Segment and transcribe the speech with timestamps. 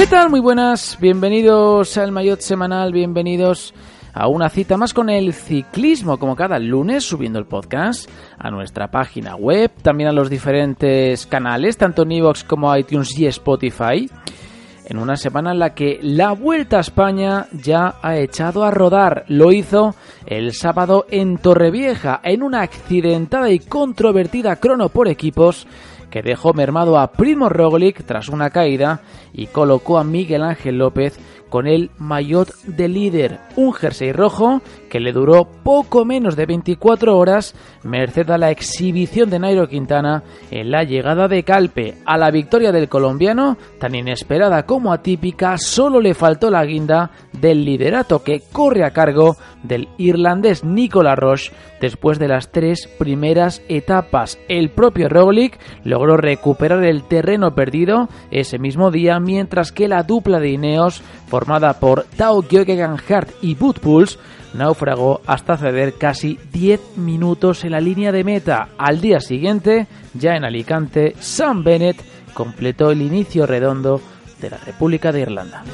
[0.00, 0.30] ¿Qué tal?
[0.30, 3.74] Muy buenas, bienvenidos al Mayotte Semanal, bienvenidos
[4.14, 8.08] a una cita más con el ciclismo, como cada lunes, subiendo el podcast
[8.38, 13.26] a nuestra página web, también a los diferentes canales, tanto en iVoox como iTunes y
[13.26, 14.10] Spotify.
[14.86, 19.26] En una semana en la que la Vuelta a España ya ha echado a rodar.
[19.28, 19.94] Lo hizo
[20.24, 25.66] el sábado en Torrevieja, en una accidentada y controvertida crono por equipos
[26.10, 29.00] que dejó mermado a Primo Roglic tras una caída
[29.32, 35.00] y colocó a Miguel Ángel López con el maillot de líder, un jersey rojo que
[35.00, 40.70] le duró poco menos de 24 horas, merced a la exhibición de Nairo Quintana en
[40.70, 41.94] la llegada de Calpe.
[42.04, 47.64] A la victoria del colombiano, tan inesperada como atípica, solo le faltó la guinda del
[47.64, 54.38] liderato que corre a cargo del irlandés Nicolas Roche después de las tres primeras etapas.
[54.48, 60.40] El propio Roglic logró recuperar el terreno perdido ese mismo día, mientras que la dupla
[60.40, 64.18] de Ineos, formada por Tao Geoghegan Hart y Boot Pulse,
[64.54, 68.68] naufragó hasta ceder casi 10 minutos en la línea de meta.
[68.78, 72.02] Al día siguiente, ya en Alicante, Sam Bennett
[72.34, 74.00] completó el inicio redondo
[74.40, 75.64] de la República de Irlanda.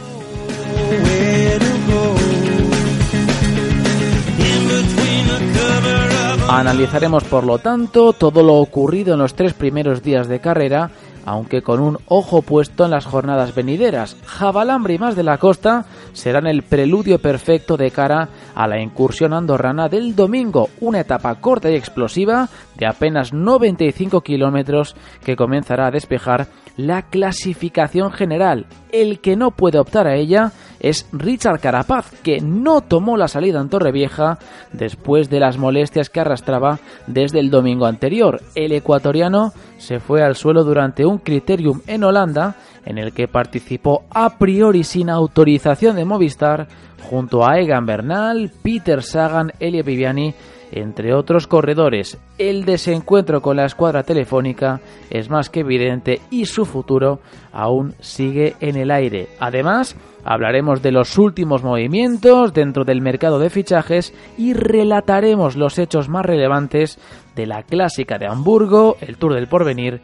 [6.48, 10.90] Analizaremos, por lo tanto, todo lo ocurrido en los tres primeros días de carrera,
[11.26, 14.16] aunque con un ojo puesto en las jornadas venideras.
[14.24, 19.34] Jabalambre y más de la costa serán el preludio perfecto de cara a la incursión
[19.34, 25.90] andorrana del domingo, una etapa corta y explosiva de apenas 95 kilómetros que comenzará a
[25.90, 28.66] despejar la clasificación general.
[28.92, 30.52] El que no puede optar a ella
[30.88, 34.38] es Richard Carapaz, que no tomó la salida en Torrevieja
[34.72, 38.40] después de las molestias que arrastraba desde el domingo anterior.
[38.54, 44.04] El ecuatoriano se fue al suelo durante un criterium en Holanda, en el que participó
[44.10, 46.68] a priori sin autorización de Movistar,
[47.02, 50.34] junto a Egan Bernal, Peter Sagan, Elia Viviani,
[50.72, 52.18] entre otros corredores.
[52.38, 54.80] El desencuentro con la escuadra telefónica
[55.10, 57.20] es más que evidente y su futuro
[57.52, 59.28] aún sigue en el aire.
[59.38, 66.08] Además, hablaremos de los últimos movimientos dentro del mercado de fichajes y relataremos los hechos
[66.08, 66.98] más relevantes
[67.36, 70.00] de la clásica de Hamburgo, el Tour del Porvenir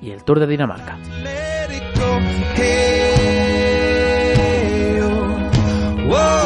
[0.00, 0.98] y el Tour de Dinamarca.
[6.08, 6.45] oh.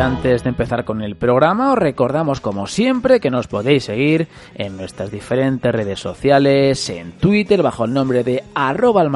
[0.00, 4.78] Antes de empezar con el programa, os recordamos como siempre que nos podéis seguir en
[4.78, 9.06] nuestras diferentes redes sociales, en Twitter bajo el nombre de arroba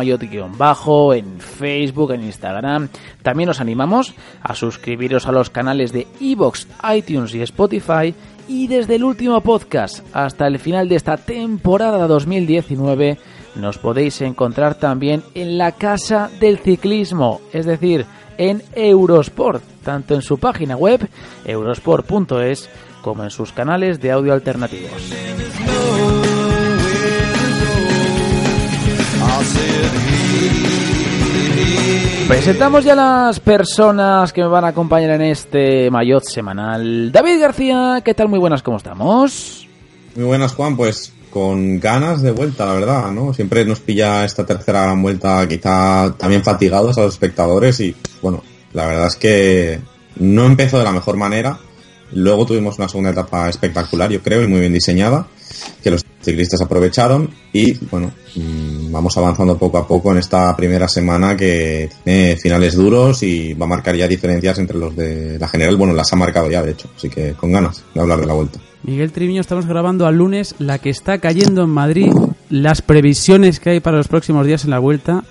[0.58, 2.90] bajo en Facebook, en Instagram.
[3.22, 8.14] También os animamos a suscribiros a los canales de Evox, iTunes y Spotify.
[8.46, 13.16] Y desde el último podcast hasta el final de esta temporada 2019
[13.54, 18.04] nos podéis encontrar también en la Casa del Ciclismo, es decir,
[18.36, 21.08] en Eurosport, tanto en su página web
[21.44, 22.68] eurosport.es
[23.02, 24.90] como en sus canales de audio alternativos.
[32.28, 37.12] Presentamos ya las personas que me van a acompañar en este Mayotte semanal.
[37.12, 38.28] David García, ¿qué tal?
[38.28, 39.68] Muy buenas, ¿cómo estamos?
[40.16, 40.74] Muy buenas, Juan.
[40.76, 43.34] Pues con ganas de vuelta, la verdad, ¿no?
[43.34, 48.42] Siempre nos pilla esta tercera vuelta quizá también fatigados a los espectadores y, bueno,
[48.74, 49.80] la verdad es que
[50.16, 51.58] no empezó de la mejor manera.
[52.12, 55.26] Luego tuvimos una segunda etapa espectacular, yo creo, y muy bien diseñada,
[55.82, 60.86] que los ciclistas aprovecharon y, bueno, mm, vamos avanzando poco a poco en esta primera
[60.88, 65.48] semana que tiene finales duros y va a marcar ya diferencias entre los de la
[65.48, 65.76] general.
[65.76, 68.34] Bueno, las ha marcado ya, de hecho, así que con ganas de hablar de la
[68.34, 68.60] vuelta.
[68.84, 72.12] Miguel Triviño, estamos grabando al lunes la que está cayendo en Madrid,
[72.50, 75.24] las previsiones que hay para los próximos días en la vuelta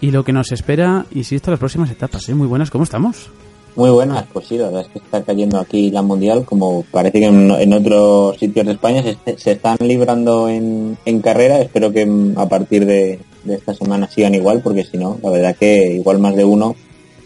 [0.00, 2.28] y lo que nos espera, insisto, las próximas etapas.
[2.28, 2.34] ¿eh?
[2.34, 3.30] Muy buenas, ¿cómo estamos?
[3.76, 7.20] Muy buenas, pues sí, la verdad es que está cayendo aquí la mundial, como parece
[7.20, 11.60] que en, otros sitios de España se, se están librando en, en carrera.
[11.60, 15.30] Espero que mm, a partir de, de esta semana sigan igual, porque si no, la
[15.30, 16.74] verdad que igual más de uno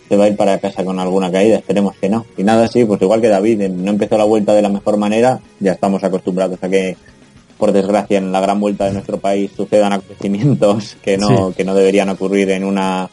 [0.09, 2.27] se va a ir para casa con alguna caída, esperemos que no.
[2.37, 5.39] Y nada, sí, pues igual que David, no empezó la vuelta de la mejor manera,
[5.61, 6.97] ya estamos acostumbrados a que
[7.61, 11.75] por desgracia, en la gran vuelta de nuestro país sucedan acontecimientos que no, que no
[11.75, 13.09] deberían ocurrir en una,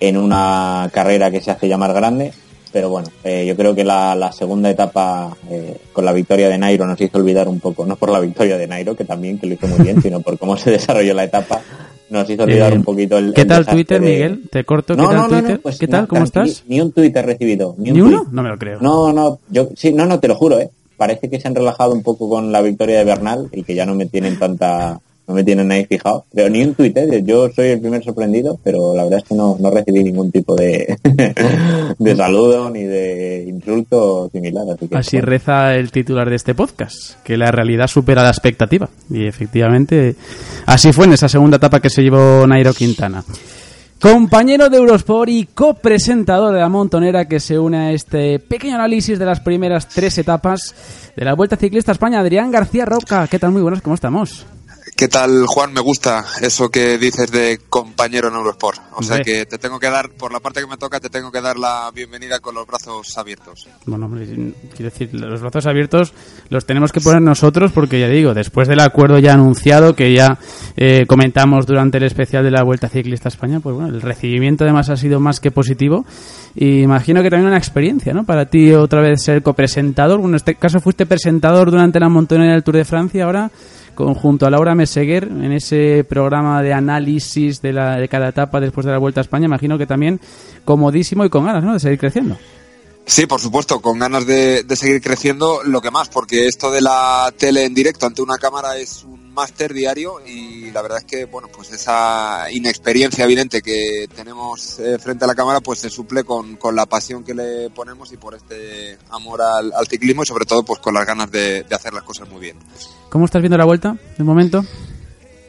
[0.00, 2.32] en una carrera que se hace llamar grande.
[2.72, 6.86] Pero bueno, eh, yo creo que la, segunda etapa eh, con la victoria de Nairo
[6.86, 9.54] nos hizo olvidar un poco, no por la victoria de Nairo, que también, que lo
[9.54, 11.62] hizo muy bien, sino por cómo se desarrolló la etapa,
[12.10, 13.32] nos hizo olvidar un poquito el.
[13.32, 14.48] ¿Qué tal Twitter, Miguel?
[14.50, 14.96] Te corto.
[14.96, 15.60] ¿Qué tal Twitter?
[15.60, 16.06] Pues ¿Qué tal?
[16.06, 16.64] ¿Cómo estás?
[16.66, 17.74] Ni un Twitter recibido.
[17.78, 18.26] ¿Ni, uno?
[18.30, 18.80] No me lo creo.
[18.80, 20.70] No, no, yo sí, no, no, te lo juro, ¿eh?
[20.98, 23.86] Parece que se han relajado un poco con la victoria de Bernal y que ya
[23.86, 26.24] no me tienen tanta no me tienen ahí fijado.
[26.32, 27.22] Pero ni un tuit, ¿eh?
[27.22, 30.56] yo soy el primer sorprendido, pero la verdad es que no, no recibí ningún tipo
[30.56, 30.96] de,
[31.98, 34.64] de saludo ni de insulto similar.
[34.92, 38.88] Así, reza el titular de este podcast, que la realidad supera la expectativa.
[39.10, 40.16] Y efectivamente,
[40.64, 43.22] así fue en esa segunda etapa que se llevó Nairo Quintana.
[44.00, 49.18] Compañero de Eurosport y copresentador de la montonera que se une a este pequeño análisis
[49.18, 53.26] de las primeras tres etapas de la Vuelta Ciclista España, Adrián García Roca.
[53.26, 53.50] ¿Qué tal?
[53.50, 54.46] Muy buenos, ¿cómo estamos?
[54.98, 55.72] ¿Qué tal, Juan?
[55.72, 58.80] Me gusta eso que dices de compañero en Eurosport.
[58.96, 61.30] O sea que te tengo que dar, por la parte que me toca, te tengo
[61.30, 63.68] que dar la bienvenida con los brazos abiertos.
[63.86, 66.12] Bueno, quiero decir, los brazos abiertos
[66.48, 70.36] los tenemos que poner nosotros porque ya digo, después del acuerdo ya anunciado que ya
[70.76, 74.90] eh, comentamos durante el especial de la Vuelta Ciclista España, pues bueno, el recibimiento además
[74.90, 76.06] ha sido más que positivo.
[76.56, 78.24] Y imagino que también una experiencia, ¿no?
[78.24, 80.18] Para ti otra vez ser copresentador.
[80.18, 83.48] Bueno, en este caso fuiste presentador durante la montonera del Tour de Francia, ahora
[84.14, 88.86] junto a Laura Meseguer en ese programa de análisis de, la, de cada etapa después
[88.86, 89.46] de la Vuelta a España.
[89.46, 90.20] Imagino que también
[90.64, 91.72] comodísimo y con ganas ¿no?
[91.72, 92.36] de seguir creciendo.
[93.08, 96.82] Sí, por supuesto, con ganas de, de, seguir creciendo, lo que más, porque esto de
[96.82, 101.04] la tele en directo ante una cámara es un máster diario y la verdad es
[101.04, 105.88] que, bueno, pues esa inexperiencia evidente que tenemos eh, frente a la cámara, pues se
[105.88, 110.22] suple con, con, la pasión que le ponemos y por este amor al, al ciclismo
[110.22, 112.58] y sobre todo pues con las ganas de, de hacer las cosas muy bien.
[113.08, 114.62] ¿Cómo estás viendo la vuelta de momento?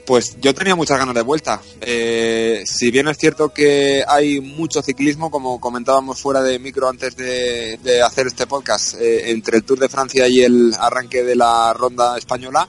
[0.10, 1.62] Pues yo tenía muchas ganas de vuelta.
[1.82, 7.16] Eh, si bien es cierto que hay mucho ciclismo, como comentábamos fuera de micro antes
[7.16, 11.74] de, hacer este podcast, eh, entre el Tour de Francia y el arranque de la
[11.74, 12.68] ronda española,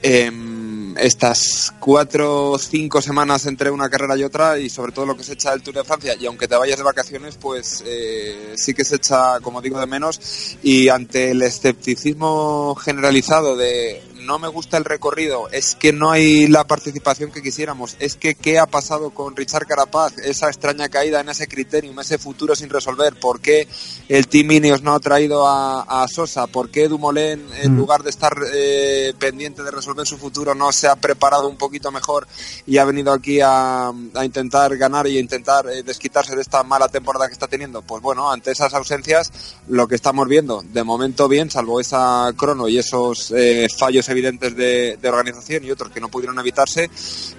[0.00, 5.18] em, estas cuatro o cinco semanas entre una carrera y otra y sobre todo lo
[5.18, 8.54] que se echa del Tour de Francia y aunque te vayas de vacaciones pues eh,
[8.56, 14.38] sí que se echa como digo de menos y ante el escepticismo generalizado de no
[14.38, 18.60] me gusta el recorrido, es que no hay la participación que quisiéramos, es que qué
[18.60, 23.18] ha pasado con Richard Carapaz, esa extraña caída en ese criterium, ese futuro sin resolver,
[23.18, 23.66] por qué
[24.08, 27.76] el Team Ineos no ha traído a, Sosa, por qué Dumoulin en mm.
[27.76, 31.90] lugar de estar eh, pendiente de resolver su futuro no se ha preparado un poquito
[31.90, 32.28] mejor
[32.66, 33.92] y ha venido aquí a,
[34.22, 37.82] intentar ganar y intentar eh, desquitarse de esta mala temporada que está teniendo.
[37.82, 39.32] Pues bueno, ante esas ausencias
[39.66, 44.19] lo que estamos viendo, de momento bien, salvo esa crono y esos eh, fallos evidentes
[44.22, 46.90] de, organización y otros que no pudieron evitarse,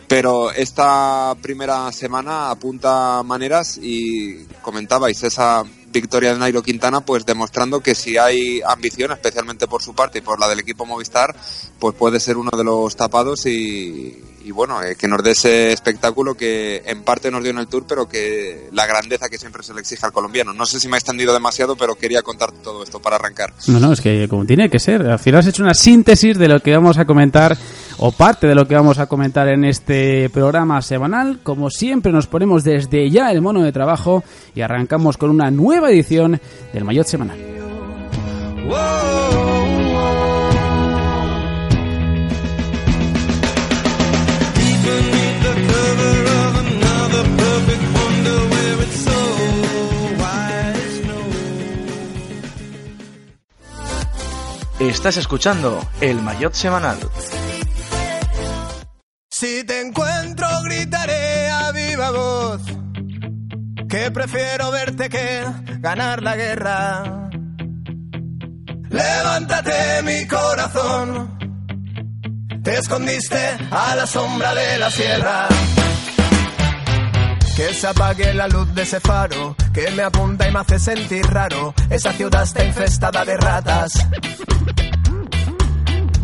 [0.08, 7.82] pero esta primera semana apunta maneras y comentabais esa victoria de Nairo Quintana, pues demostrando
[7.82, 11.36] que si hay ambición, especialmente por su parte y por la del equipo Movistar,
[11.80, 15.72] pues puede ser uno de los tapados y, y bueno, eh, que nos dé ese
[15.72, 19.64] espectáculo que en parte nos dio en el Tour, pero que la grandeza que siempre
[19.64, 20.54] se le exige al colombiano.
[20.54, 23.54] No sé si me ha extendido demasiado, pero quería contar todo esto para arrancar.
[23.68, 25.02] No, no, es que como tiene que ser.
[25.08, 27.58] Al final has hecho una síntesis de lo que vamos a comentar,
[27.98, 31.40] o parte de lo que vamos a comentar en este programa semanal.
[31.44, 34.24] Como siempre, nos ponemos desde ya el mono de trabajo
[34.56, 36.40] y arrancamos con una nueva edición
[36.74, 37.40] del Mayotte Semanal.
[54.90, 56.98] Estás escuchando el Mayotte Semanal.
[59.30, 62.62] Si te encuentro gritaré a viva voz
[63.88, 65.46] que prefiero verte que
[65.78, 67.30] ganar la guerra.
[68.90, 71.38] Levántate mi corazón,
[72.64, 75.48] te escondiste a la sombra de la sierra.
[77.56, 81.26] Que se apague la luz de ese faro que me apunta y me hace sentir
[81.26, 81.74] raro.
[81.90, 83.94] Esa ciudad está infestada de ratas.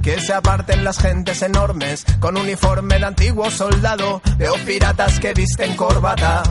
[0.02, 4.22] Que se aparten las gentes enormes con uniforme de antiguo soldado.
[4.38, 6.44] Veo piratas que visten corbata.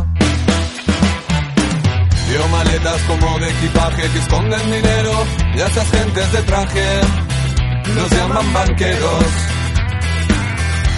[2.28, 5.12] Veo maletas como de equipaje que esconden dinero
[5.54, 7.00] y a esas gentes de traje
[7.94, 9.55] los llaman banqueros.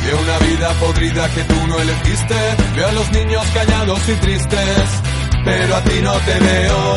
[0.09, 2.35] Veo una vida podrida que tú no elegiste.
[2.75, 5.03] Veo a los niños callados y tristes,
[5.45, 6.95] pero a ti no te veo.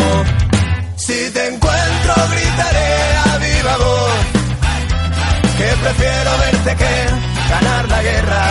[0.96, 2.94] Si te encuentro gritaré
[3.26, 4.42] a viva voz
[5.58, 8.46] que prefiero verte que ganar la guerra.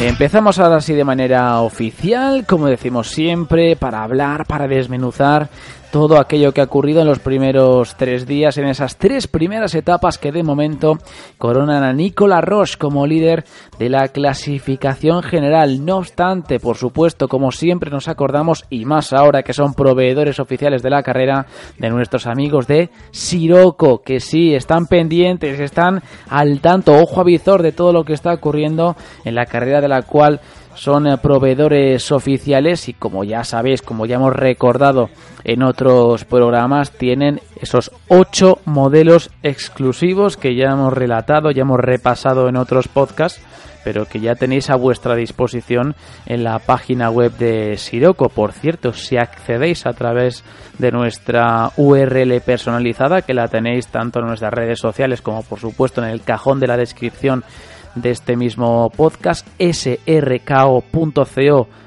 [0.00, 5.48] Empezamos ahora sí de manera oficial, como decimos siempre, para hablar, para desmenuzar
[5.94, 10.18] todo aquello que ha ocurrido en los primeros tres días, en esas tres primeras etapas
[10.18, 10.98] que de momento
[11.38, 13.44] coronan a Nicolas Roche como líder
[13.78, 15.84] de la clasificación general.
[15.84, 20.82] No obstante, por supuesto, como siempre nos acordamos, y más ahora que son proveedores oficiales
[20.82, 21.46] de la carrera,
[21.78, 27.62] de nuestros amigos de Siroco, que sí, están pendientes, están al tanto, ojo a visor
[27.62, 30.40] de todo lo que está ocurriendo en la carrera de la cual
[30.74, 35.08] son eh, proveedores oficiales y como ya sabéis, como ya hemos recordado
[35.44, 42.48] en otros programas, tienen esos ocho modelos exclusivos que ya hemos relatado, ya hemos repasado
[42.48, 43.42] en otros podcasts,
[43.84, 45.94] pero que ya tenéis a vuestra disposición
[46.26, 48.30] en la página web de Siroco.
[48.30, 50.42] Por cierto, si accedéis a través
[50.78, 56.02] de nuestra URL personalizada, que la tenéis tanto en nuestras redes sociales como por supuesto
[56.02, 57.44] en el cajón de la descripción
[57.94, 60.88] de este mismo podcast, srko.co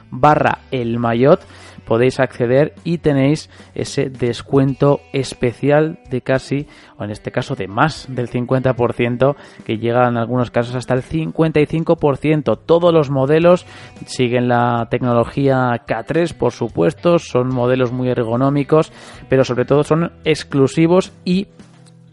[0.09, 1.45] barra el mayot,
[1.85, 8.07] podéis acceder y tenéis ese descuento especial de casi, o en este caso de más
[8.09, 9.35] del 50%,
[9.65, 12.59] que llega en algunos casos hasta el 55%.
[12.65, 13.65] Todos los modelos
[14.05, 18.91] siguen la tecnología K3, por supuesto, son modelos muy ergonómicos,
[19.29, 21.47] pero sobre todo son exclusivos y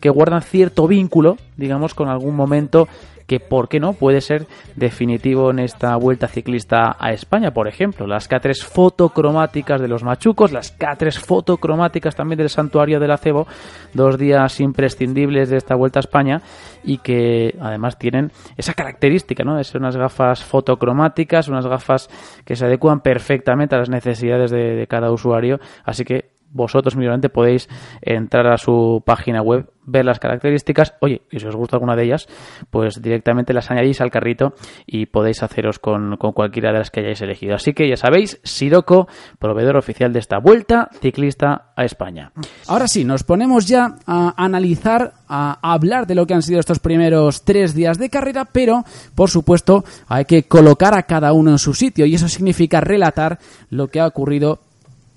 [0.01, 2.89] que guardan cierto vínculo, digamos, con algún momento
[3.26, 8.07] que, ¿por qué no?, puede ser definitivo en esta vuelta ciclista a España, por ejemplo.
[8.07, 13.47] Las K3 fotocromáticas de los machucos, las K3 fotocromáticas también del Santuario del Acebo,
[13.93, 16.43] dos días imprescindibles de esta vuelta a España
[16.83, 22.09] y que además tienen esa característica, ¿no?, de ser unas gafas fotocromáticas, unas gafas
[22.45, 25.61] que se adecuan perfectamente a las necesidades de, de cada usuario.
[25.85, 27.69] Así que vosotros mismamente podéis
[28.01, 32.05] entrar a su página web, ver las características, oye, y si os gusta alguna de
[32.05, 32.27] ellas,
[32.71, 34.55] pues directamente las añadís al carrito
[34.87, 37.55] y podéis haceros con, con cualquiera de las que hayáis elegido.
[37.55, 39.09] Así que ya sabéis, Siroco,
[39.39, 42.33] proveedor oficial de esta vuelta ciclista a España.
[42.69, 46.79] Ahora sí, nos ponemos ya a analizar, a hablar de lo que han sido estos
[46.79, 48.85] primeros tres días de carrera, pero
[49.15, 53.39] por supuesto hay que colocar a cada uno en su sitio y eso significa relatar
[53.71, 54.61] lo que ha ocurrido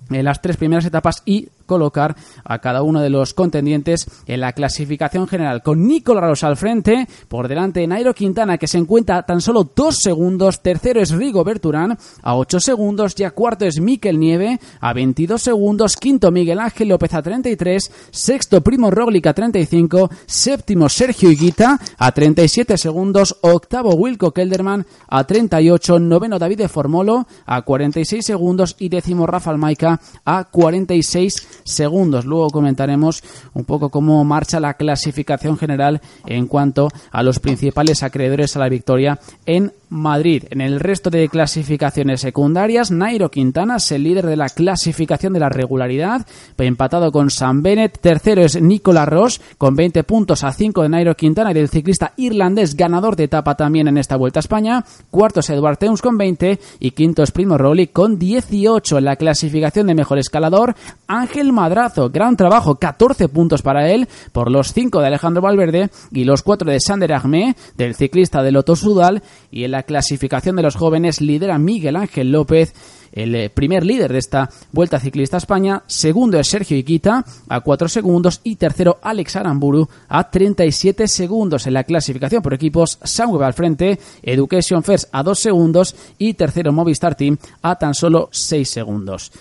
[0.10, 5.28] las tres primeras etapas y colocar a cada uno de los contendientes en la clasificación
[5.28, 9.42] general, con Nicolás Rosa al frente, por delante de Nairo Quintana, que se encuentra tan
[9.42, 14.60] solo dos segundos, tercero es Rigo Berturán, a ocho segundos, ya cuarto es Miquel Nieve,
[14.80, 20.90] a 22 segundos, quinto Miguel Ángel López a 33, sexto Primo Roglic a 35, séptimo
[20.90, 28.26] Sergio Higuita a 37 segundos, octavo Wilco Kelderman a 38, noveno David Formolo a 46
[28.26, 28.76] segundos.
[28.80, 32.26] Y décimo Rafael Maica a 46 segundos.
[32.26, 38.56] Luego comentaremos un poco cómo marcha la clasificación general en cuanto a los principales acreedores
[38.56, 40.44] a la victoria en Madrid.
[40.50, 45.40] En el resto de clasificaciones secundarias, Nairo Quintana es el líder de la clasificación de
[45.40, 46.26] la regularidad,
[46.58, 48.00] empatado con Sam Bennett.
[48.00, 52.14] Tercero es Nicolas Ross, con 20 puntos a 5 de Nairo Quintana y del ciclista
[52.18, 54.86] irlandés ganador de etapa también en esta Vuelta a España.
[55.10, 59.16] Cuarto es Edward Teuns con 20 y quinto es Primo Roglic con 18 en la
[59.16, 60.76] clasificación de mejor escalador.
[61.08, 66.26] Ángel Madrazo, gran trabajo, 14 puntos para él por los 5 de Alejandro Valverde y
[66.26, 70.64] los 4 de Sander Agmé, del ciclista de Loto Sudal y en la clasificación de
[70.64, 72.74] los jóvenes lidera Miguel Ángel López
[73.12, 77.62] el eh, primer líder de esta Vuelta Ciclista a España, segundo es Sergio Iquita a
[77.62, 78.42] 4 segundos.
[78.44, 84.00] Y tercero Alex Aramburu a 37 segundos en la clasificación por equipos, Sunweb al frente,
[84.22, 85.96] Education First a 2 segundos.
[86.18, 89.32] Y tercero Movistar Team a tan solo 6 segundos.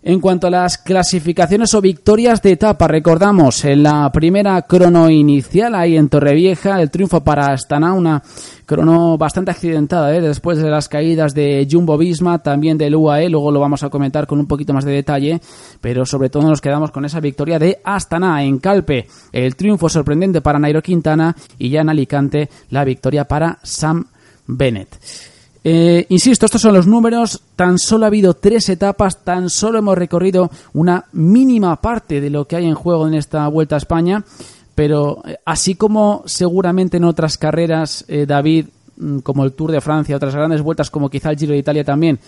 [0.00, 5.74] En cuanto a las clasificaciones o victorias de etapa, recordamos en la primera crono inicial
[5.74, 8.22] ahí en Torrevieja, el triunfo para Astana, una
[8.64, 10.20] crono bastante accidentada ¿eh?
[10.20, 14.28] después de las caídas de Jumbo Visma, también del UAE, luego lo vamos a comentar
[14.28, 15.40] con un poquito más de detalle,
[15.80, 20.40] pero sobre todo nos quedamos con esa victoria de Astana en Calpe, el triunfo sorprendente
[20.40, 24.06] para Nairo Quintana y ya en Alicante la victoria para Sam
[24.46, 24.96] Bennett.
[25.70, 27.42] Eh, insisto, estos son los números.
[27.54, 32.46] Tan solo ha habido tres etapas, tan solo hemos recorrido una mínima parte de lo
[32.46, 34.24] que hay en juego en esta Vuelta a España.
[34.74, 39.82] Pero eh, así como seguramente en otras carreras, eh, David, mm, como el Tour de
[39.82, 42.18] Francia, otras grandes vueltas como quizá el Giro de Italia también,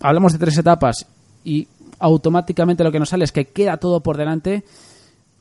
[0.00, 1.06] hablamos de tres etapas
[1.44, 1.66] y
[2.00, 4.62] automáticamente lo que nos sale es que queda todo por delante.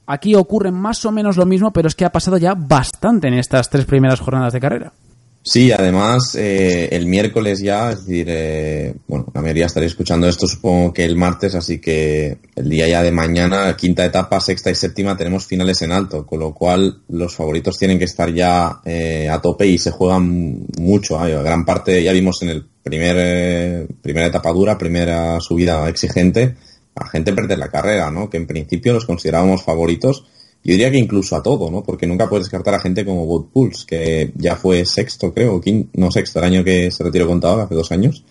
[0.06, 3.34] Aquí ocurre más o menos lo mismo, pero es que ha pasado ya bastante en
[3.34, 4.94] estas tres primeras jornadas de carrera.
[5.44, 10.46] Sí, además eh, el miércoles ya, es decir, eh, bueno, la mayoría estaría escuchando esto
[10.46, 14.76] supongo que el martes, así que el día ya de mañana, quinta etapa, sexta y
[14.76, 19.30] séptima, tenemos finales en alto, con lo cual los favoritos tienen que estar ya eh,
[19.30, 21.18] a tope y se juegan mucho.
[21.18, 26.56] gran parte, ya vimos en el primer primera etapa dura, primera subida exigente,
[26.94, 28.30] a gente perder la carrera, ¿no?
[28.30, 30.24] Que en principio los considerábamos favoritos
[30.64, 31.84] yo diría que incluso a todo, ¿no?
[31.84, 35.90] Porque nunca puedes descartar a gente como Bob Pulse, que ya fue sexto, creo, quinto,
[35.96, 38.24] no sexto, el año que se retiró contador, hace dos años.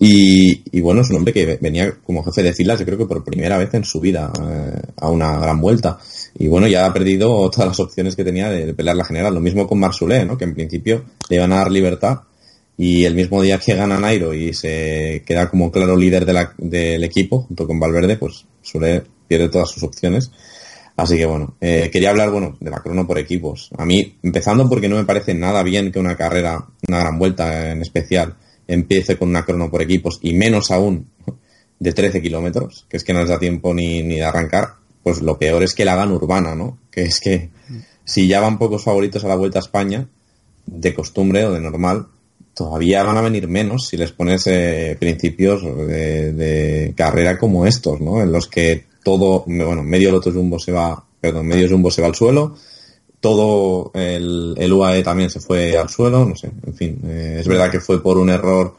[0.00, 3.24] Y, bueno, es un hombre que venía como jefe de filas, yo creo que por
[3.24, 5.98] primera vez en su vida, eh, a una gran vuelta.
[6.38, 9.34] Y bueno, ya ha perdido todas las opciones que tenía de pelear la general.
[9.34, 10.38] Lo mismo con Marsulé, ¿no?
[10.38, 12.20] Que en principio le iban a dar libertad.
[12.76, 16.24] Y el mismo día que gana Nairo y se queda como claro líder
[16.56, 20.30] del equipo, junto con Valverde, pues Sule pierde todas sus opciones.
[20.98, 23.70] Así que bueno, eh, quería hablar bueno de la crono por equipos.
[23.78, 27.70] A mí, empezando porque no me parece nada bien que una carrera, una gran vuelta
[27.70, 28.34] en especial,
[28.66, 31.08] empiece con una crono por equipos y menos aún
[31.78, 34.70] de 13 kilómetros, que es que no les da tiempo ni, ni de arrancar,
[35.04, 36.78] pues lo peor es que la hagan urbana, ¿no?
[36.90, 37.50] Que es que
[38.04, 40.08] si ya van pocos favoritos a la Vuelta a España,
[40.66, 42.08] de costumbre o de normal,
[42.54, 48.00] todavía van a venir menos si les pones eh, principios de, de, carrera como estos,
[48.00, 48.20] ¿no?
[48.20, 52.08] En los que todo, bueno, medio loto jumbo se va, perdón, medio jumbo se va
[52.08, 52.54] al suelo,
[53.20, 57.48] todo el, el UAE también se fue al suelo, no sé, en fin, eh, es
[57.48, 58.76] verdad que fue por un error,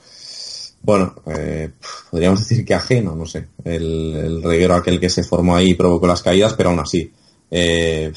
[0.82, 1.70] bueno, eh,
[2.10, 6.08] podríamos decir que ajeno, no sé, el, el reguero aquel que se formó ahí provocó
[6.08, 7.12] las caídas, pero aún así,
[7.52, 8.14] eh,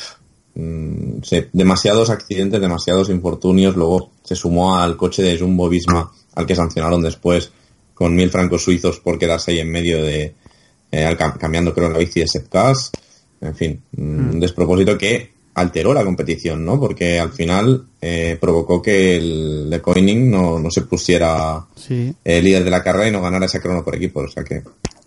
[0.55, 1.19] mm,
[1.53, 7.03] demasiados accidentes, demasiados infortunios, luego se sumó al coche de Jumbo Visma, al que sancionaron
[7.03, 7.51] después
[7.95, 10.35] con mil francos suizos por quedarse ahí en medio de,
[10.93, 12.93] eh, cambiando creo la bici de Sepkas,
[13.41, 14.41] en fin, un mm.
[14.41, 16.79] despropósito que alteró la competición, ¿no?
[16.79, 22.43] Porque al final eh, provocó que el de Coining no, no se pusiera el eh,
[22.43, 24.21] líder de la carrera y no ganara ese crono por equipo.
[24.21, 24.63] O sea que,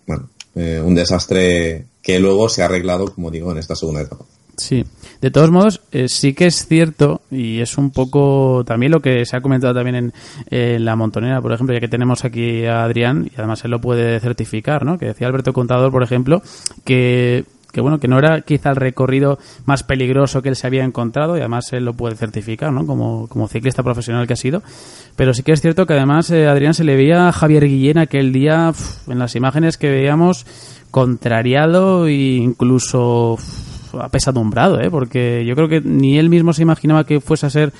[0.06, 4.24] bueno, un desastre que luego se ha arreglado, como digo, en esta segunda etapa.
[4.56, 4.84] Sí,
[5.20, 9.26] de todos modos, eh, sí que es cierto, y es un poco también lo que
[9.26, 10.12] se ha comentado también
[10.50, 13.80] en, la montonera, por ejemplo, ya que tenemos aquí a Adrián, y además él lo
[13.80, 14.98] puede certificar, ¿no?
[14.98, 16.42] Que decía Alberto Contador, por ejemplo,
[16.84, 17.44] que
[17.76, 21.36] que bueno, que no era quizá el recorrido más peligroso que él se había encontrado
[21.36, 22.86] y además él lo puede certificar, ¿no?
[22.86, 24.62] Como, como ciclista profesional que ha sido.
[25.14, 27.98] Pero sí que es cierto que además eh, Adrián se le veía a Javier Guillén
[27.98, 28.72] aquel día
[29.08, 30.46] en las imágenes que veíamos
[30.90, 33.36] contrariado e incluso
[34.02, 34.90] apesadumbrado, ¿eh?
[34.90, 37.72] porque yo creo que ni él mismo se imaginaba que fuese a ser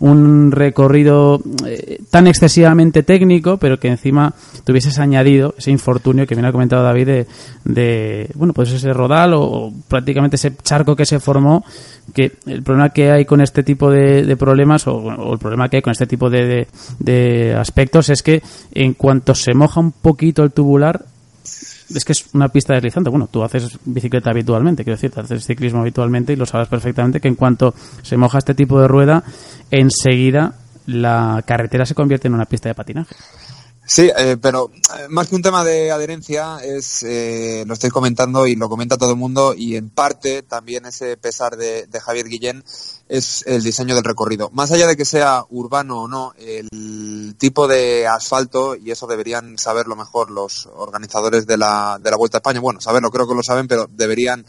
[0.00, 4.34] un recorrido eh, tan excesivamente técnico, pero que encima
[4.64, 7.26] tuvieses añadido ese infortunio que bien ha comentado David
[7.64, 11.64] de, bueno, pues ese rodal o, prácticamente ese charco que se formó,
[12.12, 15.82] que el problema que hay con este tipo de, problemas o, el problema que hay
[15.82, 16.66] con este tipo de,
[16.98, 21.04] de aspectos es que en cuanto se moja un poquito el tubular,
[21.92, 23.10] es que es una pista deslizante.
[23.10, 27.28] Bueno, tú haces bicicleta habitualmente, quiero decir, haces ciclismo habitualmente y lo sabes perfectamente que
[27.28, 29.24] en cuanto se moja este tipo de rueda,
[29.70, 30.54] enseguida
[30.86, 33.14] la carretera se convierte en una pista de patinaje.
[33.86, 38.46] Sí, eh, pero eh, más que un tema de adherencia, es eh, lo estoy comentando
[38.46, 42.64] y lo comenta todo el mundo y en parte también ese pesar de, Javier Guillén
[43.08, 44.48] es el diseño del recorrido.
[44.54, 49.58] Más allá de que sea urbano o no, el tipo de asfalto, y eso deberían
[49.58, 53.34] saberlo mejor los organizadores de la, de la Vuelta a España, bueno, saberlo creo que
[53.34, 54.46] lo saben, pero deberían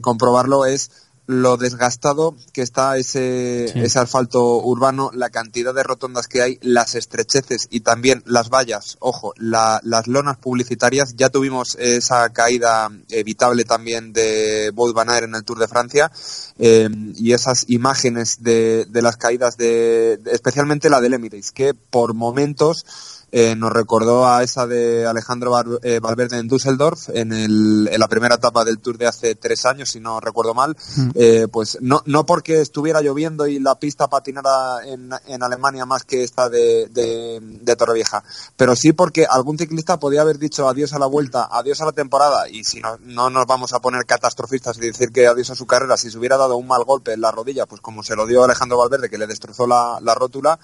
[0.00, 0.90] comprobarlo, es
[1.30, 6.96] lo desgastado que está ese, ese asfalto urbano, la cantidad de rotondas que hay, las
[6.96, 11.14] estrecheces y también las vallas, ojo, las lonas publicitarias.
[11.16, 16.10] Ya tuvimos esa caída evitable también de Boyd Van en el Tour de Francia
[16.58, 22.12] eh, y esas imágenes de, de las caídas de, especialmente la del Emirates, que por
[22.12, 22.84] momentos
[23.32, 28.08] eh, nos recordó a esa de Alejandro eh, Valverde en Düsseldorf en, el, en, la
[28.08, 30.76] primera etapa del Tour de hace tres años, si no recuerdo mal.
[30.96, 31.10] Mm.
[31.14, 36.02] Eh, pues no, no porque estuviera lloviendo y la pista patinara en, en Alemania más
[36.02, 38.24] que esta de, de, de, Torrevieja,
[38.56, 41.92] pero sí porque algún ciclista podía haber dicho adiós a la vuelta, adiós a la
[41.92, 45.54] temporada y si no, no nos vamos a poner catastrofistas y decir que adiós a
[45.54, 48.16] su carrera, si se hubiera dado un mal golpe en la rodilla, pues como se
[48.16, 50.58] lo dio Alejandro Valverde que le destrozó la, la rótula,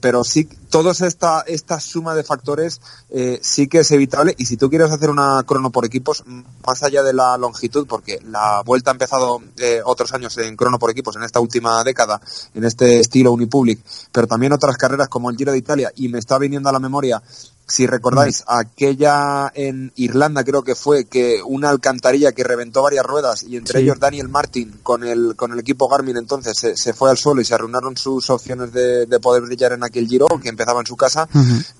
[0.00, 4.34] pero sí todos esta, esta suma de factores eh, sí que es evitable.
[4.38, 8.20] Y si tú quieres hacer una crono por equipos, más allá de la longitud, porque
[8.24, 12.20] la vuelta ha empezado eh, otros años en crono por equipos en esta última década,
[12.54, 13.80] en este estilo Unipublic,
[14.12, 16.80] pero también otras carreras como el Giro de Italia y me está viniendo a la
[16.80, 17.22] memoria
[17.68, 23.42] si recordáis, aquella en Irlanda creo que fue que una alcantarilla que reventó varias ruedas
[23.42, 27.18] y entre ellos Daniel Martin con el, con el equipo Garmin entonces se, fue al
[27.18, 30.86] suelo y se arruinaron sus opciones de, poder brillar en aquel giro que empezaba en
[30.86, 31.28] su casa,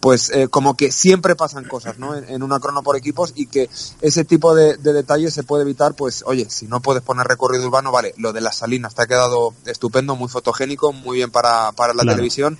[0.00, 2.16] pues eh, como que siempre pasan cosas ¿no?
[2.16, 3.70] En, una crono por equipos y que
[4.00, 7.92] ese tipo de, detalles se puede evitar, pues oye, si no puedes poner recorrido urbano,
[7.92, 11.94] vale, lo de las salinas te ha quedado estupendo, muy fotogénico, muy bien para, para
[11.94, 12.58] la televisión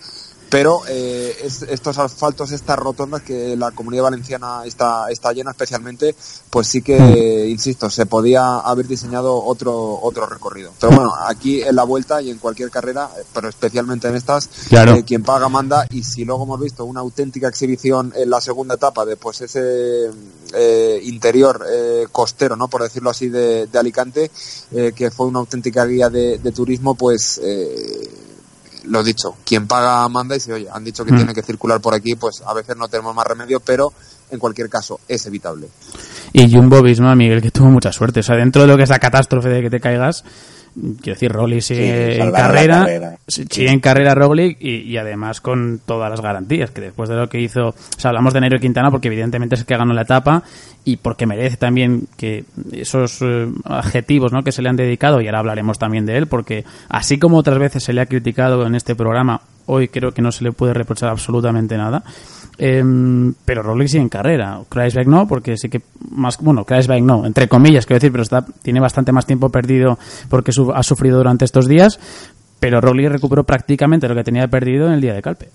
[0.48, 1.36] pero eh,
[1.68, 6.14] estos asfaltos, estas rotondas que la comunidad valenciana está, está llena especialmente,
[6.50, 7.50] pues sí que, hmm.
[7.50, 10.72] insisto, se podía haber diseñado otro, otro recorrido.
[10.80, 15.04] Pero bueno, aquí en la vuelta y en cualquier carrera, pero especialmente en estas, eh,
[15.04, 19.04] quien paga manda y si luego hemos visto una auténtica exhibición en la segunda etapa
[19.04, 20.10] de pues ese
[20.54, 21.64] eh, interior
[22.12, 22.68] costero, ¿no?
[22.68, 24.30] por decirlo así, de, Alicante,
[24.94, 27.38] que fue una auténtica guía de, de turismo, pues
[28.88, 31.16] lo dicho, quien paga manda y si, oye, han dicho que mm.
[31.16, 33.92] tiene que circular por aquí, pues a veces no tenemos más remedio, pero
[34.30, 35.68] en cualquier caso es evitable.
[36.32, 38.20] Y Jumbo Visma, Miguel, que tuvo mucha suerte.
[38.20, 40.24] O sea, dentro de lo que es la catástrofe de que te caigas,
[40.76, 46.20] quiero decir, Roglic sigue en carrera, sigue en carrera Roglic y, además con todas las
[46.20, 49.54] garantías, que después de lo que hizo, o sea, hablamos de Nairo Quintana porque evidentemente
[49.54, 50.42] es el que ganó la etapa
[50.84, 54.42] y porque merece también que esos eh, adjetivos ¿no?
[54.42, 57.58] que se le han dedicado, y ahora hablaremos también de él, porque así como otras
[57.58, 60.74] veces se le ha criticado en este programa, hoy creo que no se le puede
[60.74, 62.04] reprochar absolutamente nada.
[62.58, 64.60] Em, pero Rolex sigue en carrera.
[64.68, 68.44] Kreisberg no, porque sí que más, bueno, Kreisberg no, entre comillas, quiero decir, pero está,
[68.62, 69.98] tiene bastante más tiempo perdido
[70.30, 71.98] porque ha sufrido durante estos días,
[72.58, 75.48] pero Rolex recuperó prácticamente lo que tenía perdido en el día de Calpe.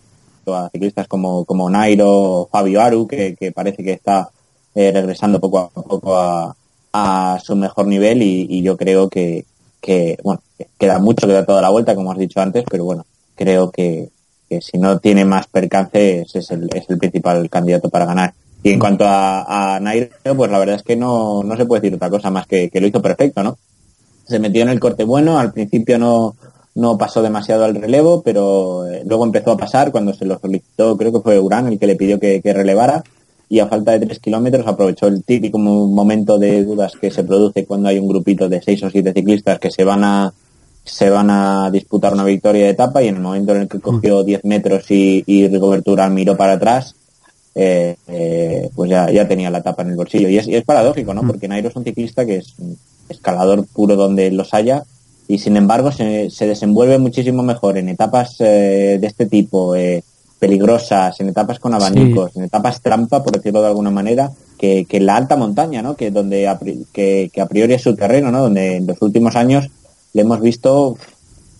[0.47, 4.29] A ciclistas como, como Nairo, Fabio Aru, que, parece que está
[4.75, 9.45] eh, regresando poco a poco a, su mejor nivel y, yo creo que,
[9.79, 10.41] que, bueno,
[10.77, 14.09] queda mucho, queda toda la vuelta, como has dicho antes, pero bueno, creo que,
[14.51, 18.33] que si no tiene más percances es el, es el principal candidato para ganar.
[18.61, 21.81] Y en cuanto a, a Nairo, pues la verdad es que no, no se puede
[21.81, 23.57] decir otra cosa más que, que lo hizo perfecto, ¿no?
[24.27, 26.35] Se metió en el corte bueno, al principio no,
[26.75, 30.97] no pasó demasiado al relevo, pero eh, luego empezó a pasar cuando se lo solicitó,
[30.97, 33.03] creo que fue Urán el que le pidió que, que relevara,
[33.47, 37.65] y a falta de tres kilómetros aprovechó el típico momento de dudas que se produce
[37.65, 40.33] cuando hay un grupito de seis o siete ciclistas que se van a,
[40.83, 43.79] se van a disputar una victoria de etapa y en el momento en el que
[43.79, 46.95] cogió 10 metros y, y Rigoberto miró para atrás,
[47.53, 50.29] eh, eh, pues ya, ya tenía la etapa en el bolsillo.
[50.29, 51.21] Y es, es paradójico, ¿no?
[51.21, 52.55] Porque Nairo es un ciclista que es
[53.09, 54.83] escalador puro donde los haya
[55.27, 59.75] y sin embargo se, se desenvuelve muchísimo mejor en etapas eh, de este tipo,
[60.39, 64.97] peligrosas, en etapas con abanicos, en etapas trampa, por decirlo de alguna manera, que, que
[64.97, 65.95] en la alta montaña, ¿no?
[65.95, 66.49] Que donde
[66.91, 68.41] que, que a priori es su terreno, ¿no?
[68.41, 69.69] Donde en los últimos años
[70.13, 70.97] le hemos visto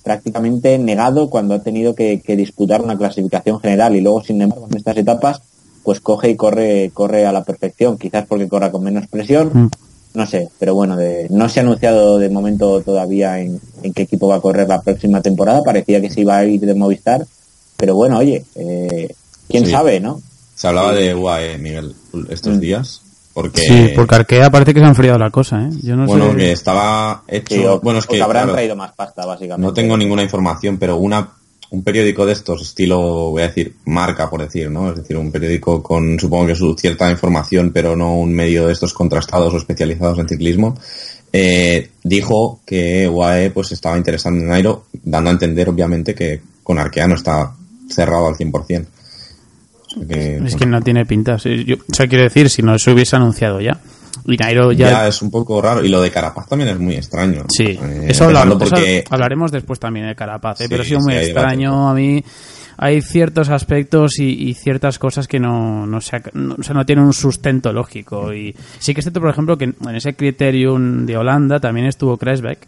[0.04, 4.78] prácticamente negado cuando ha tenido que, disputar una clasificación general y luego, sin embargo, en
[4.78, 5.42] estas etapas,
[5.84, 9.70] pues coge y corre, corre a la perfección, quizás porque corra con menos presión, mm.
[10.16, 13.60] no sé, pero bueno, de, no se ha anunciado de momento todavía en,
[13.94, 16.76] qué equipo va a correr la próxima temporada, parecía que se iba a ir de
[16.76, 17.26] Movistar,
[17.78, 19.14] pero bueno, oye, eh,
[19.48, 20.22] quién sabe, ¿no?
[20.56, 21.96] Se hablaba de UAE, Miguel,
[22.30, 22.60] estos mm.
[22.60, 23.02] días,
[23.34, 23.62] porque...
[23.62, 25.70] Sí, porque Arkea parece que se ha enfriado la cosa, ¿eh?
[25.84, 27.80] Yo no bueno, que estaba hecho...
[27.82, 28.22] bueno, es que...
[28.22, 29.66] habrán traído más pasta, básicamente.
[29.66, 31.30] No tengo ninguna información, pero una
[31.72, 34.90] un periódico de estos, estilo, voy a decir, marca, por decir, ¿no?
[34.90, 38.74] Es decir, un periódico con, supongo que su cierta información, pero no un medio de
[38.74, 40.78] estos contrastados o especializados en ciclismo,
[41.32, 46.78] eh, dijo que UAE pues estaba interesado en Nairo, dando a entender, obviamente, que con
[46.78, 47.54] Arkea no está
[47.90, 48.86] cerrado al 100%
[50.10, 51.36] es que no tiene pinta.
[51.36, 53.80] o sea, quiero decir, si no se hubiese anunciado ya.
[54.26, 55.08] Y Nairo ya...
[55.08, 55.84] es un poco raro.
[55.84, 57.46] Y lo de Carapaz también es muy extraño.
[57.50, 60.62] Sí, eh, eso, hablaremos después también de Carapaz.
[60.62, 60.68] ¿eh?
[60.70, 62.24] pero ha sido muy extraño a mí.
[62.78, 67.06] Hay ciertos aspectos y, ciertas cosas que no, no, se, no, o sea, no tienen
[67.06, 68.34] un sustento lógico.
[68.34, 72.18] Y sí que es cierto, por ejemplo, que en ese criterium de Holanda también estuvo
[72.18, 72.68] Kresbeck.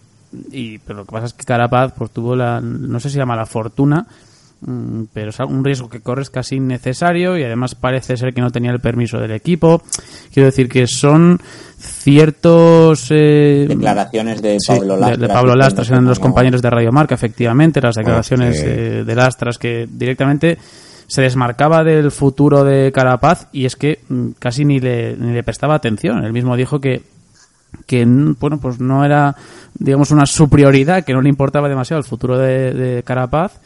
[0.51, 3.36] Y, pero lo que pasa es que Carapaz pues, tuvo la, no sé si llama
[3.36, 4.05] la fortuna,
[5.13, 8.71] pero es un riesgo que corres casi innecesario y además parece ser que no tenía
[8.71, 9.82] el permiso del equipo.
[10.34, 11.39] Quiero decir que son
[11.78, 17.15] ciertos eh, declaraciones de Pablo Lastras, de, Pablo Lastras eran los compañeros de Radio Marca
[17.15, 20.58] efectivamente las declaraciones eh, de Lastras que directamente
[21.08, 25.43] se desmarcaba del futuro de Carapaz y es que mm, casi ni le, ni le
[25.43, 26.23] prestaba atención.
[26.23, 27.04] Él mismo dijo que
[27.88, 29.36] que bueno pues no era
[29.73, 33.60] digamos una su prioridad que no le importaba demasiado el futuro de, de Carapaz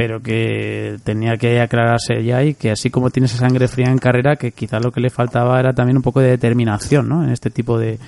[0.00, 3.98] pero que tenía que aclararse ya y que así como tiene esa sangre fría en
[3.98, 7.22] carrera, que quizás lo que le faltaba era también un poco de determinación, ¿no?
[7.22, 7.98] En este tipo de,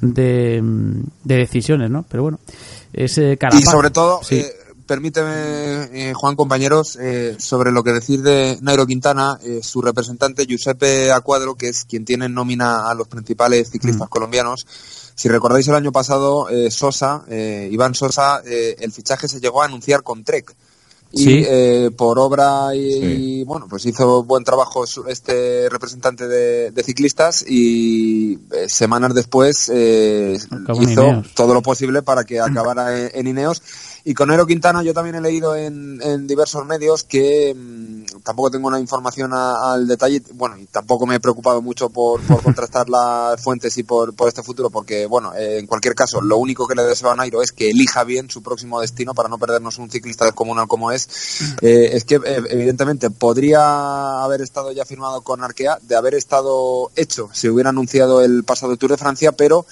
[0.00, 0.62] de,
[1.24, 2.04] decisiones, ¿no?
[2.08, 2.38] Pero bueno,
[2.92, 4.52] ese Y sobre todo, eh,
[4.86, 10.46] permíteme, eh, Juan, compañeros, eh, sobre lo que decir de Nairo Quintana, eh, su representante
[10.46, 14.64] Giuseppe Acuadro, que es quien tiene en nómina a los principales ciclistas colombianos.
[15.14, 19.62] Si recordáis el año pasado, eh, Sosa, eh, Iván Sosa, eh, el fichaje se llegó
[19.62, 20.54] a anunciar con Trek.
[21.14, 21.44] Y Sí.
[21.46, 23.00] eh, por obra y, Sí.
[23.02, 29.12] y, bueno, pues hizo buen trabajo su- este representante de, de ciclistas y eh, semanas
[29.14, 30.38] después eh,
[30.80, 33.62] hizo todo lo posible para que acabara en, en Ineos.
[34.04, 38.50] Y con Ero Quintana yo también he leído en, en diversos medios que mm, tampoco
[38.50, 42.42] tengo una información a- al detalle, bueno, y tampoco me he preocupado mucho por, por
[42.42, 46.36] contrastar las fuentes y por, por este futuro, porque bueno, eh, en cualquier caso, lo
[46.38, 49.38] único que le deseo a Nairo es que elija bien su próximo destino para no
[49.38, 51.08] perdernos un ciclista descomunal como es.
[51.60, 56.90] Eh, es que eh, evidentemente podría haber estado ya firmado con Arkea, de haber estado
[56.96, 59.64] hecho, se hubiera anunciado el pasado Tour de Francia, pero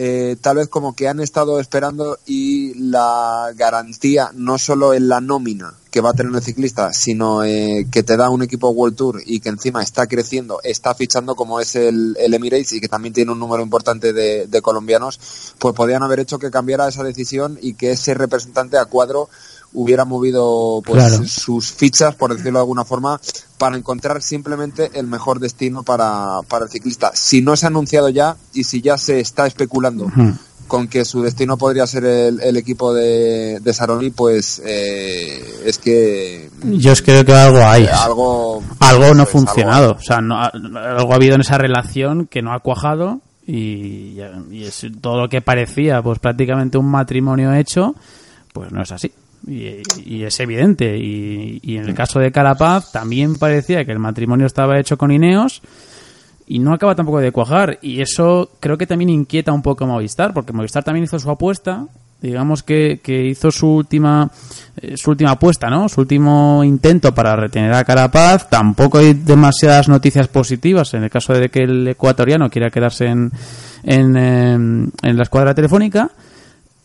[0.00, 5.20] eh, tal vez como que han estado esperando y la garantía no solo en la
[5.20, 8.94] nómina que va a tener el ciclista, sino eh, que te da un equipo World
[8.96, 13.12] Tour y que encima está creciendo, está fichando como es el, Emirates y que también
[13.12, 15.18] tiene un número importante de, de colombianos,
[15.58, 19.28] pues podían haber hecho que cambiara esa decisión y que ese representante a cuadro
[19.74, 21.24] hubiera movido pues Claro.
[21.26, 23.20] sus fichas, por decirlo de alguna forma,
[23.58, 27.10] para encontrar simplemente el mejor destino para, para el ciclista.
[27.14, 30.06] Si no se ha anunciado ya y si ya se está especulando
[30.66, 35.78] con que su destino podría ser el, el equipo de, de Saroni, pues eh, es
[35.78, 37.84] que Yo es creo que algo hay.
[37.84, 39.92] eh, algo algo no ha pues, algo- funcionado.
[39.92, 44.18] O sea, no algo ha habido en esa relación que no ha cuajado y,
[44.50, 47.94] y es todo lo que parecía pues prácticamente un matrimonio hecho,
[48.52, 49.10] pues no es así.
[49.48, 50.96] Y, es evidente.
[50.98, 55.10] Y, y en el caso de Carapaz también parecía que el matrimonio estaba hecho con
[55.10, 55.62] Ineos
[56.48, 57.78] y no acaba tampoco de cuajar.
[57.82, 61.30] Y eso creo que también inquieta un poco a Movistar, porque Movistar también hizo su
[61.30, 61.86] apuesta.
[62.20, 64.28] Digamos que, que hizo su última
[64.80, 65.88] eh, su última apuesta, ¿no?
[65.88, 68.48] Su último intento para retener a Carapaz.
[68.50, 73.30] Tampoco hay demasiadas noticias positivas en el caso de que el ecuatoriano quiera quedarse en,
[73.84, 76.10] en, eh, en la escuadra telefónica.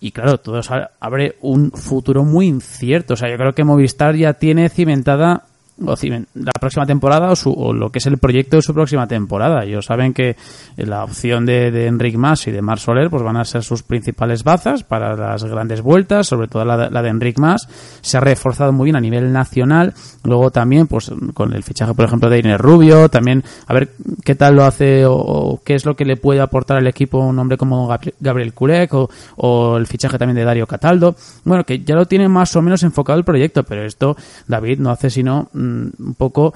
[0.03, 0.59] Y claro, todo
[0.99, 3.13] abre un futuro muy incierto.
[3.13, 5.45] O sea, yo creo que Movistar ya tiene cimentada
[5.81, 8.73] o cimen- la próxima temporada o, su- o lo que es el proyecto de su
[8.73, 9.63] próxima temporada.
[9.63, 10.35] Ellos saben que
[10.77, 13.83] la opción de, de Enric Mas y de Mar Soler pues van a ser sus
[13.83, 17.67] principales bazas para las grandes vueltas, sobre todo la, la de Enric Mas.
[18.01, 19.93] Se ha reforzado muy bien a nivel nacional.
[20.23, 23.89] Luego también, pues con el fichaje, por ejemplo, de Inés Rubio, también a ver
[24.23, 27.37] qué tal lo hace o, qué es lo que le puede aportar al equipo un
[27.39, 31.15] hombre como Gabri- Gabriel Kurek o, o el fichaje también de Dario Cataldo.
[31.43, 34.15] Bueno, que ya lo tiene más o menos enfocado el proyecto, pero esto,
[34.47, 36.53] David, no hace sino un poco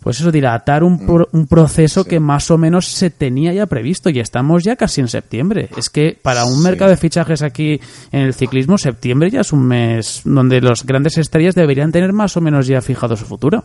[0.00, 4.08] pues eso, dilatar un, pro- un proceso que más o menos se tenía ya previsto
[4.10, 5.68] y estamos ya casi en septiembre.
[5.76, 6.60] Es que para un Sí.
[6.62, 7.80] mercado de fichajes aquí
[8.12, 12.36] en el ciclismo, septiembre ya es un mes donde los grandes estrellas deberían tener más
[12.36, 13.64] o menos ya fijado su futuro.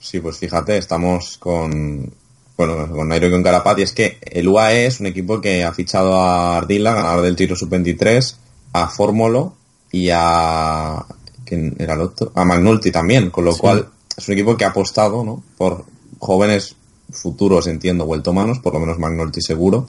[0.00, 2.12] Sí, pues fíjate, estamos con
[2.56, 5.64] bueno, con Nairo y con Carapaz y es que el UAE es un equipo que
[5.64, 8.36] ha fichado a Ardila, ganador del Tiro Sub-23,
[8.72, 9.54] a Fórmulo
[9.92, 11.04] y a
[11.52, 12.32] ¿quién era el otro?
[12.34, 13.86] A Magnulti también, con lo cual
[14.16, 15.42] es un equipo que ha apostado, ¿no?
[15.58, 15.84] por
[16.18, 16.74] jóvenes
[17.10, 19.88] futuros, entiendo, vueltomanos, por lo menos Magnolti seguro,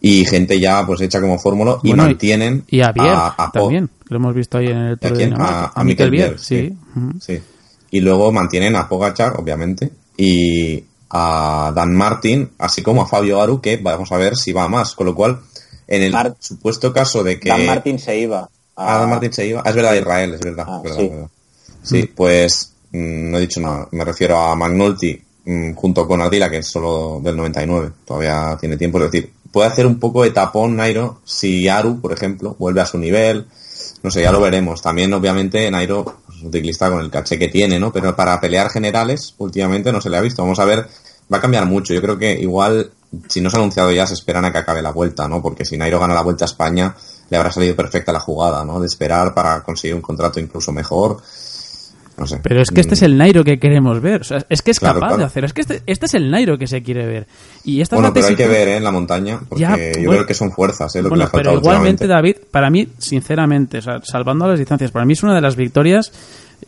[0.00, 3.90] y gente ya pues hecha como Fórmula y Bueno, mantienen Y a Bier a también,
[4.08, 5.24] lo hemos visto ahí en el ¿A Tour de?
[5.24, 5.64] Dinamarca.
[5.74, 6.74] A, a Mikel Bier, sí.
[7.20, 7.38] sí.
[7.90, 13.60] Y luego mantienen a Pogachar, obviamente, y a Dan Martin, así como a Fabio Aru,
[13.60, 14.94] que vamos a ver si va a más.
[14.94, 15.40] Con lo cual,
[15.86, 17.48] en el Mar- supuesto caso de que...
[17.50, 18.48] Dan Martin se iba.
[18.76, 19.62] Ah, a- Dan Martin se iba.
[19.64, 20.64] Ah, es verdad, Israel, es verdad.
[20.68, 21.08] Ah, es verdad, sí.
[21.08, 21.28] verdad.
[21.82, 23.88] Sí, pues mm, no he dicho nada.
[23.92, 27.90] Me refiero a Magnolti mm, junto con Ardila, que es solo del 99.
[28.04, 28.98] Todavía tiene tiempo.
[28.98, 32.86] Es decir, puede hacer un poco de tapón Nairo si Aru, por ejemplo, vuelve a
[32.86, 33.46] su nivel.
[34.02, 34.82] No sé, ya lo veremos.
[34.82, 37.92] También, obviamente, Nairo pues, es un ciclista con el caché que tiene, ¿no?
[37.92, 40.42] Pero para pelear generales, últimamente no se le ha visto.
[40.42, 40.86] Vamos a ver,
[41.32, 41.94] va a cambiar mucho.
[41.94, 42.90] Yo creo que igual,
[43.28, 45.40] si no se ha anunciado ya, se esperan a que acabe la vuelta, ¿no?
[45.40, 46.94] Porque si Nairo gana la vuelta a España,
[47.30, 48.80] le habrá salido perfecta la jugada, ¿no?
[48.80, 51.18] De esperar para conseguir un contrato incluso mejor.
[52.16, 52.38] No sé.
[52.44, 54.20] Pero es que este es el Nairo que queremos ver.
[54.20, 55.18] O sea, es que es Claro, capaz claro.
[55.18, 55.44] de hacer.
[55.46, 57.26] Es que este, este es el Nairo que se quiere ver.
[57.64, 58.76] Y esta es Bueno, pero hay que ver ¿eh?
[58.76, 60.10] en la montaña, porque Ya, yo bueno.
[60.12, 61.02] creo que son fuerzas, ¿eh?
[61.02, 62.06] Lo que le Bueno, faltado pero igualmente.
[62.06, 65.56] David, para mí, sinceramente, o sea, salvando las distancias, para mí es una de las
[65.56, 66.12] victorias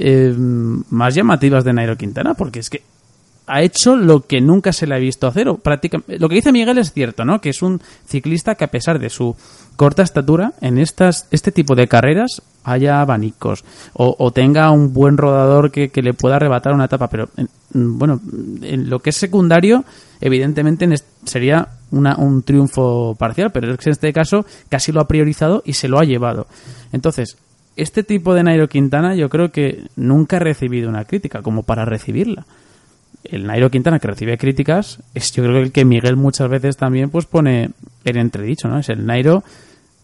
[0.01, 2.83] eh, más llamativas de Nairo Quintana, porque es que
[3.47, 5.49] ha hecho lo que nunca se le ha visto hacer.
[5.49, 7.41] O prácticamente, lo que dice Miguel es cierto, ¿no?
[7.41, 9.37] Que es un ciclista que a pesar de su
[9.77, 15.17] corta estatura, en estas, este tipo de carreras haya abanicos o, o tenga un buen
[15.19, 17.09] rodador que, le pueda arrebatar una etapa.
[17.09, 17.49] Pero, en-
[17.99, 18.21] bueno,
[18.63, 19.85] en lo que es secundario,
[20.21, 20.89] evidentemente
[21.25, 25.63] sería una- un triunfo parcial, pero es que en este caso casi lo ha priorizado
[25.65, 26.47] y se lo ha llevado.
[26.93, 27.37] Entonces,
[27.77, 31.85] este tipo de Nairo Quintana yo creo que nunca ha recibido una crítica como para
[31.85, 32.47] recibirla.
[33.31, 36.77] El Nairo Quintana que recibe críticas es yo creo que el que Miguel muchas veces
[36.77, 37.71] también pues pone
[38.05, 38.79] en entredicho, ¿no?
[38.79, 39.43] Es el Nairo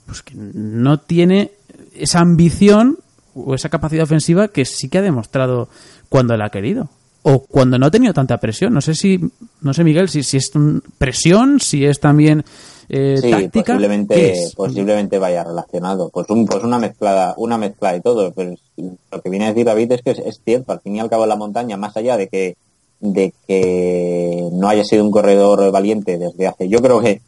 [0.06, 1.52] pues que no tiene
[1.94, 2.98] esa ambición
[3.34, 5.68] o esa capacidad ofensiva que sí que ha demostrado
[6.08, 6.90] cuando la ha querido
[7.22, 8.74] o cuando no ha tenido tanta presión.
[8.74, 9.18] No sé si,
[9.60, 10.50] no sé Miguel, si, si es
[10.98, 12.44] presión, si es también
[12.88, 13.74] eh, sí, táctica.
[13.74, 16.10] Posiblemente, posiblemente vaya relacionado.
[16.10, 18.32] Pues, un, pues una mezclada, una mezcla de todo.
[18.32, 20.72] Pues lo que viene a decir David es que es, cierto.
[20.72, 22.56] Al fin y al cabo la montaña, más allá de que
[23.02, 27.20] de que no haya sido un corredor valiente desde hace, yo creo que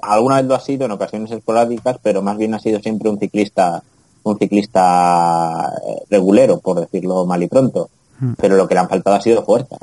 [0.00, 3.18] alguna vez lo ha sido en ocasiones esporádicas, pero más bien ha sido siempre un
[3.18, 3.82] ciclista
[4.24, 7.90] un ciclista eh, regulero, por decirlo mal y pronto.
[8.20, 8.34] Hmm.
[8.38, 9.80] Pero lo que le han faltado ha sido fuerzas.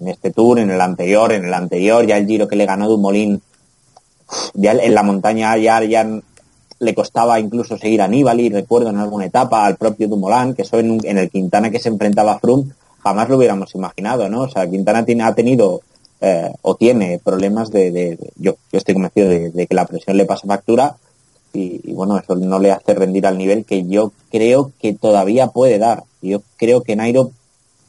[0.00, 2.88] en este tour, en el anterior, en el anterior, ya el giro que le ganó
[2.88, 3.40] Dumolín,
[4.54, 6.06] ya en la montaña ya, ya
[6.78, 10.78] le costaba incluso seguir a y recuerdo en alguna etapa, al propio Dumoulin, que eso
[10.78, 14.42] en, en, el Quintana que se enfrentaba a Froome, jamás lo hubiéramos imaginado, ¿no?
[14.42, 15.80] O sea, Quintana tiene, ha tenido
[16.20, 20.46] eh, o tiene problemas de, yo, yo, estoy convencido de, que la presión le pasa
[20.46, 20.96] factura
[21.52, 25.78] y, bueno, eso no le hace rendir al nivel que yo creo que todavía puede
[25.78, 26.04] dar.
[26.22, 27.32] Yo creo que Nairo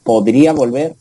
[0.03, 0.95] podría volver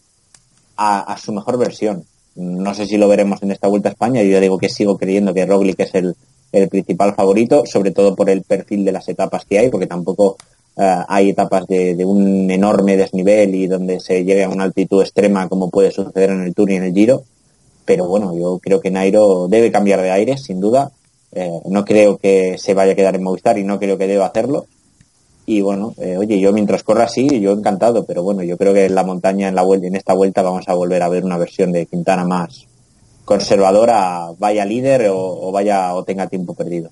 [0.77, 2.05] a, su mejor versión.
[2.35, 4.22] No sé si lo veremos en esta Vuelta a España.
[4.22, 6.14] Yo digo que sigo creyendo que Roglic es el,
[6.68, 10.37] principal favorito, sobre todo por el perfil de las etapas que hay, porque tampoco
[10.76, 15.02] eh, hay etapas de, de, un enorme desnivel y donde se llegue a una altitud
[15.02, 17.22] extrema como puede suceder en el Tour y en el Giro.
[17.85, 20.92] Pero bueno, yo creo que Nairo debe cambiar de aire, sin duda
[21.32, 24.26] eh, no creo que se vaya a quedar en Movistar y no creo que deba
[24.26, 24.66] hacerlo.
[25.46, 28.85] Y bueno, eh, oye, yo mientras corra así, yo encantado, pero bueno, yo creo que
[28.85, 31.38] en la montaña, en, la vuelta, en esta vuelta, vamos a volver a ver una
[31.38, 32.66] versión de Quintana más
[33.24, 36.90] conservadora, vaya líder o, vaya o tenga tiempo perdido.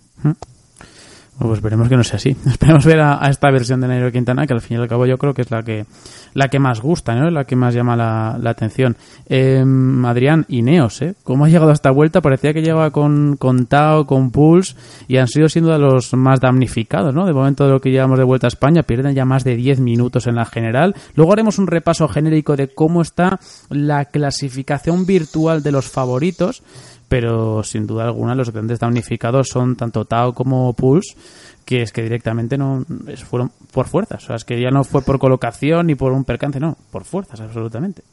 [1.39, 2.37] Pues esperemos que no sea así.
[2.47, 5.17] Esperemos ver a, esta versión de Nairo Quintana, que al fin y al cabo yo
[5.17, 5.87] creo que es la que
[6.35, 7.31] la que más gusta, ¿no?
[7.31, 8.97] La que más llama la, atención.
[9.27, 9.65] Eh,
[10.05, 11.15] Adrián, Ineos, ¿eh?
[11.25, 12.21] ¿Cómo ha llegado a esta vuelta?
[12.21, 14.75] Parecía que llegaba con, con Tao, con Pulse,
[15.09, 17.27] y han sido siendo de los más damnificados, ¿no?
[17.27, 19.81] De momento de lo que llevamos de vuelta a España, pierden ya más de 10
[19.81, 20.95] minutos en la general.
[21.15, 23.41] Luego haremos un repaso genérico de cómo está
[23.71, 26.63] la clasificación virtual de los favoritos
[27.11, 31.17] pero sin duda alguna los grandes damnificados son tanto Tao como Pulse,
[31.65, 32.87] que es que directamente no
[33.29, 36.25] fueron por fuerzas, o sea, es que ya no fue por colocación ni por un
[36.25, 38.05] percance, no, por fuerzas absolutamente.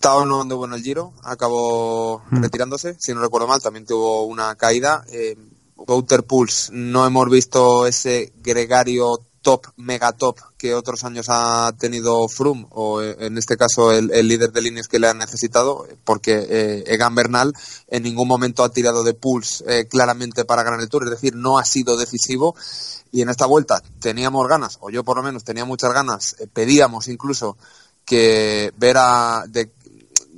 [0.00, 2.42] Tao no anduvo en el Giro, acabó mm.
[2.42, 5.04] retirándose, si no recuerdo mal, también tuvo una caída.
[5.12, 5.36] Eh,
[6.26, 12.66] Pulse, no hemos visto ese gregario top, mega top que otros años ha tenido Froome
[12.70, 16.84] o eh, en este caso el, líder de líneas que le han necesitado porque eh,
[16.86, 17.52] Egan Bernal
[17.88, 21.36] en ningún momento ha tirado de pulse eh, claramente para ganar el Tour, es decir,
[21.36, 22.56] no ha sido decisivo.
[23.12, 27.06] Y en esta vuelta teníamos ganas, o yo por lo menos tenía muchas ganas, pedíamos
[27.06, 27.56] incluso
[28.04, 29.70] que ver a, de,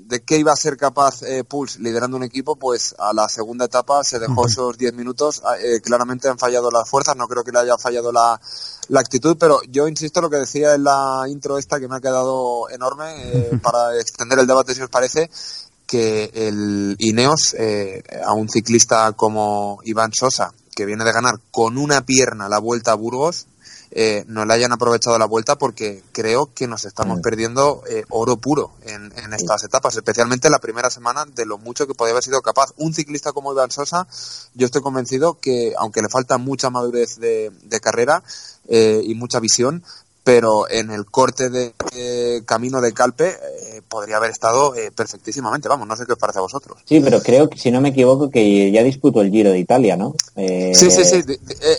[0.08, 3.64] de qué iba a ser capaz eh, Pulse liderando un equipo, pues a la segunda
[3.64, 5.42] etapa se dejó esos 10 minutos.
[5.44, 8.40] Ah, eh, claramente han fallado las fuerzas, no creo que le haya fallado la,
[8.88, 12.00] la, actitud, pero yo insisto lo que decía en la intro esta que me ha
[12.00, 15.28] quedado enorme eh, para extender el debate si os parece
[15.86, 21.78] que el Ineos eh, a un ciclista como Iván Sosa que viene de ganar con
[21.78, 23.46] una pierna la vuelta a Burgos
[23.98, 27.22] eh, no le hayan aprovechado la vuelta porque creo que nos estamos mm.
[27.22, 31.94] perdiendo eh, oro puro en, estas etapas, especialmente la primera semana de lo mucho que
[31.94, 32.74] podía haber sido capaz.
[32.76, 34.06] Un ciclista como Iván Sosa,
[34.52, 38.22] yo estoy convencido que aunque le falta mucha madurez de, carrera
[38.68, 39.82] eh, y mucha visión,
[40.24, 43.34] pero en el corte de camino de Calpe
[43.88, 45.68] podría haber estado eh, perfectísimamente.
[45.68, 46.78] Vamos, no sé qué os parece a vosotros.
[46.84, 49.96] Sí, pero creo que, si no me equivoco, que ya disputó el Giro de Italia,
[49.96, 50.14] ¿no?
[50.34, 51.22] Eh, sí, sí, sí.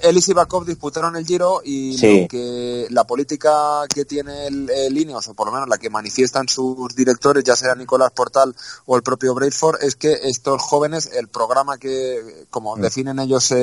[0.04, 5.34] Él y Sivakov disputaron el Giro y que la política que tiene el, el, o
[5.34, 9.36] por lo menos la que manifiestan sus directores, ya sea Nicolás Portal o el propio
[9.36, 12.82] Braidford, es que estos jóvenes, el programa que, como mm.
[12.82, 13.54] definen ellos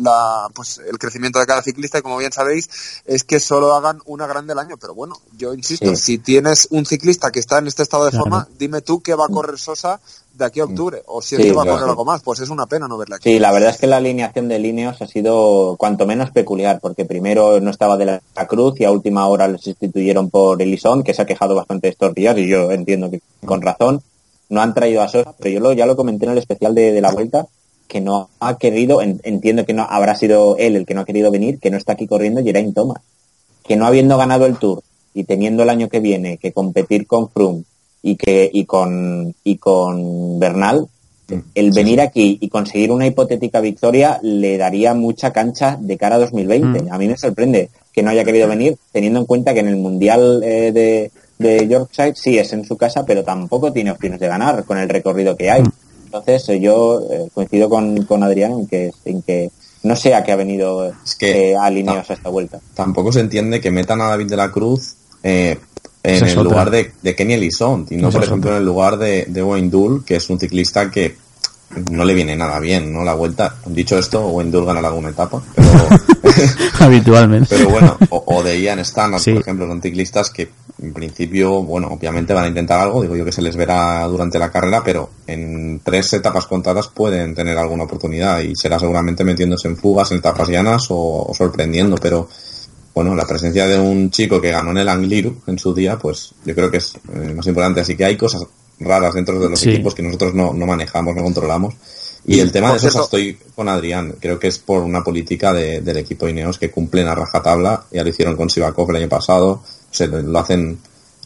[0.00, 2.68] la, pues, el crecimiento de cada ciclista, y como bien sabéis,
[3.04, 6.68] es que solo hagan un una grande el año, pero bueno, yo insisto, si tienes
[6.70, 9.58] un ciclista que está en este estado de forma, dime tú qué va a correr
[9.58, 10.00] Sosa
[10.34, 12.48] de aquí a octubre, o si es que va a correr algo más, pues es
[12.48, 13.30] una pena no verla aquí.
[13.30, 17.04] Sí, la verdad es que la alineación de líneas ha sido cuanto menos peculiar, porque
[17.04, 21.14] primero no estaba de la Cruz y a última hora le sustituyeron por Elison, que
[21.14, 24.02] se ha quejado bastante estos días y yo entiendo que con razón.
[24.48, 27.00] No han traído a Sosa, pero yo lo, ya lo comenté en el especial de,
[27.00, 27.46] la vuelta,
[27.86, 31.30] que no ha querido, entiendo que no habrá sido él el que no ha querido
[31.30, 33.00] venir, que no está aquí corriendo Geraint Thomas.
[33.62, 34.82] Que no habiendo ganado el Tour
[35.14, 37.64] y teniendo el año que viene que competir con Froome
[38.02, 40.86] y que y con y con Bernal,
[41.28, 41.34] mm.
[41.54, 46.20] el venir aquí y conseguir una hipotética victoria le daría mucha cancha de cara a
[46.20, 46.82] 2020.
[46.84, 46.92] Mm.
[46.92, 47.68] A mí me sorprende.
[47.92, 51.66] que no haya querido venir, teniendo en cuenta que en el Mundial eh, de, de
[51.66, 55.36] Yorkshire sí es en su casa, pero tampoco tiene opciones de ganar con el recorrido
[55.36, 55.64] que hay.
[56.04, 59.50] Entonces eh, yo eh, coincido con, con Adrián en que, en que
[59.82, 62.60] no sé a qué ha venido Es que- eh, alineados a esta vuelta.
[62.74, 64.94] Tampoco se entiende que metan a David de la Cruz
[65.24, 65.58] eh,
[66.02, 69.26] en el lugar de, de Kenny Elizont y no, por ejemplo, en el lugar de,
[69.28, 71.16] de Wayne Dull, que es un ciclista que
[71.92, 73.04] no le viene nada bien, ¿no?
[73.04, 73.54] La vuelta.
[73.66, 75.68] Dicho esto, Wayne Dull ganará alguna etapa, pero,
[76.80, 77.54] habitualmente.
[77.56, 79.32] pero bueno, o, o de Ian Stannard, Sí.
[79.32, 80.48] por ejemplo, son ciclistas que
[80.82, 84.38] en principio, bueno, obviamente van a intentar algo, digo yo que se les verá durante
[84.38, 89.68] la carrera, pero en tres etapas contadas pueden tener alguna oportunidad y será seguramente metiéndose
[89.68, 92.28] en fugas, en etapas llanas o, o sorprendiendo, pero
[92.94, 96.32] bueno, la presencia de un chico que ganó en el Angliru en su día, pues
[96.44, 97.80] yo creo que es eh, más importante.
[97.80, 98.42] Así que hay cosas
[98.80, 99.70] raras dentro de los Sí.
[99.70, 101.74] equipos que nosotros no, no manejamos, no controlamos.
[102.26, 104.14] Y, el tema de por eso estoy con Adrián.
[104.20, 107.84] Creo que es por una política de- del equipo Ineos que cumplen a rajatabla.
[107.90, 109.62] Ya lo hicieron con Sivakov el año pasado.
[109.90, 110.78] Se lo lo hacen,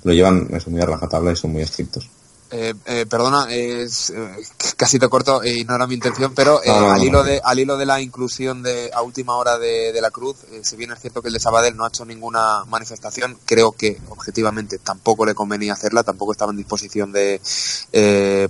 [0.05, 2.09] lo llevan eso, muy a rajatabla y son muy estrictos.
[2.57, 4.37] Eh, eh, perdona, es, eh,
[4.77, 7.25] casi te corto y no era mi intención, pero eh, No, no, no, al, hilo
[7.25, 10.77] de, al hilo de la inclusión de a última hora de, de la Cruz, si
[10.77, 14.79] bien es cierto que el de Sabadell no ha hecho ninguna manifestación, creo que objetivamente
[14.79, 17.41] tampoco le convenía hacerla, tampoco estaba en disposición de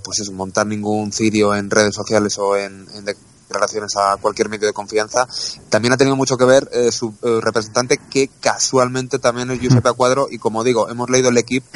[0.03, 3.05] pues eso, montar ningún cirio en redes sociales o en, en
[3.47, 5.27] declaraciones a cualquier medio de confianza.
[5.69, 9.91] También ha tenido mucho que ver eh, su eh, representante, que casualmente también es Giuseppe
[9.93, 11.67] Cuadro, y como digo, hemos leído el equipo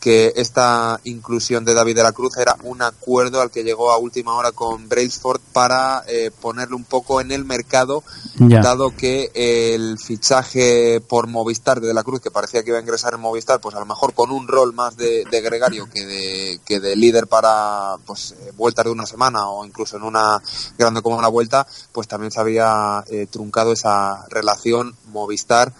[0.00, 3.98] que esta inclusión de David de la Cruz era un acuerdo al que llegó a
[3.98, 8.04] última hora con Brailsford para eh, ponerle un poco en el mercado,
[8.36, 12.82] dado que el fichaje por Movistar de de la Cruz, que parecía que iba a
[12.82, 16.06] ingresar en Movistar, pues a lo mejor con un rol más de, de gregario que
[16.06, 20.40] de, que de líder para pues vueltas de una semana o incluso en una
[20.78, 25.72] grande como una vuelta, pues también se había eh, truncado esa relación Movistar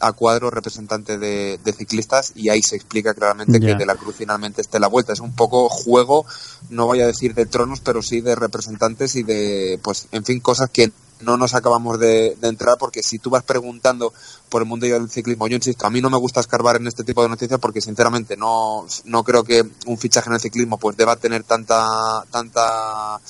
[0.00, 4.16] a cuadro representante de, de ciclistas y ahí se explica claramente que de la Cruz
[4.18, 5.12] finalmente esté en la vuelta.
[5.12, 6.26] Es un poco juego,
[6.68, 10.40] no voy a decir de tronos, pero sí de representantes y de, pues, en fin,
[10.40, 14.12] cosas que no nos acabamos de, entrar porque si tú vas preguntando
[14.48, 17.04] por el mundo del ciclismo, yo insisto, a mí no me gusta escarbar en este
[17.04, 20.96] tipo de noticias porque sinceramente no, no creo que un fichaje en el ciclismo pues
[20.96, 23.20] deba tener tanta, tanta,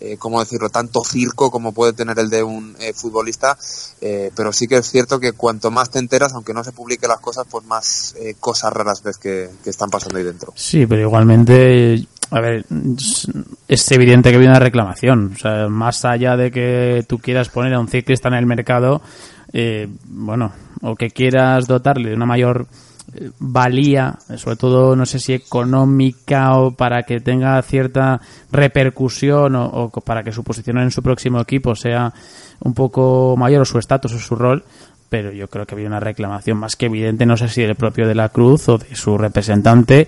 [0.00, 3.58] eh, ¿cómo decirlo?, tanto circo como puede tener el de un eh, futbolista,
[4.00, 7.08] eh, pero sí que es cierto que cuanto más te enteras, aunque no se publique
[7.08, 10.52] las cosas, pues más cosas raras ves que, que están pasando ahí dentro.
[10.56, 12.64] Sí, pero igualmente, a ver,
[13.68, 15.32] es- evidente que viene una reclamación.
[15.34, 19.02] O sea, más allá de que tú quieras poner a un ciclista en el mercado,
[19.52, 20.52] eh, bueno,
[20.82, 22.66] o que quieras dotarle de una mayor
[23.14, 28.20] eh, valía, sobre todo, no sé si económica o para que tenga cierta
[28.52, 32.12] repercusión o, para que su posición en su próximo equipo sea
[32.60, 34.62] un poco mayor o su estatus o su rol,
[35.08, 38.06] pero yo creo que había una reclamación más que evidente, no sé si del propio
[38.06, 40.06] de la Cruz o de su representante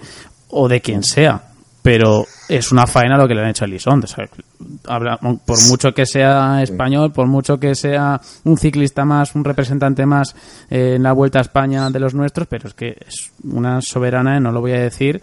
[0.51, 1.43] o de quien sea,
[1.83, 4.03] pero es una faena lo que le han hecho a Lisón.
[4.05, 4.25] O sea,
[4.87, 10.07] habla- por mucho que sea español, por mucho que sea un ciclista más, un representante
[10.07, 10.35] más
[10.71, 14.39] eh, en la Vuelta a España de los nuestros, pero es que es una soberana,
[14.39, 15.21] no lo voy a decir,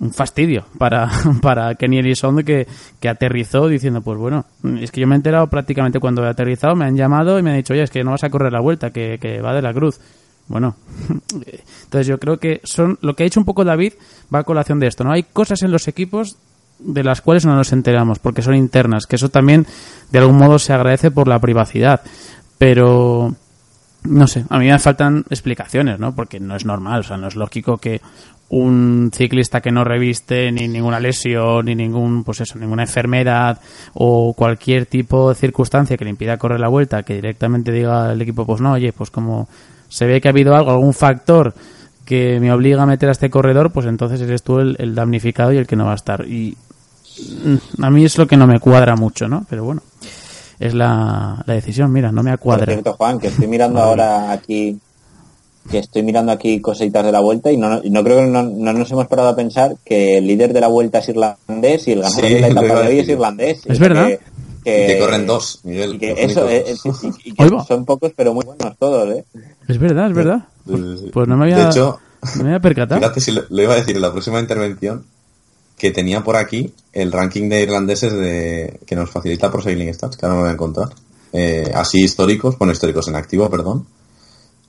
[0.00, 1.08] un fastidio para,
[1.42, 2.66] para Kenny Elison que,
[2.98, 4.44] que aterrizó diciendo, pues bueno,
[4.80, 7.50] es que yo me he enterado prácticamente cuando he aterrizado, me han llamado y me
[7.50, 9.62] han dicho, oye, es que no vas a correr la vuelta, que, que va de
[9.62, 10.00] la cruz.
[10.52, 10.76] Bueno,
[11.84, 13.94] entonces yo creo que son lo que ha hecho un poco David
[14.32, 15.12] va a colación de esto, ¿no?
[15.12, 16.36] Hay cosas en los equipos
[16.78, 19.66] de las cuales no nos enteramos porque son internas, que eso también
[20.10, 22.02] de algún modo se agradece por la privacidad,
[22.58, 23.34] pero
[24.04, 26.14] no sé, a mí me faltan explicaciones, ¿no?
[26.14, 28.02] Porque no es normal, o sea, no es lógico que
[28.50, 33.58] un ciclista que no reviste ni ninguna lesión, ni ningún, pues eso, ninguna enfermedad
[33.94, 38.20] o cualquier tipo de circunstancia que le impida correr la vuelta, que directamente diga al
[38.20, 39.48] equipo, pues no, oye, pues como
[39.92, 41.52] se ve que ha habido algo, algún factor
[42.04, 45.52] que me obliga a meter a este corredor, pues entonces eres tú el, el damnificado
[45.52, 46.26] y el que no va a estar.
[46.26, 46.56] Y
[47.44, 49.44] mm, a mí es lo que no me cuadra mucho, ¿no?
[49.48, 49.82] Pero bueno,
[50.58, 52.72] es la, la decisión, mira, no me Por cuadra.
[52.72, 54.78] cierto, Juan, que estoy mirando ahora aquí,
[55.70, 58.42] que estoy mirando aquí cositas de la vuelta y no, y no creo que no,
[58.42, 61.92] no nos hemos parado a pensar que el líder de la vuelta es irlandés y
[61.92, 63.60] el ganador Sí, de la etapa de hoy es irlandés.
[63.66, 64.08] Es verdad.
[64.64, 65.94] Que, Y que corren dos, Miguel.
[65.94, 66.64] y que eso, eh,
[67.24, 69.24] y- y que son pocos pero muy buenos todos, ¿eh?
[69.68, 70.46] Es verdad, es verdad.
[70.66, 71.10] Sí, sí, sí.
[71.12, 72.00] Pues no me había, De hecho,
[72.36, 73.00] no me había percatado.
[73.00, 75.04] fíjate si lo, lo iba a decir en la próxima intervención,
[75.76, 80.16] que tenía por aquí el ranking de irlandeses de, que nos facilita Pro Cycling Stats,
[80.16, 80.88] que ahora me voy a encontrar.
[81.32, 83.86] Eh, así históricos, bueno, históricos en activo, perdón.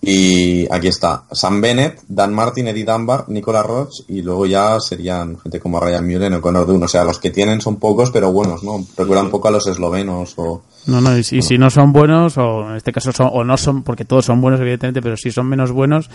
[0.01, 5.39] Y aquí está Sam Bennett, Dan Martin, Eddie Dunbar, Nicolas Roch y luego ya serían
[5.39, 6.83] gente como Ryan Mullen o Conor Dunn.
[6.83, 8.85] O sea, los que tienen son pocos, pero buenos, ¿no?
[8.97, 12.69] Recuerda un poco a los eslovenos o, No, no, y si, no son buenos, o
[12.69, 15.47] en este caso son, o no son, porque todos son buenos, evidentemente, pero si son
[15.47, 16.09] menos buenos,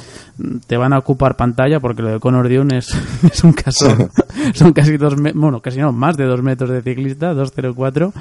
[0.66, 2.94] te van a ocupar pantalla, porque lo de Conor Dune es,
[3.32, 3.86] es un caso,
[4.54, 8.12] son casi dos, bueno, casi no, más de dos metros de ciclista, 2.04.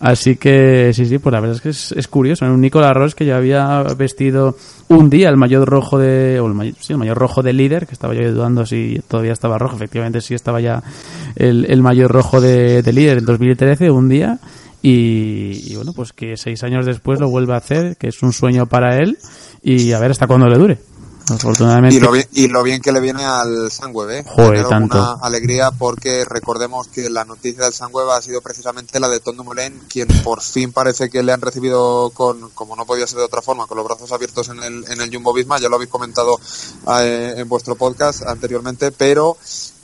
[0.00, 2.44] Así que, sí, sí, pues la verdad es que es, es curioso.
[2.44, 4.56] Un Nicolás Ross que ya había vestido
[4.88, 7.86] un día el mayor rojo de, o el mayor, sí, el mayor rojo de líder,
[7.86, 10.82] que estaba yo dudando si todavía estaba rojo, efectivamente sí estaba ya
[11.36, 14.38] el, el mayor rojo de, de líder en 2013, un día.
[14.88, 18.32] Y, y bueno, pues que seis años después lo vuelve a hacer, que es un
[18.32, 19.18] sueño para él,
[19.60, 20.78] y a ver hasta cuándo le dure.
[21.28, 21.96] Afortunadamente.
[21.96, 24.24] Y lo, bien, y lo bien que le viene al Sunweb, ¿eh?
[24.24, 24.96] Joder, tanto.
[24.96, 29.36] alguna alegría porque recordemos que la noticia del Sunweb ha sido precisamente la de Tom
[29.36, 33.24] Dumoulin, quien por fin parece que le han recibido con, como no podía ser de
[33.24, 35.90] otra forma, con los brazos abiertos en el, en el Jumbo Visma, ya lo habéis
[35.90, 36.38] comentado
[37.00, 39.36] eh, en vuestro podcast anteriormente, pero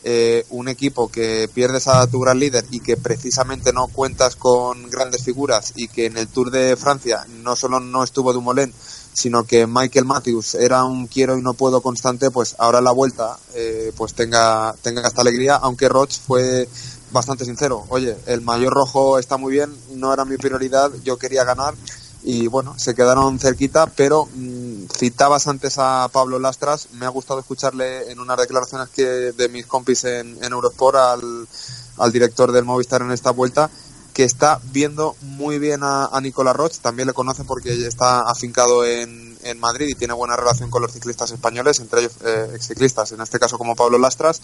[0.05, 4.90] eh, un equipo que pierdes a tu gran líder y que precisamente no cuentas con
[4.90, 8.72] grandes figuras y que en el Tour de Francia no solo no estuvo Dumoulin,
[9.12, 13.38] sino que Michael Matthews era un quiero y no puedo constante, pues ahora la vuelta
[13.55, 16.68] eh, pues tenga, tenga esta alegría, aunque Roch fue
[17.12, 21.44] bastante sincero, oye, el mayor rojo está muy bien, no era mi prioridad, yo quería
[21.44, 21.74] ganar
[22.24, 27.41] y bueno, se quedaron cerquita, pero mm, citabas antes a Pablo Lastras, me ha gustado
[27.41, 30.97] escucharle en unas declaraciones que de mis compis en, Eurosport
[31.99, 33.70] al director del Movistar en esta vuelta,
[34.12, 38.84] que está viendo muy bien a, a Nicolás Roch, también le conoce porque está afincado
[38.84, 43.12] en, en Madrid y tiene buena relación con los ciclistas españoles, entre ellos eh, exciclistas,
[43.12, 44.40] en este caso como Pablo Lastras.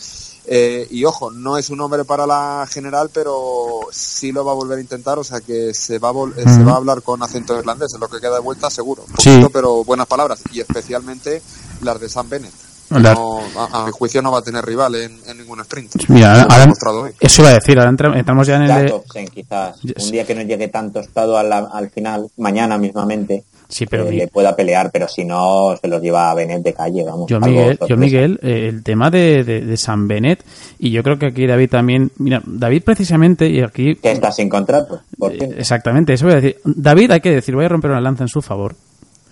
[0.47, 4.55] Eh, y ojo, no es un hombre para la general, pero sí lo va a
[4.57, 7.03] volver a intentar, o sea que se va a, vol- eh, se va a hablar
[7.03, 9.05] con acento irlandés, en lo que queda de vuelta seguro.
[9.19, 9.29] Sí.
[9.31, 11.43] Poquito, pero buenas palabras, y especialmente
[11.83, 12.68] las de Sam Bennett.
[12.91, 15.93] La- No, a, a mi juicio no va a tener rival en, en ningún sprint.
[16.09, 17.11] Mira, ahora- hoy.
[17.21, 18.75] eso iba a decir, ahora entra- entramos ya en el de...
[18.91, 19.81] Jacobsen, quizás.
[19.83, 20.07] Yes.
[20.07, 24.07] Un día que no llegue tan tostado a la- al final, mañana mismamente, Sí, pero
[24.07, 27.05] eh, mi- le pueda pelear, pero si no, se los lleva a Benet de calle,
[27.05, 27.27] vamos.
[27.29, 27.97] Yo, Miguel, yo.
[27.99, 30.43] Miguel eh, el tema de, de, de San Benet,
[30.79, 33.97] y yo creo que aquí David también, mira, David precisamente, y aquí...
[33.97, 35.35] Que está sin contrato, por.
[35.35, 36.57] Exactamente, eso voy a decir.
[36.65, 38.75] David, hay que decir, voy a romper una lanza en su favor,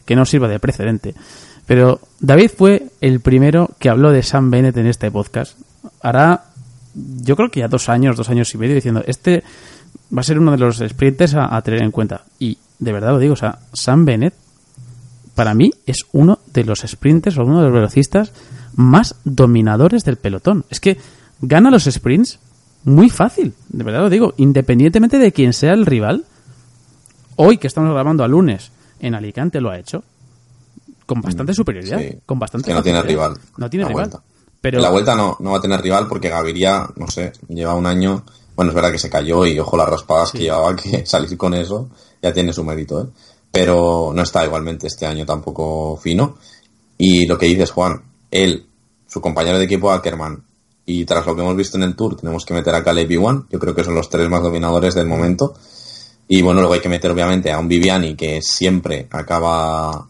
[0.04, 1.14] que no sirva de precedente.
[1.66, 5.58] Pero David fue el primero que habló de Sam Bennett en este podcast.
[6.00, 6.44] Hará,
[6.94, 9.42] yo creo que ya dos años, dos años y medio, diciendo, este
[10.16, 12.22] va a ser uno de los sprinters a, tener en cuenta.
[12.38, 14.34] Y de verdad lo digo, o sea, Sam Bennett,
[15.34, 18.32] para mí, es uno de los sprinters o uno de los velocistas
[18.76, 20.64] más dominadores del pelotón.
[20.70, 20.98] Es que
[21.40, 22.38] gana los sprints
[22.84, 26.24] muy fácil, de verdad lo digo, independientemente de quién sea el rival.
[27.34, 30.04] Hoy que estamos grabando a lunes en Alicante lo ha hecho
[31.06, 32.18] con bastante superioridad, sí.
[32.26, 33.38] con bastante Que no tiene rival.
[33.56, 34.08] No tiene La rival.
[34.10, 34.22] vuelta.
[34.60, 37.74] Pero En la vuelta no, no va a tener rival porque Gaviria, no sé, lleva
[37.74, 38.24] un año.
[38.56, 41.54] Bueno, es verdad que se cayó y ojo las raspadas que llevaba, que salir con
[41.54, 41.88] eso
[42.22, 43.06] ya tiene su mérito, ¿eh?
[43.52, 46.36] Pero no está igualmente este año tampoco fino.
[46.98, 48.66] Y lo que dices, Juan, él,
[49.06, 50.42] su compañero de equipo Ackerman,
[50.84, 53.46] y tras lo que hemos visto en el Tour, tenemos que meter a Caleb Iwan,
[53.50, 55.54] yo creo que son los tres más dominadores del momento.
[56.28, 60.08] Y bueno, luego hay que meter obviamente a un Viviani que siempre acaba mm,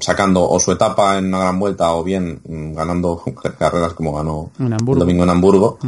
[0.00, 3.22] sacando o su etapa en una gran vuelta o bien mm, ganando
[3.58, 5.78] carreras como ganó el domingo en Hamburgo.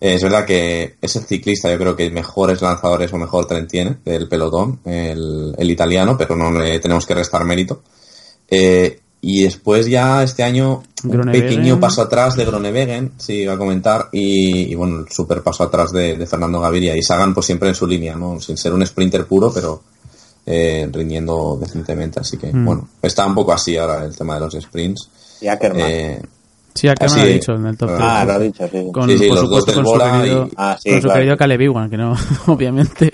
[0.00, 3.98] Eh, es verdad que ese ciclista yo creo que mejores lanzadores o mejor tren tiene
[4.04, 7.82] del pelotón, el, el italiano, pero no le tenemos que restar mérito.
[8.48, 13.58] Eh, y después ya este año un pequeño paso atrás de Gronewegen, sí, iba a
[13.58, 16.94] comentar, y, y bueno, el super paso atrás de, de Fernando Gaviria.
[16.94, 18.38] Y Sagan pues siempre en su línea, ¿no?
[18.38, 19.82] Sin ser un sprinter puro, pero
[20.46, 22.20] eh, rindiendo decentemente.
[22.20, 22.64] Así que, Mm.
[22.64, 25.08] bueno, está un poco así ahora el tema de los sprints.
[25.40, 25.82] Y Ackerman.
[25.90, 26.22] Eh,
[26.74, 28.26] sí, así- lo ha dicho en el top Ah, tres.
[28.28, 28.90] lo ha dicho, sí.
[28.92, 29.84] con, Sí, sí, por los dos supuesto, del con
[30.14, 31.18] su querido, y- Ah, sí, con su claro.
[31.20, 32.12] querido Caleb Ewan, que no,
[32.46, 33.10] obviamente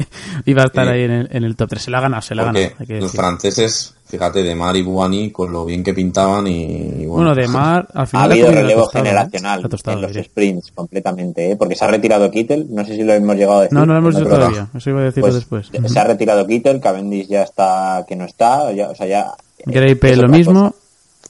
[0.47, 0.91] iba a estar Sí.
[0.93, 1.83] ahí en el, en el top 3.
[1.83, 2.67] Se la ha ganado, se la ha ganado.
[2.79, 3.21] hay que los decir.
[3.21, 7.49] franceses, fíjate, de Mar y Buani, con lo bien que pintaban y, y Bueno, de
[7.49, 9.09] Mar, al Ha final le habido relevo tostada, ¿eh?
[9.09, 10.25] generacional tostada, en los diré.
[10.25, 11.57] sprints completamente, ¿eh?
[11.57, 13.79] porque se ha retirado Kittel, no sé si lo hemos llegado a decir.
[13.79, 14.69] No, no lo hemos dicho todavía.
[14.75, 15.93] Eso iba a decirlo Pues, después.
[15.93, 19.33] Se ha retirado Kittel, Cavendish ya está que no está, ya, o sea, ya...
[19.59, 20.71] Es lo mismo.
[20.71, 20.75] cosa.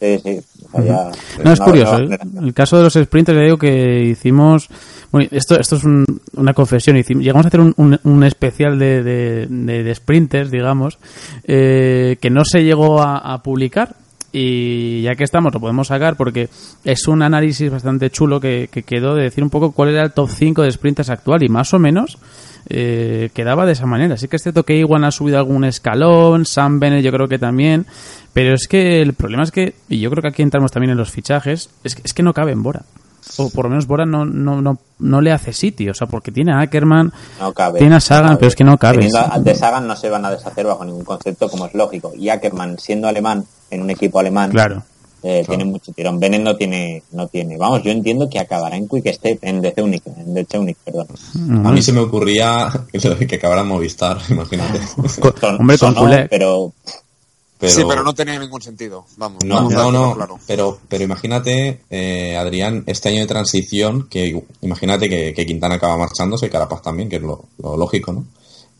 [0.00, 0.40] Sí, sí,
[0.72, 1.10] o sea, ya-
[1.44, 1.98] No, es curioso.
[1.98, 2.18] ¿eh?
[2.42, 4.68] El caso de los sprinters, le digo que hicimos.
[5.12, 6.96] Bueno, esto, esto es un- una confesión.
[6.96, 10.98] Hicimos- llegamos a hacer un, un- un especial de, de- de- de sprinters, digamos,
[11.44, 13.94] eh, que no se llegó a, a publicar.
[14.32, 16.48] Y ya que estamos, lo podemos sacar porque
[16.84, 20.12] es un análisis bastante chulo que, que quedó de decir un poco cuál era el
[20.12, 22.18] top 5 de sprinters actual y más o menos
[22.68, 24.16] eh, quedaba de esa manera.
[24.16, 27.38] Sí que es cierto que Iwan ha subido algún escalón, Sam Bennett yo creo que
[27.38, 27.86] también,
[28.32, 30.98] pero es que el problema es que, y yo creo que aquí entramos también en
[30.98, 32.82] los fichajes, es que, es que no cabe en Bora.
[33.38, 36.30] O por lo menos Bora no, no, no, no le hace sitio, o sea, porque
[36.32, 37.78] tiene a Ackerman, No cabe.
[37.78, 38.38] tiene a Sagan, No cabe.
[38.38, 39.08] pero es que no cabe.
[39.16, 42.12] A- de Sagan no se van a deshacer bajo ningún concepto, como es lógico.
[42.16, 44.82] Y Ackerman, siendo alemán, en un equipo alemán, Claro.
[45.22, 46.18] eh, tiene mucho tirón.
[46.18, 47.56] Bennett no tiene, no tiene.
[47.58, 51.06] Vamos, yo entiendo que acabará en Quick Step, en DC Unique, en DC Unique, perdón.
[51.66, 52.98] A mí se me ocurría que,
[53.62, 54.80] en Movistar, imagínate.
[55.20, 56.26] Con- Son- hombre, con sonó, culé.
[56.28, 56.72] pero
[57.60, 59.04] Pero, Sí, pero no tenía ningún sentido.
[59.18, 60.38] Vamos, No, vamos no, no, claro.
[60.46, 65.98] pero, pero imagínate, eh, Adrián, este año de transición, que imagínate que, que Quintana acaba
[65.98, 68.24] marchándose, y Carapaz también, que es lo, lo lógico, ¿no?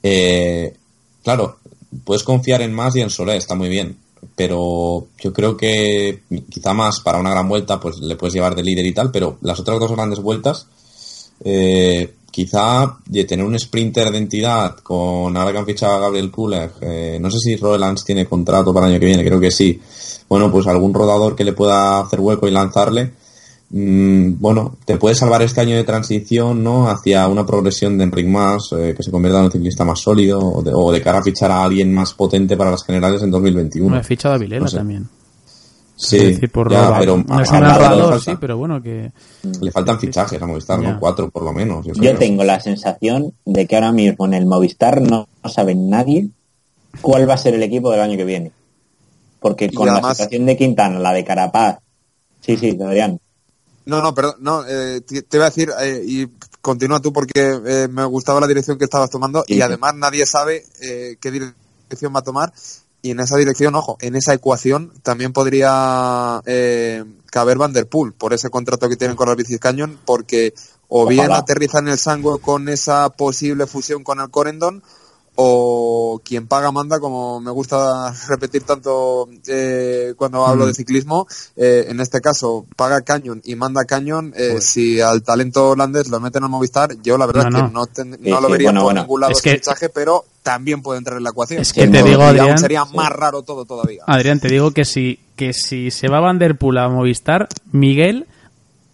[0.03, 0.75] Eh,
[1.23, 1.59] claro,
[2.05, 3.99] puedes confiar en más y en Solé, está muy bien,
[4.35, 8.63] pero yo creo que quizá más para una gran vuelta, pues le puedes llevar de
[8.63, 10.67] líder y tal, pero las otras dos grandes vueltas,
[11.45, 16.31] eh, quizá de tener un sprinter de entidad con ahora que han fichado a Gabriel
[16.31, 19.51] Kuleg, eh, no sé si Roelands tiene contrato para el año que viene, creo que
[19.51, 19.81] sí.
[20.29, 23.13] Bueno, pues algún rodador que le pueda hacer hueco y lanzarle.
[23.71, 26.89] mm, bueno, te puede salvar este año de transición, ¿no?
[26.89, 30.41] Hacia una progresión de Enric Mas, eh, que se convierta en un ciclista más sólido,
[30.41, 33.31] o de, o de cara a fichar a alguien más potente para las generales en
[33.31, 33.91] 2021.
[33.95, 34.77] Me he fichado a Vilela No sé.
[34.79, 35.09] también.
[36.03, 39.13] Sí, decir, por ya, pero no es un sí, pero bueno, que...
[39.61, 40.93] Le faltan fichajes a Movistar, Ya.
[40.93, 40.99] ¿no?
[40.99, 41.85] Cuatro por lo menos.
[41.85, 46.31] yo tengo la sensación de que ahora mismo en el Movistar no, no sabe nadie
[47.03, 48.51] cuál va a ser el equipo del año que viene.
[49.41, 51.79] Porque con la situación de Quintana, la de Carapaz,
[52.41, 53.21] sí, sí, Adrián,
[53.85, 56.29] No, no, perdón, no, eh, te, te iba a decir, eh, y
[56.63, 59.63] continúa tú porque eh, me gustaba la dirección que estabas tomando Sí, y sí.
[59.63, 62.53] además nadie sabe eh, qué dirección va a tomar
[63.03, 68.13] y en esa dirección, ojo, en esa ecuación también podría eh, caber Van Der Poel
[68.13, 70.53] por ese contrato que tienen con el British Canyon porque
[70.89, 71.39] o bien Ojalá.
[71.39, 74.83] aterrizan el Sangro con esa posible fusión con el Corendon
[75.43, 80.69] o quien paga manda, como me gusta repetir tanto eh, cuando hablo Mm.
[80.69, 81.27] de ciclismo,
[81.57, 84.63] eh, en este caso paga Canyon y manda Canyon, eh, Joder.
[84.63, 87.87] si al talento holandés lo meten al Movistar, yo la verdad No, es que no,
[87.87, 89.01] ten- no lo sí, vería bueno, por bueno.
[89.03, 91.61] ningún lado Es que- fichaje, pero también puede entrar en la ecuación.
[91.61, 94.03] Es que te digo, aún Adrián- sería más raro todo todavía.
[94.07, 98.27] Adrián, te digo que si, que si se va Van Der Poel a Movistar, Miguel